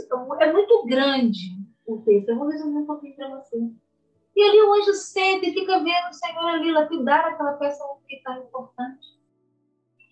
é 0.41 0.53
muito 0.53 0.85
grande 0.87 1.57
o 1.87 1.99
texto. 1.99 2.31
Eu 2.31 2.39
vou 2.39 2.49
resumir 2.49 2.79
um 2.79 2.87
pouquinho 2.87 3.17
para 3.17 3.29
você. 3.29 3.57
E 4.35 4.43
ali 4.43 4.61
o 4.63 4.73
anjo 4.75 4.95
senta 4.95 5.47
e 5.47 5.53
fica 5.53 5.79
vendo 5.79 6.11
o 6.11 6.15
Senhor 6.15 6.49
ali 6.49 6.71
lapidar 6.71 7.27
aquela 7.27 7.55
peça 7.55 7.83
que 8.07 8.17
está 8.17 8.37
importante. 8.39 9.17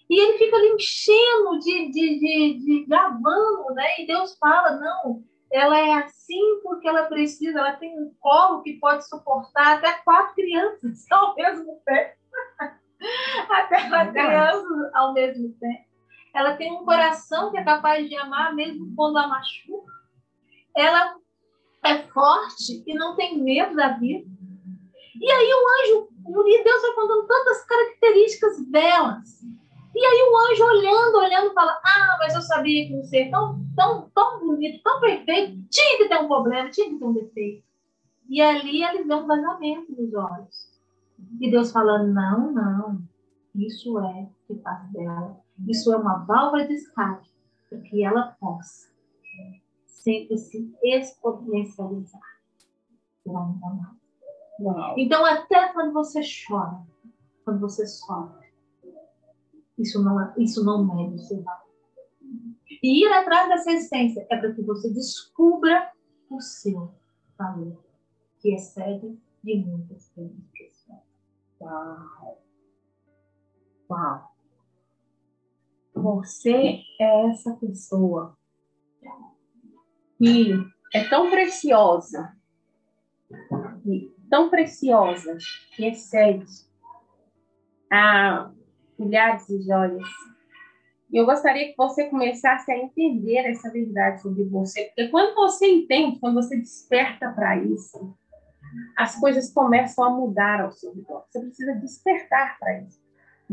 E 0.08 0.20
ele 0.20 0.38
fica 0.38 0.56
ali 0.56 0.68
enchendo 0.68 1.58
de, 1.58 1.90
de, 1.90 2.18
de, 2.18 2.58
de 2.58 2.84
gravando, 2.86 3.74
né? 3.74 4.00
E 4.00 4.06
Deus 4.06 4.36
fala, 4.38 4.76
não, 4.76 5.24
ela 5.50 5.78
é 5.78 5.92
assim 5.94 6.60
porque 6.62 6.86
ela 6.86 7.04
precisa, 7.04 7.58
ela 7.58 7.76
tem 7.76 7.98
um 7.98 8.12
colo 8.20 8.62
que 8.62 8.74
pode 8.74 9.08
suportar 9.08 9.78
até 9.78 9.92
quatro 10.04 10.34
crianças 10.34 11.04
ao 11.10 11.34
mesmo 11.34 11.80
tempo. 11.84 12.14
até 13.50 13.88
quatro 13.88 14.12
crianças 14.12 14.94
ao 14.94 15.12
mesmo 15.14 15.52
tempo. 15.54 15.93
Ela 16.34 16.56
tem 16.56 16.72
um 16.72 16.84
coração 16.84 17.52
que 17.52 17.58
é 17.58 17.64
capaz 17.64 18.08
de 18.08 18.16
amar 18.16 18.54
mesmo 18.54 18.92
quando 18.96 19.18
a 19.18 19.28
machuca. 19.28 19.92
Ela 20.76 21.14
é 21.84 21.98
forte 22.08 22.82
e 22.84 22.94
não 22.94 23.14
tem 23.14 23.40
medo 23.40 23.76
da 23.76 23.90
vida. 23.90 24.28
E 25.20 25.30
aí 25.30 25.48
o 25.54 25.94
anjo, 25.94 26.08
Deus 26.64 26.82
vai 26.82 26.92
contando 26.94 27.26
tantas 27.26 27.64
características 27.64 28.68
belas. 28.68 29.42
E 29.94 30.04
aí 30.04 30.28
o 30.28 30.50
anjo 30.50 30.64
olhando, 30.64 31.18
olhando, 31.18 31.54
fala: 31.54 31.80
Ah, 31.84 32.16
mas 32.18 32.34
eu 32.34 32.42
sabia 32.42 32.88
que 32.88 32.96
um 32.96 33.04
ser 33.04 33.30
tão, 33.30 33.64
tão, 33.76 34.10
tão 34.12 34.40
bonito, 34.40 34.82
tão 34.82 35.00
perfeito, 35.00 35.56
tinha 35.70 35.98
que 35.98 36.08
ter 36.08 36.16
um 36.16 36.26
problema, 36.26 36.68
tinha 36.70 36.90
que 36.90 36.98
ter 36.98 37.04
um 37.04 37.12
defeito. 37.12 37.62
E 38.28 38.42
ali 38.42 38.82
ele 38.82 39.04
vê 39.04 39.14
um 39.14 39.26
vazamento 39.26 39.92
nos 39.92 40.12
olhos. 40.14 40.68
E 41.40 41.48
Deus 41.48 41.70
fala: 41.70 42.02
Não, 42.02 42.50
não, 42.50 42.98
isso 43.54 44.00
é 44.00 44.26
que 44.48 44.56
faz 44.56 44.90
dela. 44.90 45.43
Isso 45.68 45.92
é 45.92 45.96
uma 45.96 46.24
válvula 46.24 46.66
de 46.66 46.74
escape 46.74 47.28
para 47.68 47.80
que 47.80 48.04
ela 48.04 48.36
possa 48.40 48.92
sempre 49.86 50.36
se 50.36 50.74
exponencializar. 50.82 52.20
Então, 54.96 55.24
até 55.24 55.72
quando 55.72 55.92
você 55.92 56.20
chora, 56.46 56.82
quando 57.44 57.60
você 57.60 57.86
sofre, 57.86 58.52
isso 59.78 60.02
não, 60.02 60.20
é, 60.20 60.34
isso 60.38 60.64
não 60.64 60.84
mede 60.84 61.14
o 61.14 61.18
seu 61.18 61.42
valor. 61.42 61.64
E 62.82 63.04
ir 63.04 63.12
atrás 63.12 63.48
dessa 63.48 63.72
essência 63.72 64.26
é 64.30 64.36
para 64.36 64.52
que 64.52 64.62
você 64.62 64.92
descubra 64.92 65.90
o 66.30 66.40
seu 66.40 66.94
valor, 67.38 67.82
que 68.40 68.54
excede 68.54 69.18
de 69.42 69.56
muitas 69.64 70.12
pessoas. 70.52 71.00
Uau! 71.60 72.42
Uau! 73.90 74.33
Você 76.04 76.82
é 77.00 77.30
essa 77.30 77.56
pessoa 77.56 78.36
que 80.18 80.52
é 80.92 81.08
tão 81.08 81.30
preciosa, 81.30 82.36
tão 84.28 84.50
preciosa, 84.50 85.38
que 85.74 85.86
excede 85.86 86.44
a 87.90 88.52
milhares 88.98 89.46
de 89.46 89.62
joias. 89.62 90.06
E 91.10 91.16
eu 91.16 91.24
gostaria 91.24 91.70
que 91.70 91.76
você 91.78 92.10
começasse 92.10 92.70
a 92.70 92.76
entender 92.76 93.38
essa 93.38 93.70
verdade 93.70 94.20
sobre 94.20 94.44
você, 94.44 94.84
porque 94.84 95.08
quando 95.08 95.34
você 95.34 95.66
entende, 95.66 96.20
quando 96.20 96.34
você 96.34 96.58
desperta 96.58 97.32
para 97.32 97.56
isso, 97.64 98.14
as 98.94 99.18
coisas 99.18 99.50
começam 99.54 100.04
a 100.04 100.10
mudar 100.10 100.60
ao 100.60 100.70
seu 100.70 100.94
redor. 100.94 101.24
Você 101.30 101.40
precisa 101.40 101.74
despertar 101.76 102.58
para 102.58 102.82
isso, 102.82 103.03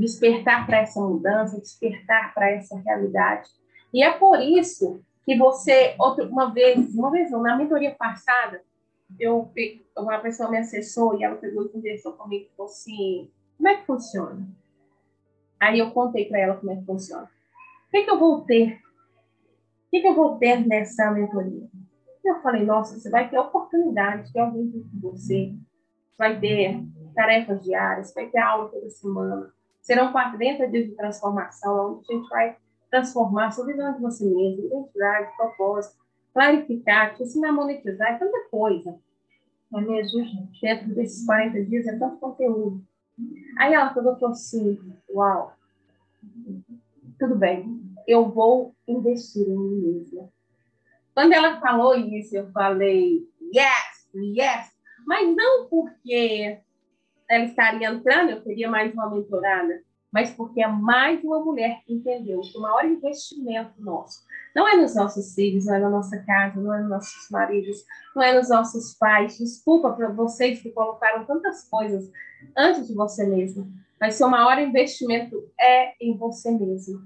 despertar 0.02 0.66
para 0.66 0.80
essa 0.80 1.00
mudança, 1.00 1.60
despertar 1.60 2.34
para 2.34 2.50
essa 2.52 2.78
realidade. 2.80 3.50
E 3.94 4.04
é 4.04 4.12
por 4.12 4.40
isso 4.42 5.02
que 5.26 5.38
você, 5.38 5.96
outra, 6.00 6.28
uma 6.28 6.52
vez, 6.52 6.94
uma 6.96 7.12
vez 7.12 7.32
na 7.32 7.56
mentoria 7.56 7.96
passada, 7.96 8.62
eu 9.20 9.52
uma 9.98 10.20
pessoa 10.20 10.50
me 10.50 10.58
acessou 10.58 11.20
e 11.20 11.24
ela 11.24 11.36
pegou 11.36 11.66
e 11.66 11.70
conversou 11.70 12.14
comigo 12.14 12.46
e 12.46 12.56
falou 12.56 12.72
assim, 12.72 13.30
como 13.58 13.70
é 13.70 13.76
que 13.76 13.86
funciona? 13.86 14.48
Aí 15.60 15.78
eu 15.78 15.92
contei 15.92 16.26
para 16.26 16.40
ela 16.40 16.56
como 16.56 16.72
é 16.72 16.76
que 16.78 16.86
funciona. 16.86 17.30
O 17.88 17.92
que, 17.92 18.04
que 18.04 18.10
eu 18.10 18.18
vou 18.18 18.42
ter? 18.42 18.74
O 18.74 19.92
que, 19.92 20.02
que 20.02 20.08
eu 20.08 20.16
vou 20.16 20.38
ter 20.38 20.66
nessa 20.66 21.12
mentoria? 21.12 21.68
Eu 22.24 22.42
falei, 22.42 22.66
nossa, 22.66 22.98
você 22.98 23.10
vai 23.10 23.30
ter 23.30 23.38
oportunidade 23.38 24.32
de 24.32 24.40
alguém 24.40 24.72
com 24.72 25.12
você, 25.12 25.54
vai 26.18 26.40
ter 26.40 26.82
tarefas 27.14 27.64
diárias, 27.64 28.14
vai 28.14 28.28
ter 28.28 28.40
aula 28.40 28.70
toda 28.70 28.90
semana. 28.90 29.52
Serão 29.82 30.12
40 30.12 30.68
dias 30.68 30.90
de 30.90 30.96
transformação, 30.96 31.98
onde 31.98 32.06
a 32.10 32.16
gente 32.16 32.30
vai 32.30 32.58
transformar 32.90 33.52
sua 33.52 33.66
visão 33.66 33.94
de 33.94 34.02
você 34.02 34.26
mesmo, 34.26 34.66
identidade, 34.66 35.36
propósito, 35.36 35.96
clarificar, 36.34 37.16
te 37.16 37.24
ensinar 37.24 37.50
a 37.50 37.54
monetizar, 37.54 38.14
é 38.14 38.18
tanta 38.18 38.50
coisa. 38.50 39.00
É 39.74 39.82
mesmo, 39.82 40.24
gente? 40.24 40.62
Dentro 40.62 40.94
desses 40.94 41.26
40 41.26 41.64
dias 41.66 41.88
é 41.88 41.98
tanto 41.98 42.18
conteúdo. 42.18 42.84
Aí 43.58 43.74
ela 43.74 43.94
falou 43.94 44.18
assim, 44.28 44.78
uau, 45.10 45.54
tudo 47.18 47.36
bem, 47.36 47.82
eu 48.08 48.30
vou 48.30 48.76
investir 48.88 49.48
em 49.48 49.58
mim 49.58 49.82
mesma. 49.82 50.30
Quando 51.14 51.34
ela 51.34 51.60
falou 51.60 51.96
isso, 51.96 52.36
eu 52.36 52.52
falei, 52.52 53.28
yes, 53.54 54.10
yes, 54.14 54.72
mas 55.06 55.36
não 55.36 55.68
porque 55.68 56.60
ela 57.32 57.46
estaria 57.46 57.90
entrando, 57.90 58.32
eu 58.32 58.44
teria 58.44 58.70
mais 58.70 58.94
uma 58.94 59.10
mentorada, 59.10 59.82
mas 60.12 60.32
porque 60.32 60.62
é 60.62 60.68
mais 60.68 61.24
uma 61.24 61.40
mulher 61.40 61.82
que 61.86 61.94
entendeu 61.94 62.42
que 62.42 62.58
o 62.58 62.62
maior 62.62 62.86
investimento 62.86 63.82
nosso 63.82 64.22
não 64.54 64.68
é 64.68 64.76
nos 64.76 64.94
nossos 64.96 65.34
filhos, 65.34 65.66
não 65.66 65.76
é 65.76 65.80
na 65.80 65.90
nossa 65.90 66.22
casa, 66.24 66.60
não 66.60 66.74
é 66.74 66.82
nos 66.82 66.90
nossos 66.90 67.30
maridos, 67.30 67.86
não 68.14 68.22
é 68.22 68.34
nos 68.34 68.50
nossos 68.50 68.94
pais. 68.96 69.38
Desculpa 69.38 69.94
para 69.94 70.10
vocês 70.10 70.62
que 70.62 70.72
colocaram 70.72 71.26
tantas 71.26 71.70
coisas 71.70 72.12
antes 72.58 72.88
de 72.88 72.94
você 72.94 73.26
mesmo, 73.26 73.72
mas 74.00 74.16
seu 74.16 74.28
maior 74.28 74.60
investimento 74.60 75.50
é 75.58 75.94
em 76.02 76.18
você 76.18 76.52
mesmo. 76.52 77.00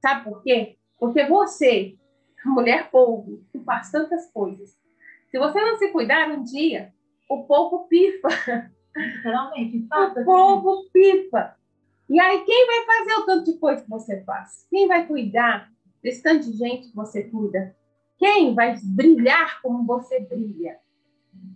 Sabe 0.00 0.24
por 0.24 0.42
quê? 0.42 0.78
Porque 0.98 1.26
você, 1.26 1.96
mulher 2.46 2.90
povo, 2.90 3.44
que 3.52 3.58
faz 3.60 3.90
tantas 3.90 4.30
coisas, 4.32 4.74
se 5.30 5.38
você 5.38 5.60
não 5.60 5.76
se 5.76 5.88
cuidar 5.88 6.30
um 6.30 6.42
dia, 6.42 6.94
o 7.28 7.44
povo 7.44 7.86
pifa. 7.88 8.28
Literalmente, 8.96 9.86
o 9.90 10.24
povo 10.24 10.88
pifa. 10.92 11.54
E 12.08 12.18
aí, 12.18 12.44
quem 12.44 12.66
vai 12.66 12.84
fazer 12.86 13.14
o 13.20 13.26
tanto 13.26 13.52
de 13.52 13.58
coisa 13.58 13.82
que 13.82 13.90
você 13.90 14.22
faz? 14.22 14.66
Quem 14.70 14.88
vai 14.88 15.06
cuidar 15.06 15.70
desse 16.02 16.22
tanto 16.22 16.50
de 16.50 16.56
gente 16.56 16.88
que 16.88 16.96
você 16.96 17.24
cuida? 17.24 17.76
Quem 18.18 18.54
vai 18.54 18.78
brilhar 18.82 19.60
como 19.60 19.84
você 19.84 20.20
brilha? 20.20 20.78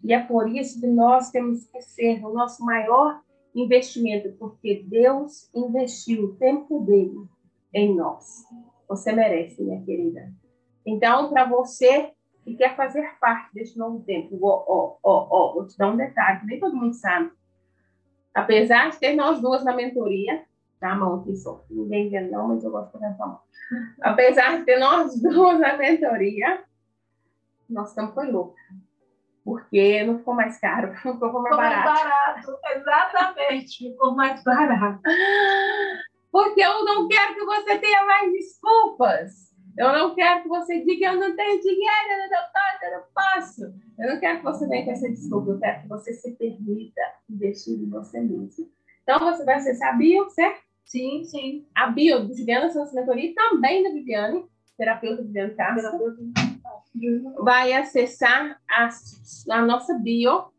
E 0.04 0.12
é 0.12 0.20
por 0.20 0.48
isso 0.48 0.80
que 0.80 0.86
nós 0.86 1.30
temos 1.30 1.66
que 1.66 1.80
ser 1.80 2.24
o 2.24 2.32
nosso 2.32 2.64
maior 2.64 3.22
investimento, 3.54 4.32
porque 4.38 4.84
Deus 4.86 5.48
investiu 5.54 6.24
o 6.24 6.36
tempo 6.36 6.80
dele 6.80 7.26
em 7.72 7.94
nós. 7.94 8.44
Você 8.88 9.12
merece, 9.12 9.62
minha 9.62 9.82
querida. 9.82 10.32
Então, 10.84 11.30
para 11.30 11.48
você 11.48 12.12
que 12.44 12.54
quer 12.56 12.74
fazer 12.76 13.08
parte 13.20 13.52
deste 13.54 13.78
novo 13.78 14.02
tempo, 14.04 14.38
ó, 14.42 14.64
ó, 14.66 14.96
ó, 15.02 15.28
ó, 15.30 15.52
vou 15.54 15.66
te 15.66 15.76
dar 15.76 15.90
um 15.90 15.96
detalhe, 15.96 16.46
nem 16.46 16.60
todo 16.60 16.76
mundo 16.76 16.94
sabe. 16.94 17.30
Apesar 18.34 18.90
de 18.90 18.98
ter 18.98 19.14
nós 19.16 19.40
duas 19.40 19.64
na 19.64 19.74
mentoria, 19.74 20.44
tá, 20.78 20.94
mão 20.94 21.20
aqui 21.20 21.36
só, 21.36 21.64
ninguém 21.70 22.08
vê 22.08 22.20
não, 22.20 22.48
mas 22.48 22.64
eu 22.64 22.70
gosto 22.70 22.98
de 22.98 23.04
a 23.04 23.10
mão. 23.10 23.40
Apesar 24.00 24.58
de 24.58 24.64
ter 24.64 24.78
nós 24.78 25.18
duas 25.20 25.58
na 25.58 25.76
mentoria, 25.76 26.64
nosso 27.68 27.94
tempo 27.94 28.12
foi 28.12 28.30
louco. 28.30 28.54
Porque 29.44 30.04
não 30.04 30.18
ficou 30.18 30.34
mais 30.34 30.58
caro, 30.58 30.94
ficou 31.00 31.42
mais 31.42 31.56
barato. 31.56 31.84
mais 31.84 32.02
barato, 32.02 32.58
exatamente, 32.76 33.90
ficou 33.90 34.14
mais 34.14 34.42
barato. 34.42 35.00
Porque 36.32 36.60
eu 36.60 36.84
não 36.84 37.08
quero 37.08 37.34
que 37.34 37.44
você 37.44 37.78
tenha 37.78 38.06
mais 38.06 38.30
desculpas. 38.32 39.49
Eu 39.76 39.92
não 39.92 40.14
quero 40.14 40.42
que 40.42 40.48
você 40.48 40.80
diga 40.84 41.06
eu 41.06 41.16
não 41.20 41.36
tenho 41.36 41.60
dinheiro, 41.60 42.08
eu 42.10 42.30
não 42.30 42.46
posso, 42.52 42.84
eu 42.84 42.92
não 42.92 43.04
posso. 43.14 43.80
Eu 43.98 44.14
não 44.14 44.20
quero 44.20 44.38
que 44.38 44.44
você 44.44 44.66
venha 44.66 44.84
com 44.84 44.90
essa 44.90 45.08
desculpa. 45.08 45.50
Eu 45.50 45.58
quero 45.58 45.82
que 45.82 45.88
você 45.88 46.12
se 46.12 46.32
permita 46.32 47.00
investir 47.28 47.78
em 47.78 47.88
você 47.88 48.20
mesmo. 48.20 48.70
Então, 49.02 49.18
você 49.18 49.44
vai 49.44 49.56
acessar 49.56 49.94
a 49.94 49.96
bio, 49.96 50.28
certo? 50.30 50.62
Sim, 50.84 51.24
sim. 51.24 51.66
A 51.74 51.88
bio 51.88 52.26
do 52.26 52.36
Juliana 52.36 52.70
Santos 52.70 52.92
Mentoria 52.92 53.30
e 53.30 53.34
também 53.34 53.82
da 53.82 53.90
Viviane, 53.90 54.44
terapeuta 54.76 55.22
Viviane 55.22 55.54
Castro. 55.54 56.32
Vai 57.38 57.72
acessar 57.72 58.60
a, 58.68 58.88
a 59.50 59.62
nossa 59.62 59.94
bio 59.94 60.52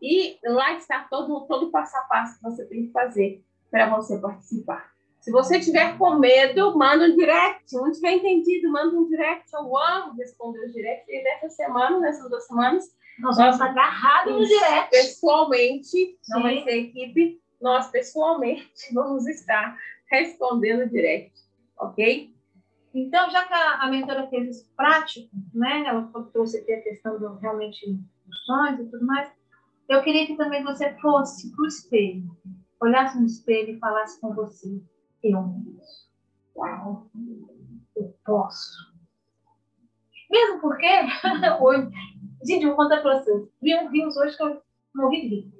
e 0.00 0.38
lá 0.44 0.76
está 0.76 1.06
todo, 1.10 1.46
todo 1.46 1.66
o 1.66 1.70
passo 1.70 1.96
a 1.96 2.02
passo 2.02 2.36
que 2.36 2.42
você 2.42 2.64
tem 2.66 2.86
que 2.86 2.92
fazer 2.92 3.44
para 3.70 3.94
você 3.94 4.18
participar 4.18 4.93
Se 5.24 5.30
você 5.30 5.58
tiver 5.58 5.96
com 5.96 6.18
medo, 6.18 6.76
manda 6.76 7.06
um 7.06 7.16
direct. 7.16 7.62
Se 7.64 7.76
não 7.76 7.90
tiver 7.90 8.12
entendido, 8.12 8.70
manda 8.70 8.94
um 8.94 9.08
direct. 9.08 9.50
Eu 9.54 9.74
amo 9.74 10.12
responder 10.18 10.58
os 10.66 10.72
direct. 10.74 11.10
E 11.10 11.24
dessa 11.24 11.48
semana, 11.48 11.98
nessas 11.98 12.28
duas 12.28 12.46
semanas, 12.46 12.84
Nós 13.20 13.38
vamos 13.38 13.58
agarrados 13.58 14.34
no 14.34 14.46
direct. 14.46 14.90
pessoalmente, 14.90 16.18
não 16.28 16.42
vai 16.42 16.58
Sim. 16.58 16.64
ser 16.64 16.76
equipe, 16.76 17.40
nós 17.58 17.90
pessoalmente 17.90 18.68
vamos 18.92 19.26
estar 19.26 19.78
respondendo 20.10 20.90
direct, 20.90 21.32
ok? 21.78 22.30
Então, 22.92 23.30
já 23.30 23.46
que 23.46 23.54
a, 23.54 23.82
a 23.82 23.88
mentora 23.90 24.26
fez 24.28 24.58
isso 24.58 24.70
prático, 24.76 25.30
né? 25.54 25.84
Ela 25.86 26.02
trouxe 26.34 26.58
aqui 26.58 26.70
a 26.74 26.82
questão 26.82 27.18
do 27.18 27.36
realmente 27.36 27.90
dos 28.26 28.44
sonhos 28.44 28.78
e 28.80 28.90
tudo 28.90 29.06
mais. 29.06 29.32
Eu 29.88 30.02
queria 30.02 30.26
que 30.26 30.36
também 30.36 30.62
você 30.62 30.92
fosse 31.00 31.50
para 31.50 31.62
o 31.64 31.66
espelho, 31.66 32.24
olhasse 32.82 33.18
no 33.18 33.24
espelho 33.24 33.70
e 33.74 33.78
falasse 33.78 34.20
com 34.20 34.34
você: 34.34 34.82
Eu. 35.24 35.54
Uau, 36.54 37.10
eu 37.96 38.14
posso. 38.26 38.92
Mesmo 40.30 40.60
porque, 40.60 40.86
hoje, 41.62 41.88
gente, 42.44 42.66
vou 42.66 42.76
contar 42.76 43.00
para 43.00 43.20
vocês. 43.20 43.48
Vi 43.62 43.74
um 43.74 43.88
rios 43.88 44.14
hoje 44.18 44.36
que 44.36 44.42
eu 44.42 44.62
morri 44.94 45.22
de 45.22 45.28
rir. 45.28 45.52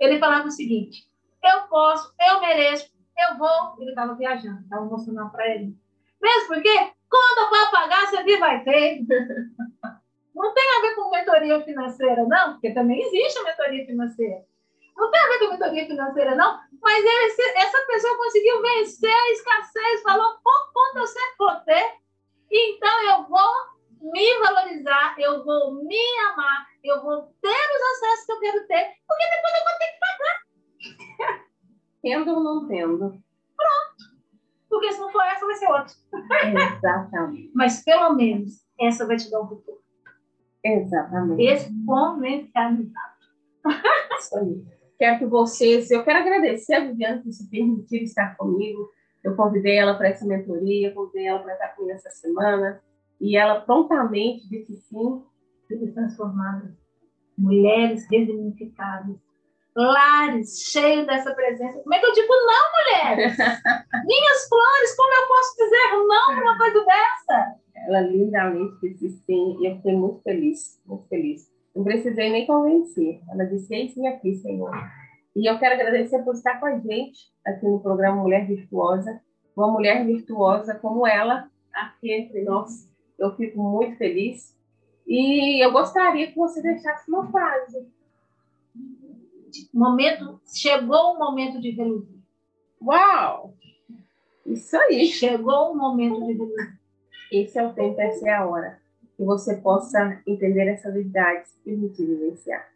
Ele 0.00 0.18
falava 0.18 0.48
o 0.48 0.50
seguinte: 0.50 1.06
Eu 1.44 1.68
posso, 1.68 2.10
eu 2.26 2.40
mereço, 2.40 2.90
eu 3.18 3.36
vou. 3.36 3.76
Ele 3.78 3.90
estava 3.90 4.14
viajando, 4.14 4.62
estava 4.62 4.86
mostrando 4.86 5.30
para 5.30 5.46
ele. 5.46 5.76
Mesmo 6.20 6.48
porque, 6.48 6.74
conta 7.10 7.50
para 7.50 7.70
pagar, 7.70 8.06
você 8.06 8.38
vai 8.38 8.64
ter. 8.64 9.04
Não 10.34 10.54
tem 10.54 10.64
a 10.64 10.80
ver 10.80 10.94
com 10.94 11.10
mentoria 11.10 11.62
financeira, 11.62 12.24
não, 12.26 12.52
porque 12.52 12.72
também 12.72 13.02
existe 13.02 13.38
a 13.38 13.44
mentoria 13.44 13.84
financeira. 13.84 14.42
Não 14.96 15.10
tem 15.10 15.20
a 15.20 15.28
ver 15.28 15.38
com 15.38 15.50
mentoria 15.50 15.86
financeira, 15.86 16.34
não, 16.34 16.60
mas 16.80 17.04
ele, 17.04 17.56
essa 17.56 17.86
pessoa 17.86 18.16
conseguiu 18.16 18.60
vencer 18.62 19.12
a 19.12 19.30
escassez, 19.30 20.02
falou, 20.02 20.38
por 20.42 20.72
conta 20.72 21.00
eu 21.00 21.06
sempre 21.06 21.36
vou 21.38 21.54
ter, 21.60 21.96
então 22.50 23.02
eu 23.04 23.28
vou 23.28 24.12
me 24.12 24.38
valorizar, 24.38 25.14
eu 25.18 25.44
vou 25.44 25.74
me 25.84 26.18
amar, 26.30 26.66
eu 26.84 27.02
vou 27.02 27.22
ter 27.40 27.48
os 27.48 27.82
acessos 27.92 28.26
que 28.26 28.32
eu 28.32 28.40
quero 28.40 28.66
ter, 28.66 28.94
porque 29.06 29.24
depois 29.30 29.54
eu 29.54 29.64
vou 29.64 29.78
ter 29.78 29.86
que 29.92 29.98
pagar. 31.28 31.42
Tendo 32.02 32.34
ou 32.34 32.42
não 32.42 32.66
tendo. 32.66 33.22
Porque 34.68 34.90
se 34.90 34.98
não 34.98 35.12
for 35.12 35.22
essa, 35.22 35.46
vai 35.46 35.54
ser 35.54 35.68
outra. 35.68 35.94
Exatamente. 36.74 37.52
Mas 37.54 37.84
pelo 37.84 38.14
menos 38.14 38.64
essa 38.80 39.06
vai 39.06 39.16
te 39.16 39.30
dar 39.30 39.42
um 39.42 39.48
futuro. 39.48 39.82
Exatamente. 40.64 41.42
Exponencializado. 41.42 43.12
Isso 44.18 44.38
aí. 44.38 44.64
Quero 45.02 45.18
que 45.18 45.26
vocês, 45.26 45.90
eu 45.90 46.04
quero 46.04 46.20
agradecer 46.20 46.74
a 46.74 46.86
Viviane 46.86 47.24
por 47.24 47.32
se 47.32 47.50
permitir 47.50 48.04
estar 48.04 48.36
comigo. 48.36 48.88
Eu 49.24 49.34
convidei 49.34 49.76
ela 49.76 49.94
para 49.94 50.10
essa 50.10 50.24
mentoria, 50.24 50.94
convidei 50.94 51.26
ela 51.26 51.40
para 51.40 51.54
estar 51.54 51.68
comigo 51.70 51.92
essa 51.92 52.08
semana. 52.10 52.80
E 53.20 53.36
ela 53.36 53.62
prontamente 53.62 54.48
disse 54.48 54.76
sim. 54.76 55.20
Vidas 55.68 55.92
transformadas. 55.92 56.70
Mulheres 57.36 58.06
resignificadas. 58.08 59.16
Lares 59.74 60.70
cheios 60.70 61.04
dessa 61.04 61.34
presença. 61.34 61.80
Como 61.80 61.94
é 61.94 61.98
que 61.98 62.06
eu 62.06 62.12
digo 62.12 62.32
não, 62.32 62.70
mulheres? 62.78 63.36
Minhas 64.06 64.48
flores, 64.48 64.96
como 64.96 65.14
eu 65.14 65.26
posso 65.26 65.56
dizer 65.56 66.06
não 66.06 66.26
para 66.26 66.44
uma 66.44 66.58
coisa 66.58 66.84
dessa? 66.84 67.56
Ela 67.88 68.02
lindamente 68.02 68.88
disse 69.00 69.20
sim. 69.26 69.56
E 69.60 69.66
eu 69.66 69.76
fiquei 69.78 69.96
muito 69.96 70.22
feliz, 70.22 70.80
muito 70.86 71.08
feliz. 71.08 71.51
Não 71.74 71.84
precisei 71.84 72.30
nem 72.30 72.46
convencer. 72.46 73.20
Ela 73.30 73.44
disse, 73.44 73.74
eis 73.74 73.96
me 73.96 74.06
aqui, 74.06 74.34
Senhor. 74.34 74.70
E 75.34 75.50
eu 75.50 75.58
quero 75.58 75.74
agradecer 75.74 76.22
por 76.22 76.34
estar 76.34 76.60
com 76.60 76.66
a 76.66 76.78
gente 76.78 77.32
aqui 77.44 77.66
no 77.66 77.80
programa 77.80 78.22
Mulher 78.22 78.46
Virtuosa. 78.46 79.20
Uma 79.56 79.70
mulher 79.70 80.04
virtuosa 80.06 80.74
como 80.74 81.06
ela, 81.06 81.50
aqui 81.72 82.12
entre 82.12 82.42
nós. 82.42 82.90
Eu 83.18 83.34
fico 83.36 83.62
muito 83.62 83.96
feliz. 83.96 84.56
E 85.06 85.64
eu 85.64 85.72
gostaria 85.72 86.30
que 86.30 86.36
você 86.36 86.62
deixasse 86.62 87.10
uma 87.10 87.30
frase. 87.30 87.86
Momento, 89.72 90.40
chegou 90.54 91.14
o 91.14 91.18
momento 91.18 91.60
de 91.60 91.70
reluzir. 91.70 92.18
Uau! 92.80 93.54
Isso 94.46 94.76
aí. 94.76 95.06
Chegou 95.06 95.72
o 95.72 95.76
momento 95.76 96.24
de 96.26 96.32
reluzir. 96.32 96.80
Esse 97.30 97.58
é 97.58 97.66
o 97.66 97.72
tempo, 97.72 98.00
essa 98.00 98.28
é 98.28 98.34
a 98.34 98.46
hora. 98.46 98.81
Que 99.22 99.26
você 99.26 99.54
possa 99.58 100.20
entender 100.26 100.66
essas 100.66 100.92
verdades 100.92 101.52
e 101.54 101.70
permitir 101.70 102.06
vivenciar. 102.06 102.66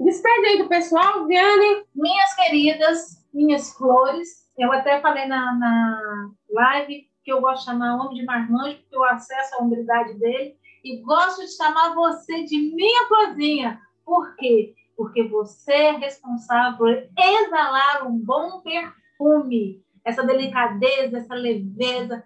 Despede 0.00 0.46
aí 0.46 0.62
do 0.62 0.68
pessoal, 0.70 1.26
Viane. 1.26 1.84
Minhas 1.94 2.34
queridas, 2.34 3.28
minhas 3.30 3.74
flores, 3.74 4.48
eu 4.56 4.72
até 4.72 5.02
falei 5.02 5.26
na, 5.26 5.54
na 5.54 6.30
live 6.48 7.10
que 7.22 7.30
eu 7.30 7.42
gosto 7.42 7.58
de 7.58 7.64
chamar 7.66 7.96
homem 7.96 8.14
de 8.14 8.24
marmanjo, 8.24 8.78
porque 8.78 8.96
eu 8.96 9.04
acesso 9.04 9.54
a 9.54 9.62
hombridade 9.62 10.14
dele, 10.14 10.56
e 10.82 11.02
gosto 11.02 11.42
de 11.44 11.54
chamar 11.54 11.94
você 11.94 12.44
de 12.44 12.56
minha 12.74 13.06
florzinha. 13.08 13.78
Por 14.02 14.34
quê? 14.36 14.74
Porque 14.96 15.24
você 15.24 15.72
é 15.72 15.96
responsável 15.98 16.78
por 16.78 16.88
exalar 16.90 18.06
um 18.06 18.16
bom 18.16 18.62
perfume, 18.62 19.84
essa 20.02 20.24
delicadeza, 20.24 21.18
essa 21.18 21.34
leveza. 21.34 22.24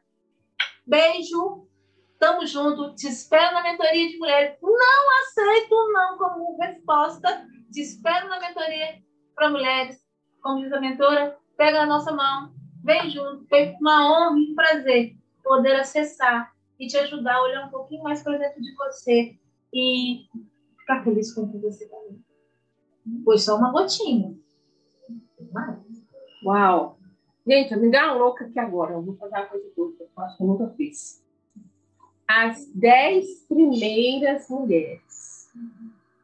Beijo, 0.86 1.66
tamo 2.20 2.46
junto, 2.46 2.94
te 2.94 3.08
espero 3.08 3.54
na 3.54 3.62
mentoria 3.62 4.08
de 4.08 4.18
mulheres. 4.18 4.56
Não 4.62 5.20
aceito 5.22 5.92
não 5.92 6.18
como 6.18 6.58
resposta, 6.58 7.46
te 7.72 7.80
espero 7.80 8.28
na 8.28 8.38
mentoria 8.38 9.02
para 9.34 9.50
mulheres. 9.50 9.98
Como 10.42 10.60
diz 10.60 10.72
a 10.72 10.80
mentora, 10.80 11.36
pega 11.56 11.80
a 11.80 11.86
nossa 11.86 12.12
mão, 12.12 12.52
vem 12.84 13.10
junto. 13.10 13.48
Foi 13.48 13.74
uma 13.80 14.06
honra 14.06 14.38
e 14.38 14.52
um 14.52 14.54
prazer 14.54 15.16
poder 15.42 15.80
acessar 15.80 16.52
e 16.78 16.86
te 16.86 16.96
ajudar 16.98 17.36
a 17.36 17.42
olhar 17.42 17.66
um 17.66 17.70
pouquinho 17.70 18.02
mais 18.02 18.22
para 18.22 18.38
dentro 18.38 18.60
de 18.60 18.74
você 18.74 19.38
e 19.72 20.26
ficar 20.78 21.02
feliz 21.02 21.34
com 21.34 21.42
o 21.42 21.50
que 21.50 21.58
você 21.58 21.84
está. 21.84 21.96
Foi 23.24 23.38
só 23.38 23.56
uma 23.56 23.72
gotinha. 23.72 24.38
Uau! 26.44 26.98
Gente, 27.46 27.74
me 27.76 27.90
dá 27.90 28.12
uma 28.12 28.14
louca 28.14 28.44
aqui 28.44 28.58
agora. 28.58 28.92
Eu 28.92 29.02
vou 29.02 29.16
fazer 29.16 29.36
uma 29.36 29.46
coisa 29.46 29.70
que 29.74 29.80
eu 29.80 29.94
acho 30.18 30.36
que 30.36 30.42
eu 30.42 30.46
nunca 30.46 30.68
fiz. 30.76 31.29
As 32.32 32.64
10 32.76 33.46
primeiras 33.48 34.48
mulheres 34.48 35.50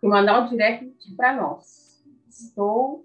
que 0.01 0.07
mandar 0.07 0.41
um 0.41 0.49
direct 0.49 1.17
para 1.17 1.35
nós. 1.35 2.01
Estou, 2.29 3.05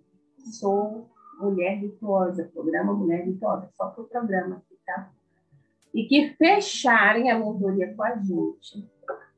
sou 0.51 1.09
mulher 1.39 1.79
virtuosa, 1.79 2.51
programa 2.53 2.93
Mulher 2.93 3.25
Virtuosa, 3.25 3.67
só 3.75 3.87
para 3.87 4.03
o 4.03 4.07
programa 4.07 4.57
aqui, 4.57 4.77
tá? 4.85 5.09
E 5.91 6.05
que 6.05 6.35
fecharem 6.35 7.31
a 7.31 7.39
mentoria 7.39 7.91
com 7.95 8.03
a 8.03 8.17
gente, 8.17 8.87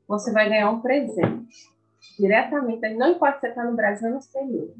você 0.06 0.30
vai 0.30 0.50
ganhar 0.50 0.70
um 0.70 0.82
presente 0.82 1.70
diretamente. 2.18 2.86
Não 2.96 3.12
importa 3.12 3.40
se 3.40 3.46
você 3.46 3.48
está 3.48 3.64
no 3.64 3.74
Brasil 3.74 4.10
ou 4.10 4.14
no 4.14 4.18
exterior. 4.18 4.74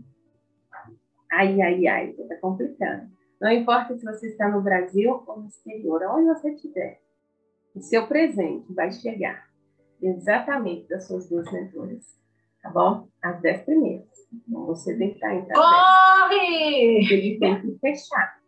Ai, 1.33 1.63
ai, 1.63 1.87
ai, 1.87 2.11
está 2.11 2.37
complicando. 2.37 3.09
Não 3.41 3.51
importa 3.51 3.97
se 3.97 4.05
você 4.05 4.27
está 4.27 4.47
no 4.47 4.61
Brasil 4.61 5.25
ou 5.27 5.41
no 5.41 5.49
exterior, 5.49 6.03
onde 6.11 6.27
você 6.27 6.51
estiver, 6.51 7.01
o 7.75 7.81
seu 7.81 8.07
presente 8.07 8.73
vai 8.73 8.93
chegar 8.93 9.49
exatamente 10.01 10.89
das 10.89 11.07
suas 11.07 11.29
duas 11.29 11.51
mentoras, 11.51 12.05
tá 12.63 12.71
bom? 12.71 13.09
As 13.23 13.41
dez 13.41 13.63
primeiras. 13.63 14.09
Então, 14.33 14.67
você 14.67 14.97
tem 14.97 15.11
que 15.11 15.15
estar 15.17 15.35
entre 15.35 15.53
as 15.53 15.59
dez. 15.59 15.83
corre! 15.83 17.15
Ele 17.15 17.39
tem 17.39 17.61
que 17.61 17.79
fechar, 17.79 18.39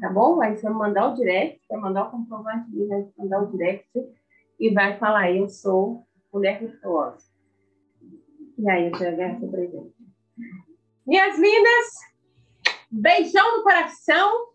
tá 0.00 0.10
bom? 0.10 0.40
Aí 0.40 0.56
você 0.56 0.62
vai 0.62 0.72
mandar 0.72 1.12
o 1.12 1.14
direct, 1.14 1.60
vai 1.68 1.80
mandar 1.80 2.08
o 2.08 2.10
comprovante, 2.10 2.86
vai 2.86 3.08
mandar 3.18 3.42
o 3.42 3.50
direct 3.50 3.88
e 4.58 4.70
vai 4.70 4.98
falar, 4.98 5.32
eu 5.32 5.48
sou 5.48 6.06
mulher 6.32 6.60
virtuosa. 6.60 7.26
E 8.58 8.70
aí 8.70 8.90
você 8.90 9.04
vai 9.04 9.16
ganhar 9.16 9.38
seu 9.38 9.48
presente. 9.50 9.94
Minhas 11.06 11.38
lindas, 11.38 11.86
beijão 12.90 13.58
no 13.58 13.62
coração, 13.62 14.48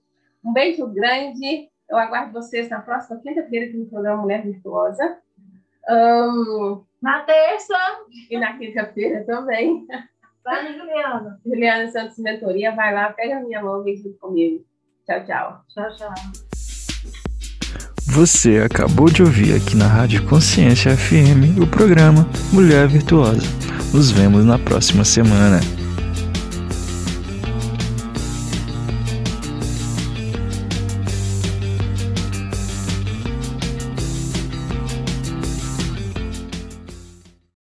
um 0.44 0.52
beijo 0.54 0.88
grande. 0.88 1.70
Eu 1.92 1.98
aguardo 1.98 2.32
vocês 2.32 2.70
na 2.70 2.80
próxima 2.80 3.20
quinta-feira 3.20 3.66
aqui 3.66 3.76
no 3.76 3.86
programa 3.86 4.22
Mulher 4.22 4.44
Virtuosa. 4.44 5.18
Ahn, 5.90 6.80
Na 7.02 7.20
terça, 7.24 7.76
e 8.30 8.40
na 8.40 8.58
quinta-feira 8.58 9.26
também. 9.26 9.86
vai 10.44 10.74
Juliana. 10.74 11.40
Juliana 11.46 11.92
Santos 11.92 12.18
Mentoria, 12.18 12.74
vai 12.74 12.94
lá, 12.94 13.12
pega 13.12 13.38
a 13.38 13.42
minha 13.42 13.62
mão 13.62 13.82
e 13.82 13.84
vem 13.84 13.98
junto 13.98 14.18
comigo. 14.20 14.64
Tchau, 15.06 15.26
tchau. 15.26 15.62
Tchau, 15.68 15.96
tchau. 15.98 16.14
Você 18.14 18.58
acabou 18.60 19.10
de 19.10 19.22
ouvir 19.22 19.56
aqui 19.56 19.76
na 19.76 19.88
Rádio 19.88 20.26
Consciência 20.28 20.96
FM 20.96 21.60
o 21.62 21.68
programa 21.68 22.26
Mulher 22.54 22.88
Virtuosa. 22.88 23.42
Nos 23.94 24.12
vemos 24.12 24.46
na 24.46 24.58
próxima 24.58 25.04
semana. 25.04 25.60